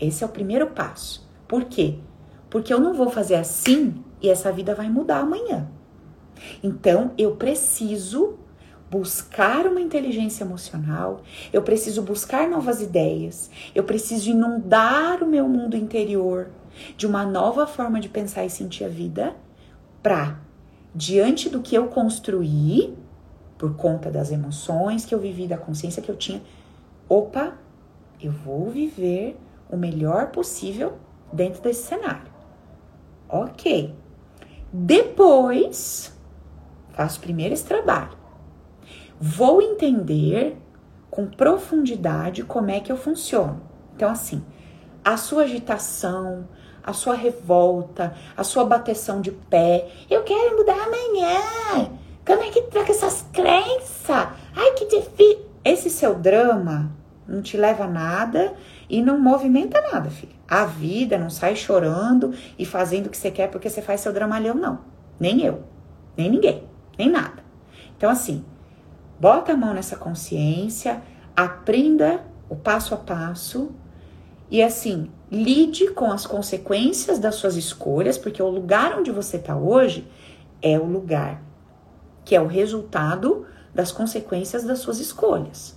Esse 0.00 0.22
é 0.22 0.26
o 0.26 0.30
primeiro 0.30 0.68
passo. 0.68 1.28
Por 1.46 1.64
quê? 1.64 1.98
Porque 2.48 2.72
eu 2.72 2.80
não 2.80 2.94
vou 2.94 3.10
fazer 3.10 3.34
assim 3.34 4.02
e 4.22 4.28
essa 4.28 4.52
vida 4.52 4.74
vai 4.74 4.88
mudar 4.88 5.18
amanhã. 5.18 5.68
Então, 6.62 7.12
eu 7.18 7.36
preciso 7.36 8.38
buscar 8.90 9.66
uma 9.66 9.80
inteligência 9.80 10.44
emocional, 10.44 11.22
eu 11.52 11.62
preciso 11.62 12.02
buscar 12.02 12.48
novas 12.48 12.80
ideias, 12.80 13.50
eu 13.74 13.84
preciso 13.84 14.30
inundar 14.30 15.22
o 15.22 15.26
meu 15.26 15.48
mundo 15.48 15.76
interior 15.76 16.48
de 16.96 17.06
uma 17.06 17.24
nova 17.24 17.66
forma 17.66 18.00
de 18.00 18.08
pensar 18.08 18.44
e 18.44 18.50
sentir 18.50 18.84
a 18.84 18.88
vida 18.88 19.34
para 20.02 20.38
diante 20.94 21.48
do 21.48 21.60
que 21.60 21.74
eu 21.74 21.88
construí, 21.88 22.94
por 23.58 23.74
conta 23.76 24.10
das 24.10 24.30
emoções 24.30 25.04
que 25.04 25.14
eu 25.14 25.18
vivi, 25.18 25.46
da 25.46 25.58
consciência 25.58 26.02
que 26.02 26.10
eu 26.10 26.16
tinha, 26.16 26.40
opa, 27.08 27.54
eu 28.20 28.32
vou 28.32 28.70
viver 28.70 29.36
o 29.70 29.76
melhor 29.76 30.28
possível 30.28 30.94
dentro 31.32 31.62
desse 31.62 31.86
cenário. 31.86 32.30
Ok. 33.28 33.94
Depois, 34.72 36.16
faço 36.90 37.20
primeiro 37.20 37.54
esse 37.54 37.64
trabalho. 37.64 38.16
Vou 39.20 39.60
entender 39.60 40.56
com 41.10 41.26
profundidade 41.26 42.44
como 42.44 42.70
é 42.70 42.80
que 42.80 42.92
eu 42.92 42.96
funciono. 42.96 43.60
Então, 43.96 44.10
assim, 44.10 44.44
a 45.04 45.16
sua 45.16 45.42
agitação, 45.42 46.46
a 46.84 46.92
sua 46.92 47.14
revolta, 47.14 48.14
a 48.36 48.44
sua 48.44 48.64
bateção 48.64 49.20
de 49.20 49.30
pé. 49.30 49.88
Eu 50.08 50.22
quero 50.22 50.56
mudar 50.56 50.84
amanhã. 50.84 51.90
Como 52.24 52.42
é 52.42 52.50
que 52.50 52.62
troca 52.62 52.92
essas 52.92 53.26
crenças? 53.32 54.28
Ai, 54.54 54.72
que 54.76 54.86
difícil. 54.86 55.46
Esse 55.64 55.90
seu 55.90 56.14
drama 56.14 56.90
não 57.26 57.42
te 57.42 57.56
leva 57.56 57.84
a 57.84 57.88
nada 57.88 58.54
e 58.88 59.02
não 59.02 59.18
movimenta 59.18 59.80
nada, 59.92 60.08
filho. 60.08 60.32
A 60.48 60.64
vida 60.64 61.18
não 61.18 61.28
sai 61.28 61.56
chorando 61.56 62.32
e 62.58 62.64
fazendo 62.64 63.06
o 63.06 63.10
que 63.10 63.18
você 63.18 63.30
quer 63.30 63.50
porque 63.50 63.68
você 63.68 63.82
faz 63.82 64.00
seu 64.00 64.12
dramalhão, 64.12 64.54
não. 64.54 64.78
Nem 65.20 65.42
eu, 65.44 65.64
nem 66.16 66.30
ninguém, 66.30 66.64
nem 66.96 67.10
nada. 67.10 67.44
Então, 67.96 68.08
assim, 68.08 68.44
bota 69.18 69.52
a 69.52 69.56
mão 69.56 69.74
nessa 69.74 69.96
consciência, 69.96 71.02
aprenda 71.36 72.24
o 72.48 72.56
passo 72.56 72.94
a 72.94 72.96
passo 72.96 73.70
e, 74.50 74.62
assim, 74.62 75.10
lide 75.30 75.90
com 75.90 76.10
as 76.10 76.26
consequências 76.26 77.18
das 77.18 77.34
suas 77.34 77.56
escolhas, 77.56 78.16
porque 78.16 78.42
o 78.42 78.48
lugar 78.48 78.98
onde 78.98 79.10
você 79.10 79.36
está 79.36 79.56
hoje 79.56 80.06
é 80.62 80.78
o 80.78 80.84
lugar 80.84 81.42
que 82.28 82.36
é 82.36 82.40
o 82.42 82.46
resultado 82.46 83.46
das 83.74 83.90
consequências 83.90 84.62
das 84.62 84.80
suas 84.80 85.00
escolhas. 85.00 85.74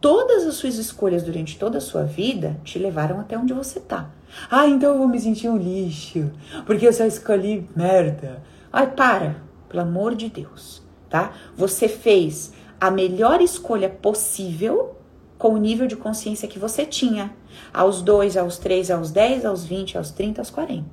Todas 0.00 0.44
as 0.44 0.54
suas 0.54 0.76
escolhas 0.76 1.24
durante 1.24 1.58
toda 1.58 1.78
a 1.78 1.80
sua 1.80 2.04
vida 2.04 2.56
te 2.62 2.78
levaram 2.78 3.18
até 3.18 3.36
onde 3.36 3.52
você 3.52 3.80
está. 3.80 4.08
Ah, 4.48 4.68
então 4.68 4.92
eu 4.92 4.98
vou 4.98 5.08
me 5.08 5.18
sentir 5.18 5.48
um 5.48 5.56
lixo, 5.56 6.30
porque 6.64 6.86
eu 6.86 6.92
só 6.92 7.04
escolhi 7.04 7.68
merda. 7.74 8.40
Ai, 8.72 8.92
para, 8.92 9.42
pelo 9.68 9.82
amor 9.82 10.14
de 10.14 10.28
Deus, 10.28 10.85
tá? 11.08 11.32
Você 11.56 11.88
fez 11.88 12.52
a 12.80 12.90
melhor 12.90 13.40
escolha 13.40 13.88
possível 13.88 14.96
com 15.38 15.54
o 15.54 15.58
nível 15.58 15.86
de 15.86 15.96
consciência 15.96 16.48
que 16.48 16.58
você 16.58 16.84
tinha. 16.84 17.34
Aos 17.72 18.02
2, 18.02 18.36
aos 18.36 18.58
3, 18.58 18.90
aos 18.90 19.10
10, 19.10 19.44
aos 19.44 19.64
20, 19.64 19.98
aos 19.98 20.10
30, 20.10 20.40
aos 20.40 20.50
40. 20.50 20.84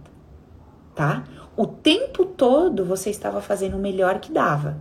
Tá? 0.95 1.23
O 1.55 1.65
tempo 1.65 2.25
todo 2.25 2.85
você 2.85 3.09
estava 3.09 3.41
fazendo 3.41 3.77
o 3.77 3.79
melhor 3.79 4.19
que 4.19 4.31
dava. 4.31 4.77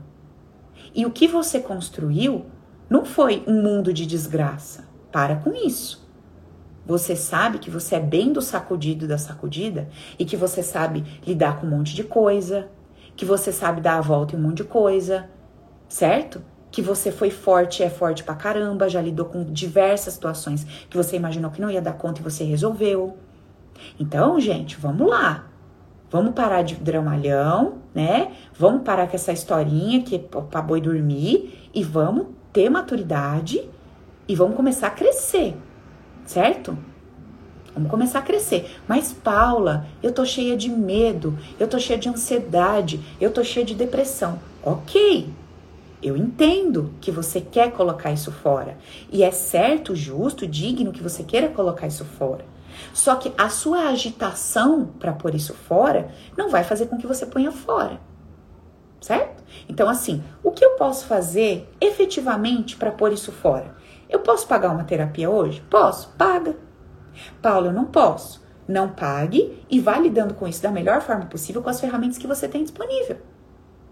E 0.94 1.06
o 1.06 1.10
que 1.10 1.26
você 1.26 1.60
construiu 1.60 2.46
não 2.88 3.04
foi 3.04 3.42
um 3.46 3.62
mundo 3.62 3.92
de 3.92 4.06
desgraça. 4.06 4.86
Para 5.10 5.36
com 5.36 5.52
isso. 5.54 6.02
Você 6.84 7.14
sabe 7.14 7.58
que 7.58 7.70
você 7.70 7.96
é 7.96 8.00
bem 8.00 8.32
do 8.32 8.42
sacudido 8.42 9.06
da 9.06 9.16
sacudida 9.16 9.88
e 10.18 10.24
que 10.24 10.36
você 10.36 10.62
sabe 10.62 11.04
lidar 11.24 11.60
com 11.60 11.66
um 11.66 11.70
monte 11.70 11.94
de 11.94 12.02
coisa, 12.02 12.68
que 13.16 13.24
você 13.24 13.52
sabe 13.52 13.80
dar 13.80 13.98
a 13.98 14.00
volta 14.00 14.34
em 14.34 14.38
um 14.38 14.42
monte 14.42 14.58
de 14.58 14.64
coisa, 14.64 15.28
certo? 15.88 16.42
Que 16.70 16.80
você 16.80 17.12
foi 17.12 17.30
forte, 17.30 17.82
é 17.82 17.90
forte 17.90 18.24
pra 18.24 18.34
caramba, 18.34 18.88
já 18.88 19.00
lidou 19.00 19.26
com 19.26 19.44
diversas 19.44 20.14
situações 20.14 20.64
que 20.88 20.96
você 20.96 21.16
imaginou 21.16 21.50
que 21.50 21.60
não 21.60 21.70
ia 21.70 21.82
dar 21.82 21.92
conta 21.92 22.20
e 22.20 22.24
você 22.24 22.44
resolveu. 22.44 23.16
Então, 23.98 24.40
gente, 24.40 24.76
vamos 24.76 25.08
lá. 25.08 25.46
Vamos 26.10 26.34
parar 26.34 26.62
de 26.62 26.74
dramalhão, 26.76 27.78
né? 27.94 28.32
Vamos 28.58 28.82
parar 28.82 29.08
com 29.08 29.16
essa 29.16 29.32
historinha 29.32 30.02
que 30.02 30.16
é 30.16 30.18
pra 30.18 30.60
boi 30.60 30.80
dormir 30.80 31.70
e 31.74 31.82
vamos 31.82 32.26
ter 32.52 32.68
maturidade 32.68 33.66
e 34.28 34.36
vamos 34.36 34.56
começar 34.56 34.88
a 34.88 34.90
crescer 34.90 35.56
certo? 36.24 36.76
Vamos 37.74 37.90
começar 37.90 38.18
a 38.18 38.22
crescer. 38.22 38.76
Mas, 38.86 39.12
Paula, 39.12 39.86
eu 40.02 40.12
tô 40.12 40.24
cheia 40.24 40.56
de 40.56 40.68
medo, 40.68 41.38
eu 41.58 41.66
tô 41.66 41.78
cheia 41.78 41.98
de 41.98 42.08
ansiedade, 42.08 43.00
eu 43.20 43.30
tô 43.30 43.42
cheia 43.42 43.64
de 43.64 43.74
depressão. 43.74 44.38
Ok, 44.62 45.28
eu 46.02 46.16
entendo 46.16 46.92
que 47.00 47.10
você 47.10 47.40
quer 47.40 47.72
colocar 47.72 48.12
isso 48.12 48.30
fora. 48.30 48.76
E 49.10 49.22
é 49.22 49.30
certo, 49.30 49.94
justo, 49.94 50.46
digno 50.46 50.92
que 50.92 51.02
você 51.02 51.22
queira 51.22 51.48
colocar 51.48 51.86
isso 51.86 52.04
fora. 52.04 52.44
Só 52.92 53.16
que 53.16 53.32
a 53.38 53.48
sua 53.48 53.88
agitação 53.88 54.86
para 54.98 55.12
pôr 55.12 55.34
isso 55.34 55.54
fora 55.54 56.10
não 56.36 56.50
vai 56.50 56.64
fazer 56.64 56.86
com 56.86 56.98
que 56.98 57.06
você 57.06 57.24
ponha 57.24 57.52
fora. 57.52 58.00
Certo? 59.00 59.42
Então, 59.68 59.88
assim, 59.88 60.22
o 60.42 60.50
que 60.50 60.64
eu 60.64 60.72
posso 60.72 61.06
fazer 61.06 61.68
efetivamente 61.80 62.76
para 62.76 62.90
pôr 62.90 63.12
isso 63.12 63.32
fora? 63.32 63.74
Eu 64.08 64.20
posso 64.20 64.46
pagar 64.46 64.70
uma 64.70 64.84
terapia 64.84 65.30
hoje? 65.30 65.62
Posso, 65.70 66.10
paga. 66.18 66.56
Paulo, 67.40 67.68
eu 67.68 67.72
não 67.72 67.84
posso. 67.84 68.42
Não 68.66 68.88
pague 68.88 69.64
e 69.68 69.80
vá 69.80 69.98
lidando 69.98 70.34
com 70.34 70.46
isso 70.46 70.62
da 70.62 70.70
melhor 70.70 71.00
forma 71.00 71.26
possível 71.26 71.62
com 71.62 71.68
as 71.68 71.80
ferramentas 71.80 72.18
que 72.18 72.26
você 72.26 72.48
tem 72.48 72.62
disponível. 72.62 73.18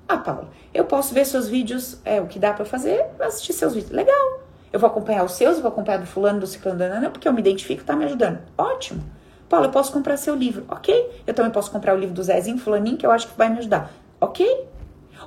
Ah, 0.09 0.19
Paulo, 0.19 0.49
eu 0.73 0.85
posso 0.85 1.15
ver 1.15 1.25
seus 1.25 1.49
vídeos, 1.49 2.01
é 2.05 2.21
o 2.21 2.27
que 2.27 2.39
dá 2.39 2.53
para 2.53 2.65
fazer, 2.65 3.05
assistir 3.21 3.53
seus 3.53 3.75
vídeos. 3.75 3.93
Legal. 3.93 4.41
Eu 4.73 4.79
vou 4.79 4.89
acompanhar 4.89 5.25
os 5.25 5.33
seus, 5.33 5.57
eu 5.57 5.63
vou 5.63 5.71
acompanhar 5.71 5.99
do 5.99 6.07
fulano, 6.07 6.41
do 6.41 6.47
ciclano, 6.47 6.79
da 6.79 6.89
nana, 6.89 7.11
porque 7.11 7.27
eu 7.27 7.33
me 7.33 7.41
identifico, 7.41 7.85
tá 7.85 7.97
me 7.97 8.05
ajudando. 8.05 8.39
Ótimo. 8.57 9.03
Paulo, 9.49 9.67
eu 9.67 9.71
posso 9.71 9.93
comprar 9.93 10.17
seu 10.17 10.35
livro. 10.35 10.65
Ok. 10.69 11.23
Eu 11.27 11.35
também 11.35 11.51
posso 11.51 11.71
comprar 11.71 11.95
o 11.95 11.99
livro 11.99 12.15
do 12.15 12.23
Zezinho, 12.23 12.59
fulaninho, 12.59 12.97
que 12.97 13.05
eu 13.05 13.11
acho 13.11 13.27
que 13.29 13.37
vai 13.37 13.49
me 13.49 13.59
ajudar. 13.59 13.91
Ok. 14.21 14.69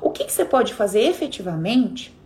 O 0.02 0.10
que, 0.12 0.24
que 0.24 0.32
você 0.32 0.46
pode 0.46 0.74
fazer 0.74 1.02
efetivamente 1.02 2.18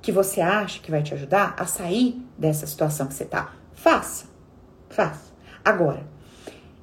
que 0.00 0.12
você 0.12 0.40
acha 0.40 0.78
que 0.78 0.88
vai 0.88 1.02
te 1.02 1.12
ajudar 1.14 1.56
a 1.58 1.66
sair 1.66 2.24
dessa 2.38 2.64
situação 2.64 3.08
que 3.08 3.14
você 3.14 3.24
tá. 3.24 3.52
Faça. 3.72 4.26
Faça. 4.96 5.30
Agora, 5.62 6.06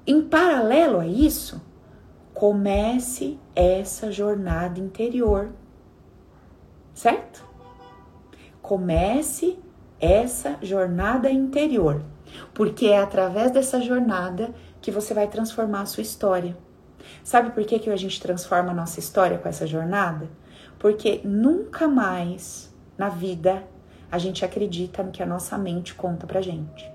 em 0.05 0.21
paralelo 0.21 0.99
a 0.99 1.07
isso, 1.07 1.59
comece 2.31 3.39
essa 3.55 4.11
jornada 4.11 4.79
interior. 4.79 5.49
Certo? 6.93 7.43
Comece 8.61 9.57
essa 9.99 10.59
jornada 10.61 11.31
interior, 11.31 12.03
porque 12.53 12.85
é 12.85 12.99
através 12.99 13.49
dessa 13.49 13.81
jornada 13.81 14.53
que 14.79 14.91
você 14.91 15.11
vai 15.15 15.27
transformar 15.27 15.81
a 15.81 15.87
sua 15.87 16.03
história. 16.03 16.55
Sabe 17.23 17.49
por 17.49 17.65
que, 17.65 17.79
que 17.79 17.89
a 17.89 17.95
gente 17.95 18.21
transforma 18.21 18.69
a 18.69 18.75
nossa 18.75 18.99
história 18.99 19.39
com 19.39 19.49
essa 19.49 19.65
jornada? 19.65 20.29
Porque 20.77 21.19
nunca 21.23 21.87
mais 21.87 22.71
na 22.95 23.09
vida, 23.09 23.63
a 24.11 24.19
gente 24.19 24.45
acredita 24.45 25.01
no 25.01 25.11
que 25.11 25.23
a 25.23 25.25
nossa 25.25 25.57
mente 25.57 25.95
conta 25.95 26.27
pra 26.27 26.41
gente. 26.41 26.92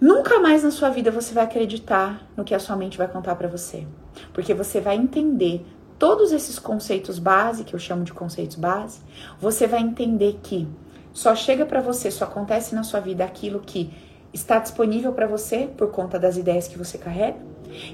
Nunca 0.00 0.38
mais 0.38 0.62
na 0.62 0.70
sua 0.70 0.90
vida 0.90 1.10
você 1.10 1.34
vai 1.34 1.44
acreditar 1.44 2.22
no 2.36 2.44
que 2.44 2.54
a 2.54 2.60
sua 2.60 2.76
mente 2.76 2.96
vai 2.96 3.08
contar 3.08 3.34
para 3.34 3.48
você, 3.48 3.86
porque 4.32 4.54
você 4.54 4.80
vai 4.80 4.96
entender 4.96 5.66
todos 5.98 6.30
esses 6.30 6.58
conceitos 6.58 7.18
base, 7.18 7.64
que 7.64 7.74
eu 7.74 7.78
chamo 7.80 8.04
de 8.04 8.12
conceitos 8.12 8.56
base, 8.56 9.00
você 9.40 9.66
vai 9.66 9.80
entender 9.80 10.38
que 10.42 10.68
só 11.12 11.34
chega 11.34 11.66
para 11.66 11.80
você, 11.80 12.12
só 12.12 12.24
acontece 12.26 12.74
na 12.76 12.84
sua 12.84 13.00
vida 13.00 13.24
aquilo 13.24 13.58
que 13.58 13.92
está 14.32 14.60
disponível 14.60 15.12
para 15.12 15.26
você 15.26 15.68
por 15.76 15.90
conta 15.90 16.16
das 16.16 16.36
ideias 16.36 16.68
que 16.68 16.78
você 16.78 16.96
carrega, 16.96 17.38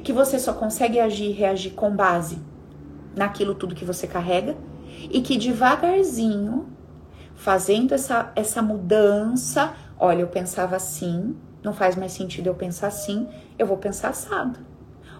que 0.02 0.12
você 0.12 0.38
só 0.38 0.52
consegue 0.52 1.00
agir 1.00 1.30
e 1.30 1.32
reagir 1.32 1.72
com 1.72 1.90
base 1.96 2.38
naquilo 3.16 3.54
tudo 3.54 3.74
que 3.74 3.84
você 3.84 4.06
carrega 4.06 4.54
e 5.10 5.22
que 5.22 5.38
devagarzinho, 5.38 6.68
fazendo 7.34 7.94
essa, 7.94 8.30
essa 8.36 8.60
mudança, 8.60 9.72
olha, 9.98 10.20
eu 10.20 10.28
pensava 10.28 10.76
assim, 10.76 11.34
não 11.64 11.72
faz 11.72 11.96
mais 11.96 12.12
sentido 12.12 12.46
eu 12.46 12.54
pensar 12.54 12.88
assim, 12.88 13.26
eu 13.58 13.66
vou 13.66 13.78
pensar 13.78 14.10
assado. 14.10 14.60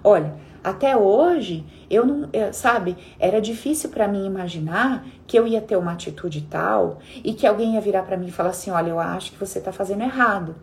Olha, 0.02 0.34
até 0.62 0.96
hoje, 0.96 1.64
eu 1.90 2.06
não, 2.06 2.28
sabe, 2.52 2.96
era 3.18 3.40
difícil 3.40 3.90
para 3.90 4.06
mim 4.06 4.26
imaginar 4.26 5.06
que 5.26 5.38
eu 5.38 5.46
ia 5.46 5.60
ter 5.60 5.76
uma 5.76 5.92
atitude 5.92 6.42
tal 6.42 6.98
e 7.24 7.32
que 7.32 7.46
alguém 7.46 7.74
ia 7.74 7.80
virar 7.80 8.02
para 8.02 8.16
mim 8.16 8.26
e 8.26 8.30
falar 8.30 8.50
assim: 8.50 8.70
olha, 8.70 8.90
eu 8.90 9.00
acho 9.00 9.32
que 9.32 9.38
você 9.38 9.60
tá 9.60 9.72
fazendo 9.72 10.02
errado. 10.02 10.54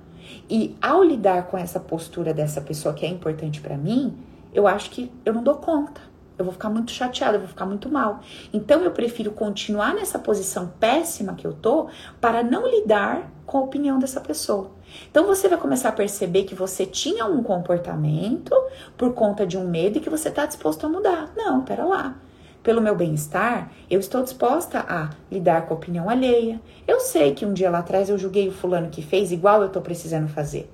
E 0.49 0.77
ao 0.81 1.03
lidar 1.03 1.47
com 1.47 1.57
essa 1.57 1.79
postura 1.79 2.33
dessa 2.33 2.61
pessoa 2.61 2.93
que 2.93 3.05
é 3.05 3.09
importante 3.09 3.59
para 3.59 3.75
mim, 3.75 4.15
eu 4.53 4.67
acho 4.67 4.91
que 4.91 5.11
eu 5.25 5.33
não 5.33 5.43
dou 5.43 5.55
conta 5.55 6.01
eu 6.41 6.45
vou 6.45 6.51
ficar 6.51 6.69
muito 6.69 6.91
chateada, 6.91 7.35
eu 7.35 7.39
vou 7.39 7.49
ficar 7.49 7.65
muito 7.65 7.89
mal. 7.89 8.19
Então 8.51 8.81
eu 8.81 8.91
prefiro 8.91 9.31
continuar 9.31 9.93
nessa 9.93 10.19
posição 10.19 10.73
péssima 10.79 11.35
que 11.35 11.45
eu 11.45 11.53
tô 11.53 11.87
para 12.19 12.43
não 12.43 12.67
lidar 12.67 13.31
com 13.45 13.59
a 13.59 13.61
opinião 13.61 13.99
dessa 13.99 14.19
pessoa. 14.19 14.71
Então 15.09 15.25
você 15.25 15.47
vai 15.47 15.57
começar 15.57 15.89
a 15.89 15.93
perceber 15.93 16.43
que 16.43 16.55
você 16.55 16.85
tinha 16.85 17.25
um 17.25 17.43
comportamento 17.43 18.55
por 18.97 19.13
conta 19.13 19.45
de 19.45 19.57
um 19.57 19.67
medo 19.67 19.97
e 19.97 20.01
que 20.01 20.09
você 20.09 20.29
está 20.29 20.45
disposto 20.45 20.85
a 20.85 20.89
mudar. 20.89 21.31
Não, 21.35 21.61
pera 21.61 21.85
lá. 21.85 22.15
Pelo 22.63 22.79
meu 22.79 22.95
bem-estar, 22.95 23.71
eu 23.89 23.99
estou 23.99 24.21
disposta 24.21 24.85
a 24.87 25.09
lidar 25.31 25.65
com 25.65 25.73
a 25.73 25.77
opinião 25.77 26.09
alheia. 26.09 26.61
Eu 26.87 26.99
sei 26.99 27.33
que 27.33 27.45
um 27.45 27.53
dia 27.53 27.71
lá 27.71 27.79
atrás 27.79 28.09
eu 28.09 28.17
julguei 28.17 28.47
o 28.47 28.51
fulano 28.51 28.89
que 28.89 29.01
fez 29.01 29.31
igual 29.31 29.61
eu 29.61 29.67
estou 29.67 29.81
precisando 29.81 30.27
fazer. 30.27 30.71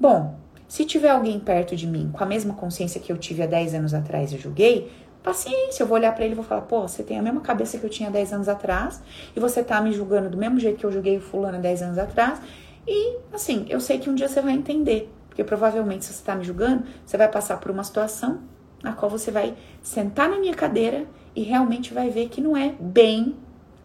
Bom, 0.00 0.34
se 0.66 0.84
tiver 0.84 1.10
alguém 1.10 1.38
perto 1.38 1.76
de 1.76 1.86
mim 1.86 2.10
com 2.12 2.24
a 2.24 2.26
mesma 2.26 2.54
consciência 2.54 3.00
que 3.00 3.12
eu 3.12 3.18
tive 3.18 3.42
há 3.42 3.46
10 3.46 3.74
anos 3.74 3.94
atrás 3.94 4.32
e 4.32 4.38
julguei, 4.38 4.90
paciência, 5.22 5.82
eu 5.82 5.86
vou 5.86 5.96
olhar 5.96 6.14
para 6.14 6.24
ele 6.24 6.32
e 6.32 6.36
vou 6.36 6.44
falar: 6.44 6.62
pô, 6.62 6.82
você 6.82 7.02
tem 7.02 7.18
a 7.18 7.22
mesma 7.22 7.40
cabeça 7.40 7.78
que 7.78 7.84
eu 7.84 7.90
tinha 7.90 8.10
10 8.10 8.32
anos 8.32 8.48
atrás 8.48 9.02
e 9.36 9.40
você 9.40 9.62
tá 9.62 9.80
me 9.80 9.92
julgando 9.92 10.30
do 10.30 10.36
mesmo 10.36 10.58
jeito 10.58 10.78
que 10.78 10.84
eu 10.84 10.92
julguei 10.92 11.16
o 11.18 11.20
fulano 11.20 11.58
10 11.58 11.82
anos 11.82 11.98
atrás. 11.98 12.40
E 12.86 13.18
assim, 13.32 13.66
eu 13.68 13.80
sei 13.80 13.98
que 13.98 14.10
um 14.10 14.14
dia 14.14 14.28
você 14.28 14.40
vai 14.40 14.52
entender, 14.52 15.12
porque 15.28 15.42
provavelmente 15.42 16.04
se 16.04 16.12
você 16.12 16.24
tá 16.24 16.34
me 16.34 16.44
julgando, 16.44 16.84
você 17.04 17.16
vai 17.16 17.28
passar 17.28 17.58
por 17.58 17.70
uma 17.70 17.84
situação 17.84 18.42
na 18.82 18.92
qual 18.92 19.10
você 19.10 19.30
vai 19.30 19.56
sentar 19.82 20.28
na 20.28 20.38
minha 20.38 20.54
cadeira 20.54 21.06
e 21.34 21.42
realmente 21.42 21.94
vai 21.94 22.10
ver 22.10 22.28
que 22.28 22.40
não 22.40 22.56
é 22.56 22.74
bem 22.78 23.36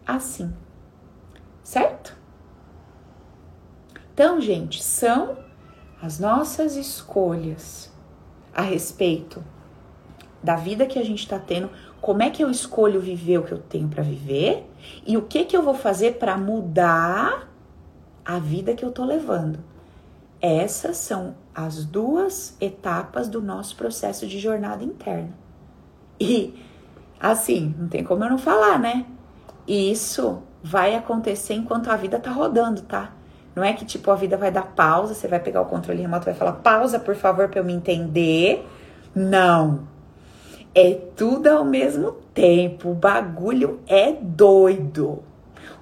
assim. 0.06 0.52
Certo? 1.62 2.16
Então, 4.12 4.40
gente, 4.40 4.82
são 4.82 5.38
as 6.02 6.18
nossas 6.18 6.76
escolhas 6.76 7.90
a 8.54 8.62
respeito 8.62 9.42
da 10.42 10.56
vida 10.56 10.86
que 10.86 10.98
a 10.98 11.04
gente 11.04 11.20
está 11.20 11.38
tendo, 11.38 11.70
como 12.00 12.22
é 12.22 12.30
que 12.30 12.42
eu 12.42 12.50
escolho 12.50 13.00
viver 13.00 13.38
o 13.38 13.42
que 13.42 13.52
eu 13.52 13.58
tenho 13.58 13.88
para 13.88 14.02
viver 14.02 14.66
e 15.06 15.16
o 15.16 15.22
que 15.22 15.44
que 15.44 15.56
eu 15.56 15.62
vou 15.62 15.74
fazer 15.74 16.14
para 16.14 16.36
mudar 16.36 17.49
a 18.24 18.38
vida 18.38 18.74
que 18.74 18.84
eu 18.84 18.90
tô 18.90 19.04
levando. 19.04 19.58
Essas 20.40 20.96
são 20.96 21.34
as 21.54 21.84
duas 21.84 22.56
etapas 22.60 23.28
do 23.28 23.42
nosso 23.42 23.76
processo 23.76 24.26
de 24.26 24.38
jornada 24.38 24.82
interna. 24.82 25.34
E 26.18 26.54
Assim, 27.20 27.74
não 27.78 27.86
tem 27.86 28.02
como 28.02 28.24
eu 28.24 28.30
não 28.30 28.38
falar, 28.38 28.78
né? 28.78 29.04
Isso 29.68 30.42
vai 30.62 30.94
acontecer 30.94 31.52
enquanto 31.52 31.90
a 31.90 31.96
vida 31.96 32.18
tá 32.18 32.30
rodando, 32.30 32.80
tá? 32.80 33.12
Não 33.54 33.62
é 33.62 33.74
que 33.74 33.84
tipo 33.84 34.10
a 34.10 34.14
vida 34.14 34.38
vai 34.38 34.50
dar 34.50 34.62
pausa, 34.62 35.12
você 35.12 35.28
vai 35.28 35.38
pegar 35.38 35.60
o 35.60 35.66
controle 35.66 36.00
remoto 36.00 36.24
e 36.24 36.30
vai 36.30 36.34
falar 36.34 36.52
pausa, 36.52 36.98
por 36.98 37.14
favor, 37.14 37.48
para 37.48 37.60
eu 37.60 37.64
me 37.64 37.74
entender. 37.74 38.66
Não. 39.14 39.80
É 40.74 40.94
tudo 41.14 41.48
ao 41.48 41.64
mesmo 41.64 42.12
tempo. 42.32 42.90
O 42.90 42.94
bagulho 42.94 43.80
é 43.86 44.12
doido. 44.12 45.22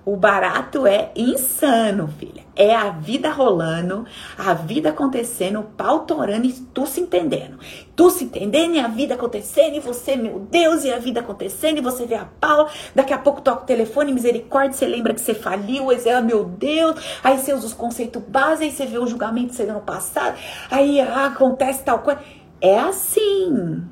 O 0.04 0.16
barato 0.16 0.86
é 0.86 1.10
insano, 1.14 2.08
filha. 2.08 2.42
É 2.56 2.74
a 2.74 2.90
vida 2.90 3.30
rolando, 3.30 4.04
a 4.36 4.54
vida 4.54 4.88
acontecendo, 4.88 5.60
o 5.60 5.64
pau 5.64 6.00
torando 6.00 6.46
e 6.46 6.52
tu 6.52 6.86
se 6.86 7.00
entendendo. 7.00 7.58
Tu 7.94 8.10
se 8.10 8.24
entendendo 8.24 8.74
e 8.74 8.80
a 8.80 8.88
vida 8.88 9.14
acontecendo, 9.14 9.76
e 9.76 9.80
você, 9.80 10.16
meu 10.16 10.40
Deus, 10.40 10.84
e 10.84 10.92
a 10.92 10.98
vida 10.98 11.20
acontecendo, 11.20 11.78
e 11.78 11.82
você 11.82 12.06
vê 12.06 12.14
a 12.14 12.24
Paula. 12.24 12.70
Daqui 12.94 13.12
a 13.12 13.18
pouco 13.18 13.42
toca 13.42 13.62
o 13.62 13.66
telefone, 13.66 14.12
misericórdia, 14.12 14.72
você 14.72 14.86
lembra 14.86 15.14
que 15.14 15.20
você 15.20 15.34
faliu, 15.34 15.90
aí 15.90 16.00
você, 16.00 16.10
ah, 16.10 16.20
meu 16.20 16.44
Deus. 16.44 16.96
Aí 17.22 17.38
você 17.38 17.52
usa 17.52 17.66
os 17.66 17.74
conceitos 17.74 18.22
básicos, 18.22 18.62
aí 18.62 18.70
você 18.72 18.86
vê 18.86 18.98
o 18.98 19.06
julgamento 19.06 19.54
sendo 19.54 19.78
passado, 19.80 20.38
aí 20.70 21.00
ah, 21.00 21.26
acontece 21.26 21.82
tal 21.84 22.00
coisa. 22.00 22.20
É 22.60 22.78
assim. 22.78 23.84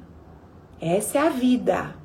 Essa 0.81 1.19
é 1.19 1.21
a 1.23 1.29
vida. 1.29 1.96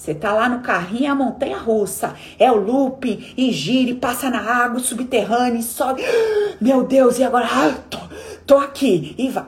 Você 0.00 0.14
tá 0.14 0.32
lá 0.32 0.48
no 0.48 0.62
carrinho, 0.62 1.04
é 1.04 1.08
a 1.08 1.14
montanha 1.14 1.58
russa. 1.58 2.14
É 2.38 2.50
o 2.50 2.56
loop, 2.56 3.34
e 3.36 3.52
gira, 3.52 3.90
e 3.90 3.94
passa 3.94 4.30
na 4.30 4.40
água 4.40 4.80
subterrânea, 4.80 5.58
e 5.58 5.62
sobe. 5.62 6.00
Meu 6.58 6.84
Deus, 6.84 7.18
e 7.18 7.22
agora? 7.22 7.44
Ah, 7.44 7.74
tô, 7.90 7.98
tô 8.46 8.56
aqui. 8.56 9.14
E 9.18 9.28
vai. 9.28 9.44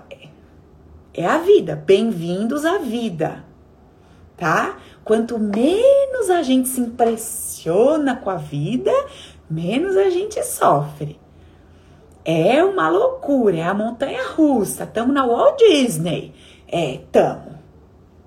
É 1.14 1.24
a 1.24 1.38
vida. 1.38 1.74
Bem-vindos 1.74 2.66
à 2.66 2.76
vida. 2.76 3.42
Tá? 4.36 4.76
Quanto 5.02 5.38
menos 5.38 6.28
a 6.28 6.42
gente 6.42 6.68
se 6.68 6.82
impressiona 6.82 8.16
com 8.16 8.28
a 8.28 8.36
vida, 8.36 8.92
menos 9.48 9.96
a 9.96 10.10
gente 10.10 10.44
sofre. 10.44 11.18
É 12.26 12.62
uma 12.62 12.90
loucura, 12.90 13.56
é 13.56 13.62
a 13.62 13.72
montanha 13.72 14.28
russa. 14.34 14.84
Tamo 14.84 15.14
na 15.14 15.26
Walt 15.26 15.56
Disney. 15.56 16.34
É, 16.68 17.00
tamo. 17.10 17.58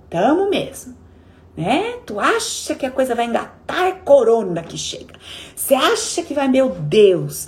Tamo 0.09 0.49
mesmo 0.49 1.04
né? 1.55 1.99
Tu 2.05 2.19
acha 2.19 2.75
que 2.75 2.85
a 2.85 2.91
coisa 2.91 3.15
vai 3.15 3.25
engatar, 3.25 3.87
é 3.87 3.91
corona 3.93 4.61
que 4.61 4.77
chega. 4.77 5.13
Você 5.55 5.73
acha 5.73 6.21
que 6.23 6.33
vai, 6.33 6.47
meu 6.47 6.69
Deus, 6.69 7.47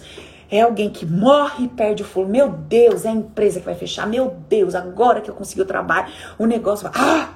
é 0.49 0.61
alguém 0.61 0.89
que 0.89 1.05
morre 1.05 1.65
e 1.65 1.67
perde 1.67 2.03
o 2.03 2.05
fogo. 2.05 2.29
Meu 2.29 2.49
Deus, 2.49 3.05
é 3.05 3.09
a 3.09 3.13
empresa 3.13 3.59
que 3.59 3.65
vai 3.65 3.75
fechar. 3.75 4.07
Meu 4.07 4.37
Deus, 4.47 4.75
agora 4.75 5.19
que 5.19 5.29
eu 5.29 5.35
consegui 5.35 5.61
o 5.61 5.65
trabalho, 5.65 6.11
o 6.37 6.45
negócio 6.45 6.89
vai. 6.89 7.01
Ah! 7.01 7.33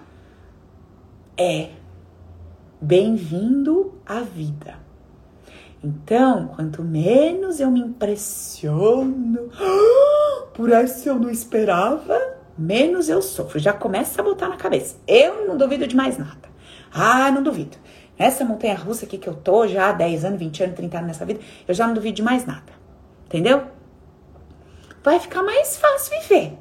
É. 1.38 1.70
Bem-vindo 2.80 3.96
à 4.06 4.22
vida. 4.22 4.76
Então, 5.84 6.48
quanto 6.56 6.84
menos 6.84 7.60
eu 7.60 7.70
me 7.70 7.80
impressiono, 7.80 9.50
por 10.54 10.72
essa 10.72 11.10
eu 11.10 11.16
não 11.16 11.30
esperava, 11.30 12.20
menos 12.58 13.10
eu 13.10 13.22
sofro. 13.22 13.60
Já 13.60 13.74
começa 13.74 14.22
a 14.22 14.24
botar 14.24 14.48
na 14.48 14.58
cabeça. 14.58 14.96
Eu 15.08 15.48
não 15.48 15.58
duvido 15.58 15.88
de 15.88 15.96
mais 15.96 16.18
nada. 16.18 16.51
Ah, 16.94 17.32
não 17.32 17.42
duvido. 17.42 17.78
Nessa 18.18 18.46
montanha 18.46 18.76
russa 18.76 19.06
aqui 19.06 19.18
que 19.18 19.28
eu 19.28 19.34
tô 19.34 19.68
já 19.68 19.90
há 19.90 19.92
10 19.94 20.26
anos, 20.26 20.40
20 20.40 20.64
anos, 20.64 20.76
30 20.76 20.98
anos 20.98 21.08
nessa 21.08 21.26
vida, 21.26 21.40
eu 21.68 21.74
já 21.74 21.88
não 21.88 21.94
duvido 21.94 22.18
de 22.18 22.22
mais 22.22 22.46
nada. 22.46 22.74
Entendeu? 23.26 23.64
Vai 25.04 25.20
ficar 25.20 25.42
mais 25.42 25.78
fácil 25.78 26.20
viver. 26.22 26.58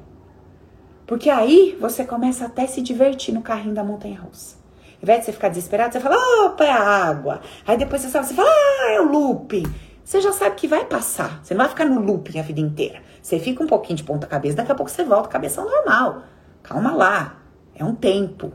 Porque 1.05 1.29
aí 1.29 1.77
você 1.79 2.05
começa 2.05 2.45
até 2.45 2.65
se 2.65 2.81
divertir 2.81 3.33
no 3.33 3.41
carrinho 3.41 3.75
da 3.75 3.83
montanha 3.83 4.19
russa. 4.19 4.55
Ao 4.95 5.03
invés 5.03 5.19
de 5.19 5.25
você 5.25 5.31
ficar 5.33 5.49
desesperado, 5.49 5.93
você 5.93 5.99
fala, 5.99 6.15
opa, 6.45 6.63
é 6.63 6.71
a 6.71 6.79
água. 6.79 7.41
Aí 7.67 7.77
depois 7.77 8.01
você 8.01 8.09
sabe, 8.09 8.27
você 8.27 8.33
fala, 8.33 8.49
ah, 8.49 8.91
é 8.93 9.01
o 9.01 9.11
loop. 9.11 9.63
Você 10.03 10.21
já 10.21 10.31
sabe 10.31 10.55
que 10.55 10.67
vai 10.67 10.85
passar. 10.85 11.43
Você 11.43 11.53
não 11.53 11.59
vai 11.59 11.69
ficar 11.69 11.85
no 11.85 12.01
looping 12.01 12.39
a 12.39 12.43
vida 12.43 12.59
inteira. 12.59 13.01
Você 13.21 13.39
fica 13.39 13.63
um 13.63 13.67
pouquinho 13.67 13.97
de 13.97 14.03
ponta 14.03 14.25
cabeça, 14.25 14.57
daqui 14.57 14.71
a 14.71 14.75
pouco 14.75 14.89
você 14.89 15.03
volta, 15.03 15.29
cabeça 15.29 15.63
normal. 15.63 16.23
Calma 16.63 16.93
lá. 16.93 17.37
É 17.75 17.83
um 17.83 17.93
tempo, 17.93 18.51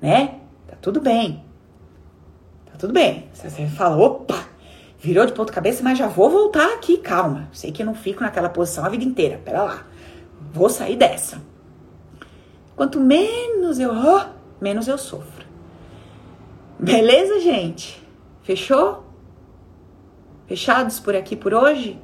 né? 0.00 0.40
Tudo 0.80 1.00
bem. 1.00 1.44
Tá 2.66 2.78
tudo 2.78 2.92
bem. 2.92 3.28
Você 3.32 3.66
fala, 3.66 3.96
opa, 3.96 4.44
virou 4.98 5.26
de 5.26 5.32
ponta 5.32 5.52
cabeça, 5.52 5.82
mas 5.82 5.98
já 5.98 6.06
vou 6.06 6.30
voltar 6.30 6.74
aqui, 6.74 6.98
calma. 6.98 7.48
Sei 7.52 7.70
que 7.70 7.82
eu 7.82 7.86
não 7.86 7.94
fico 7.94 8.22
naquela 8.22 8.48
posição 8.48 8.84
a 8.84 8.88
vida 8.88 9.04
inteira. 9.04 9.40
Pera 9.44 9.62
lá. 9.62 9.86
Vou 10.52 10.68
sair 10.70 10.96
dessa. 10.96 11.40
Quanto 12.74 12.98
menos 12.98 13.78
eu, 13.78 13.92
oh, 13.92 14.24
menos 14.60 14.88
eu 14.88 14.96
sofro. 14.96 15.44
Beleza, 16.78 17.40
gente? 17.40 18.02
Fechou? 18.42 19.04
Fechados 20.46 20.98
por 20.98 21.14
aqui 21.14 21.36
por 21.36 21.52
hoje? 21.52 22.00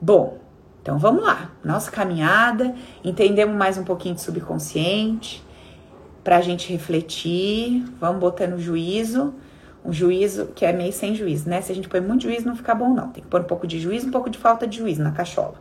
Bom, 0.00 0.38
então 0.80 0.98
vamos 0.98 1.24
lá. 1.24 1.50
Nossa 1.64 1.90
caminhada, 1.90 2.74
entendemos 3.04 3.56
mais 3.56 3.76
um 3.76 3.84
pouquinho 3.84 4.14
de 4.14 4.20
subconsciente 4.20 5.44
para 6.22 6.36
a 6.36 6.40
gente 6.40 6.72
refletir, 6.72 7.84
vamos 8.00 8.20
botando 8.20 8.58
juízo, 8.58 9.34
um 9.84 9.92
juízo 9.92 10.46
que 10.54 10.64
é 10.64 10.72
meio 10.72 10.92
sem 10.92 11.14
juízo, 11.14 11.48
né? 11.48 11.60
Se 11.60 11.72
a 11.72 11.74
gente 11.74 11.88
põe 11.88 12.00
muito 12.00 12.22
juízo, 12.22 12.46
não 12.46 12.54
fica 12.54 12.74
bom, 12.74 12.94
não. 12.94 13.08
Tem 13.08 13.22
que 13.22 13.28
pôr 13.28 13.40
um 13.40 13.44
pouco 13.44 13.66
de 13.66 13.80
juízo, 13.80 14.06
um 14.06 14.10
pouco 14.12 14.30
de 14.30 14.38
falta 14.38 14.66
de 14.66 14.78
juízo 14.78 15.02
na 15.02 15.10
cachola. 15.10 15.54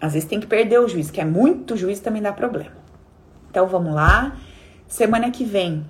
Às 0.00 0.14
vezes 0.14 0.28
tem 0.28 0.40
que 0.40 0.46
perder 0.46 0.80
o 0.80 0.88
juízo, 0.88 1.12
que 1.12 1.20
é 1.20 1.24
muito 1.24 1.76
juízo 1.76 2.02
também 2.02 2.20
dá 2.20 2.32
problema. 2.32 2.72
Então 3.50 3.66
vamos 3.68 3.94
lá. 3.94 4.36
Semana 4.88 5.30
que 5.30 5.44
vem, 5.44 5.86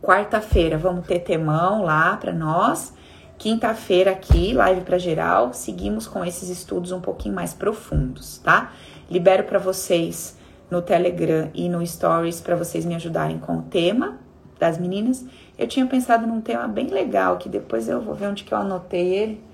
quarta-feira, 0.00 0.78
vamos 0.78 1.06
ter 1.06 1.18
temão 1.18 1.82
lá 1.82 2.16
para 2.16 2.32
nós. 2.32 2.94
Quinta-feira 3.36 4.12
aqui, 4.12 4.54
live 4.54 4.80
para 4.80 4.96
geral. 4.96 5.52
Seguimos 5.52 6.06
com 6.06 6.24
esses 6.24 6.48
estudos 6.48 6.92
um 6.92 7.00
pouquinho 7.00 7.34
mais 7.34 7.52
profundos, 7.52 8.38
tá? 8.38 8.72
Libero 9.10 9.44
para 9.44 9.58
vocês 9.58 10.35
no 10.70 10.82
Telegram 10.82 11.50
e 11.54 11.68
no 11.68 11.86
Stories 11.86 12.40
para 12.40 12.56
vocês 12.56 12.84
me 12.84 12.94
ajudarem 12.94 13.38
com 13.38 13.58
o 13.58 13.62
tema 13.62 14.18
das 14.58 14.78
meninas. 14.78 15.24
Eu 15.58 15.66
tinha 15.66 15.86
pensado 15.86 16.26
num 16.26 16.40
tema 16.40 16.66
bem 16.66 16.88
legal 16.88 17.36
que 17.36 17.48
depois 17.48 17.88
eu 17.88 18.00
vou 18.00 18.14
ver 18.14 18.28
onde 18.28 18.44
que 18.44 18.52
eu 18.52 18.58
anotei 18.58 19.14
ele 19.14 19.44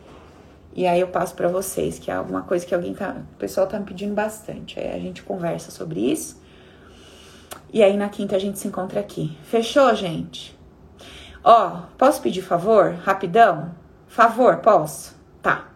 e 0.74 0.86
aí 0.86 1.00
eu 1.00 1.08
passo 1.08 1.34
para 1.34 1.48
vocês, 1.48 1.98
que 1.98 2.10
é 2.10 2.14
alguma 2.14 2.42
coisa 2.42 2.64
que 2.64 2.74
alguém 2.74 2.94
tá, 2.94 3.16
o 3.34 3.36
pessoal 3.36 3.66
tá 3.66 3.78
me 3.78 3.84
pedindo 3.84 4.14
bastante. 4.14 4.80
Aí 4.80 4.90
a 4.90 4.98
gente 4.98 5.22
conversa 5.22 5.70
sobre 5.70 6.00
isso. 6.00 6.40
E 7.72 7.82
aí 7.82 7.96
na 7.96 8.08
quinta 8.08 8.36
a 8.36 8.38
gente 8.38 8.58
se 8.58 8.68
encontra 8.68 9.00
aqui. 9.00 9.36
Fechou, 9.44 9.94
gente? 9.94 10.58
Ó, 11.44 11.82
posso 11.98 12.22
pedir 12.22 12.40
favor? 12.40 12.94
Rapidão? 13.02 13.74
Favor, 14.08 14.58
posso? 14.58 15.14
Tá. 15.42 15.68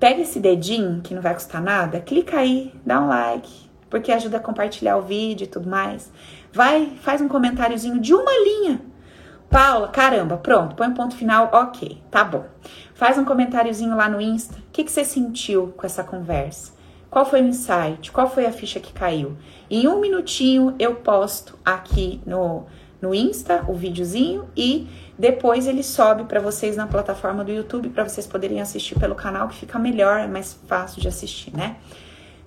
Pega 0.00 0.22
esse 0.22 0.40
dedinho 0.40 1.02
que 1.02 1.14
não 1.14 1.20
vai 1.20 1.34
custar 1.34 1.60
nada, 1.60 2.00
clica 2.00 2.38
aí, 2.38 2.72
dá 2.86 3.00
um 3.00 3.08
like, 3.08 3.67
porque 3.88 4.12
ajuda 4.12 4.36
a 4.36 4.40
compartilhar 4.40 4.96
o 4.96 5.02
vídeo 5.02 5.44
e 5.44 5.48
tudo 5.48 5.68
mais. 5.68 6.10
Vai, 6.52 6.92
faz 7.00 7.20
um 7.20 7.28
comentáriozinho 7.28 8.00
de 8.00 8.14
uma 8.14 8.32
linha. 8.32 8.80
Paula, 9.50 9.88
caramba, 9.88 10.36
pronto, 10.36 10.74
põe 10.74 10.88
um 10.88 10.94
ponto 10.94 11.16
final, 11.16 11.48
ok, 11.52 12.02
tá 12.10 12.22
bom. 12.22 12.44
Faz 12.94 13.16
um 13.16 13.24
comentáriozinho 13.24 13.96
lá 13.96 14.08
no 14.08 14.20
Insta. 14.20 14.58
O 14.58 14.72
que, 14.72 14.84
que 14.84 14.92
você 14.92 15.04
sentiu 15.04 15.72
com 15.76 15.86
essa 15.86 16.04
conversa? 16.04 16.72
Qual 17.10 17.24
foi 17.24 17.40
o 17.40 17.46
insight? 17.46 18.12
Qual 18.12 18.28
foi 18.28 18.44
a 18.44 18.52
ficha 18.52 18.78
que 18.78 18.92
caiu? 18.92 19.36
Em 19.70 19.88
um 19.88 20.00
minutinho 20.00 20.74
eu 20.78 20.96
posto 20.96 21.58
aqui 21.64 22.20
no, 22.26 22.66
no 23.00 23.14
Insta 23.14 23.64
o 23.66 23.72
videozinho 23.72 24.48
e 24.54 24.86
depois 25.18 25.66
ele 25.66 25.82
sobe 25.82 26.24
para 26.24 26.40
vocês 26.40 26.76
na 26.76 26.86
plataforma 26.86 27.42
do 27.42 27.50
YouTube 27.50 27.88
para 27.88 28.06
vocês 28.06 28.26
poderem 28.26 28.60
assistir 28.60 28.98
pelo 28.98 29.14
canal 29.14 29.48
que 29.48 29.56
fica 29.56 29.78
melhor, 29.78 30.20
é 30.20 30.26
mais 30.26 30.52
fácil 30.66 31.00
de 31.00 31.08
assistir, 31.08 31.56
né? 31.56 31.76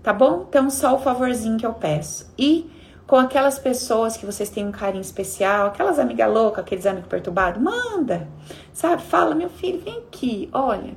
Tá 0.01 0.13
bom? 0.13 0.45
Então, 0.47 0.69
só 0.69 0.95
o 0.95 0.99
favorzinho 0.99 1.57
que 1.57 1.65
eu 1.65 1.73
peço. 1.73 2.31
E 2.37 2.69
com 3.11 3.17
aquelas 3.17 3.59
pessoas 3.59 4.15
que 4.15 4.25
vocês 4.25 4.49
têm 4.49 4.65
um 4.65 4.71
carinho 4.71 5.01
especial, 5.01 5.67
aquelas 5.67 5.99
amigas 5.99 6.31
loucas, 6.31 6.63
aqueles 6.63 6.85
amigos 6.85 7.09
perturbados, 7.09 7.61
manda, 7.61 8.27
sabe? 8.71 9.01
Fala, 9.01 9.35
meu 9.35 9.49
filho, 9.49 9.81
vem 9.83 9.97
aqui, 9.97 10.49
olha, 10.53 10.93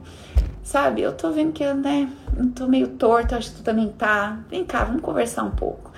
sabe? 0.62 1.02
Eu 1.02 1.12
tô 1.12 1.32
vendo 1.32 1.52
que 1.52 1.64
eu, 1.64 1.74
né, 1.74 2.08
não 2.36 2.50
tô 2.50 2.68
meio 2.68 2.88
torto, 2.88 3.34
acho 3.34 3.50
que 3.50 3.56
tu 3.56 3.62
também 3.64 3.88
tá. 3.88 4.38
Vem 4.48 4.64
cá, 4.64 4.84
vamos 4.84 5.02
conversar 5.02 5.42
um 5.42 5.50
pouco. 5.50 5.90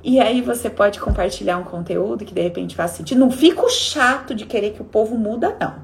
E 0.00 0.20
aí 0.20 0.40
você 0.40 0.70
pode 0.70 1.00
compartilhar 1.00 1.58
um 1.58 1.64
conteúdo 1.64 2.24
que 2.24 2.32
de 2.32 2.40
repente 2.40 2.76
faz 2.76 2.92
sentido. 2.92 3.18
Não 3.18 3.30
fico 3.30 3.68
chato 3.68 4.32
de 4.32 4.46
querer 4.46 4.74
que 4.74 4.82
o 4.82 4.84
povo 4.84 5.18
muda, 5.18 5.56
não. 5.60 5.74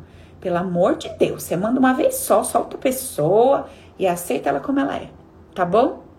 Pelo 0.41 0.59
amor 0.59 0.95
de 0.95 1.09
Deus, 1.19 1.43
você 1.43 1.57
manda 1.57 1.81
uma 1.81 1.93
vez 1.93 2.15
só, 2.15 2.45
solta 2.45 2.77
a 2.77 2.81
pessoa 2.81 3.67
e 3.99 4.07
aceita 4.07 4.49
ela 4.49 4.61
como 4.61 4.79
ela 4.79 4.97
é, 4.97 5.09
tá 5.53 5.65
bom? 5.65 6.12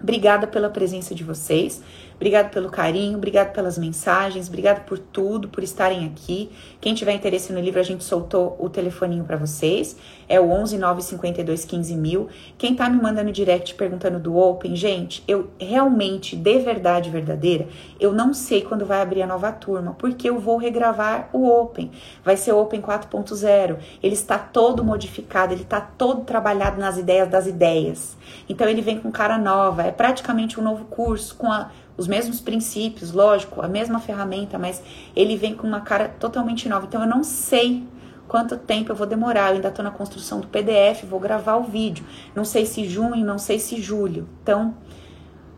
Obrigada 0.00 0.46
pela 0.46 0.70
presença 0.70 1.14
de 1.14 1.24
vocês. 1.24 1.82
Obrigado 2.18 2.50
pelo 2.50 2.68
carinho, 2.68 3.16
obrigado 3.16 3.52
pelas 3.52 3.78
mensagens, 3.78 4.48
obrigado 4.48 4.84
por 4.84 4.98
tudo, 4.98 5.46
por 5.46 5.62
estarem 5.62 6.04
aqui. 6.04 6.50
Quem 6.80 6.92
tiver 6.92 7.12
interesse 7.12 7.52
no 7.52 7.60
livro, 7.60 7.78
a 7.78 7.84
gente 7.84 8.02
soltou 8.02 8.56
o 8.58 8.68
telefoninho 8.68 9.22
para 9.22 9.36
vocês. 9.36 9.96
É 10.28 10.40
o 10.40 10.50
11 10.50 10.78
952 10.78 11.64
15 11.64 11.96
mil. 11.96 12.28
Quem 12.58 12.74
tá 12.74 12.90
me 12.90 13.00
mandando 13.00 13.30
direct 13.30 13.72
perguntando 13.76 14.18
do 14.18 14.36
Open, 14.36 14.74
gente, 14.74 15.22
eu 15.28 15.48
realmente, 15.60 16.34
de 16.34 16.58
verdade 16.58 17.08
verdadeira, 17.08 17.68
eu 18.00 18.12
não 18.12 18.34
sei 18.34 18.62
quando 18.62 18.84
vai 18.84 19.00
abrir 19.00 19.22
a 19.22 19.26
nova 19.26 19.52
turma, 19.52 19.94
porque 19.96 20.28
eu 20.28 20.40
vou 20.40 20.56
regravar 20.56 21.30
o 21.32 21.46
Open. 21.48 21.92
Vai 22.24 22.36
ser 22.36 22.50
o 22.50 22.58
Open 22.58 22.80
4.0. 22.80 23.76
Ele 24.02 24.14
está 24.14 24.36
todo 24.36 24.82
modificado, 24.82 25.52
ele 25.52 25.62
está 25.62 25.80
todo 25.80 26.22
trabalhado 26.22 26.80
nas 26.80 26.98
ideias 26.98 27.28
das 27.28 27.46
ideias. 27.46 28.16
Então 28.48 28.68
ele 28.68 28.82
vem 28.82 28.98
com 28.98 29.12
cara 29.12 29.38
nova, 29.38 29.84
é 29.84 29.92
praticamente 29.92 30.58
um 30.58 30.64
novo 30.64 30.84
curso 30.86 31.36
com 31.36 31.52
a 31.52 31.70
os 31.98 32.06
mesmos 32.06 32.40
princípios, 32.40 33.12
lógico, 33.12 33.60
a 33.60 33.68
mesma 33.68 33.98
ferramenta, 33.98 34.56
mas 34.56 34.80
ele 35.16 35.36
vem 35.36 35.54
com 35.54 35.66
uma 35.66 35.80
cara 35.80 36.08
totalmente 36.08 36.68
nova. 36.68 36.86
Então 36.86 37.02
eu 37.02 37.08
não 37.08 37.24
sei 37.24 37.86
quanto 38.28 38.56
tempo 38.56 38.92
eu 38.92 38.96
vou 38.96 39.06
demorar. 39.06 39.48
Eu 39.50 39.56
ainda 39.56 39.68
estou 39.68 39.84
na 39.84 39.90
construção 39.90 40.38
do 40.38 40.46
PDF, 40.46 41.02
vou 41.02 41.18
gravar 41.18 41.56
o 41.56 41.64
vídeo. 41.64 42.06
Não 42.36 42.44
sei 42.44 42.64
se 42.64 42.88
junho, 42.88 43.26
não 43.26 43.36
sei 43.36 43.58
se 43.58 43.82
julho. 43.82 44.28
Então, 44.42 44.76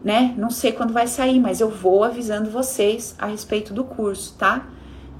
né? 0.03 0.35
Não 0.39 0.49
sei 0.49 0.73
quando 0.73 0.95
vai 0.95 1.07
sair, 1.07 1.39
mas 1.39 1.61
eu 1.61 1.69
vou 1.69 2.03
avisando 2.03 2.51
vocês 2.51 3.15
a 3.19 3.27
respeito 3.27 3.75
do 3.75 3.85
curso, 3.85 4.35
tá? 4.39 4.67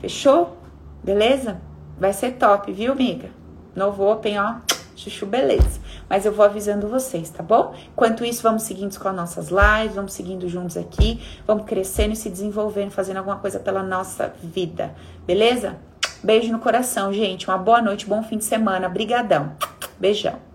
Fechou? 0.01 0.57
Beleza? 1.05 1.61
Vai 1.99 2.15
ser 2.15 2.33
top, 2.33 2.73
viu, 2.73 2.93
amiga? 2.93 3.29
Novo 3.77 4.11
Open, 4.11 4.39
ó. 4.39 4.55
Chuchu, 5.01 5.27
beleza. 5.27 5.81
Mas 6.09 6.27
eu 6.27 6.33
vou 6.33 6.45
avisando 6.45 6.89
vocês, 6.89 7.31
tá 7.31 7.43
bom? 7.43 7.75
Enquanto 7.93 8.25
isso, 8.25 8.43
vamos 8.43 8.63
seguindo 8.65 8.99
com 8.99 9.09
as 9.09 9.15
nossas 9.15 9.49
lives, 9.49 9.95
vamos 9.95 10.13
seguindo 10.13 10.49
juntos 10.49 10.77
aqui, 10.77 11.21
vamos 11.47 11.65
crescendo 11.65 12.13
e 12.13 12.17
se 12.17 12.29
desenvolvendo, 12.29 12.91
fazendo 12.91 13.19
alguma 13.19 13.37
coisa 13.37 13.59
pela 13.59 13.83
nossa 13.83 14.33
vida, 14.43 14.95
beleza? 15.27 15.77
Beijo 16.23 16.53
no 16.53 16.59
coração, 16.59 17.13
gente. 17.13 17.49
Uma 17.49 17.57
boa 17.57 17.81
noite, 17.81 18.07
bom 18.07 18.23
fim 18.23 18.37
de 18.37 18.45
semana. 18.45 18.89
Brigadão. 18.89 19.57
Beijão. 19.99 20.50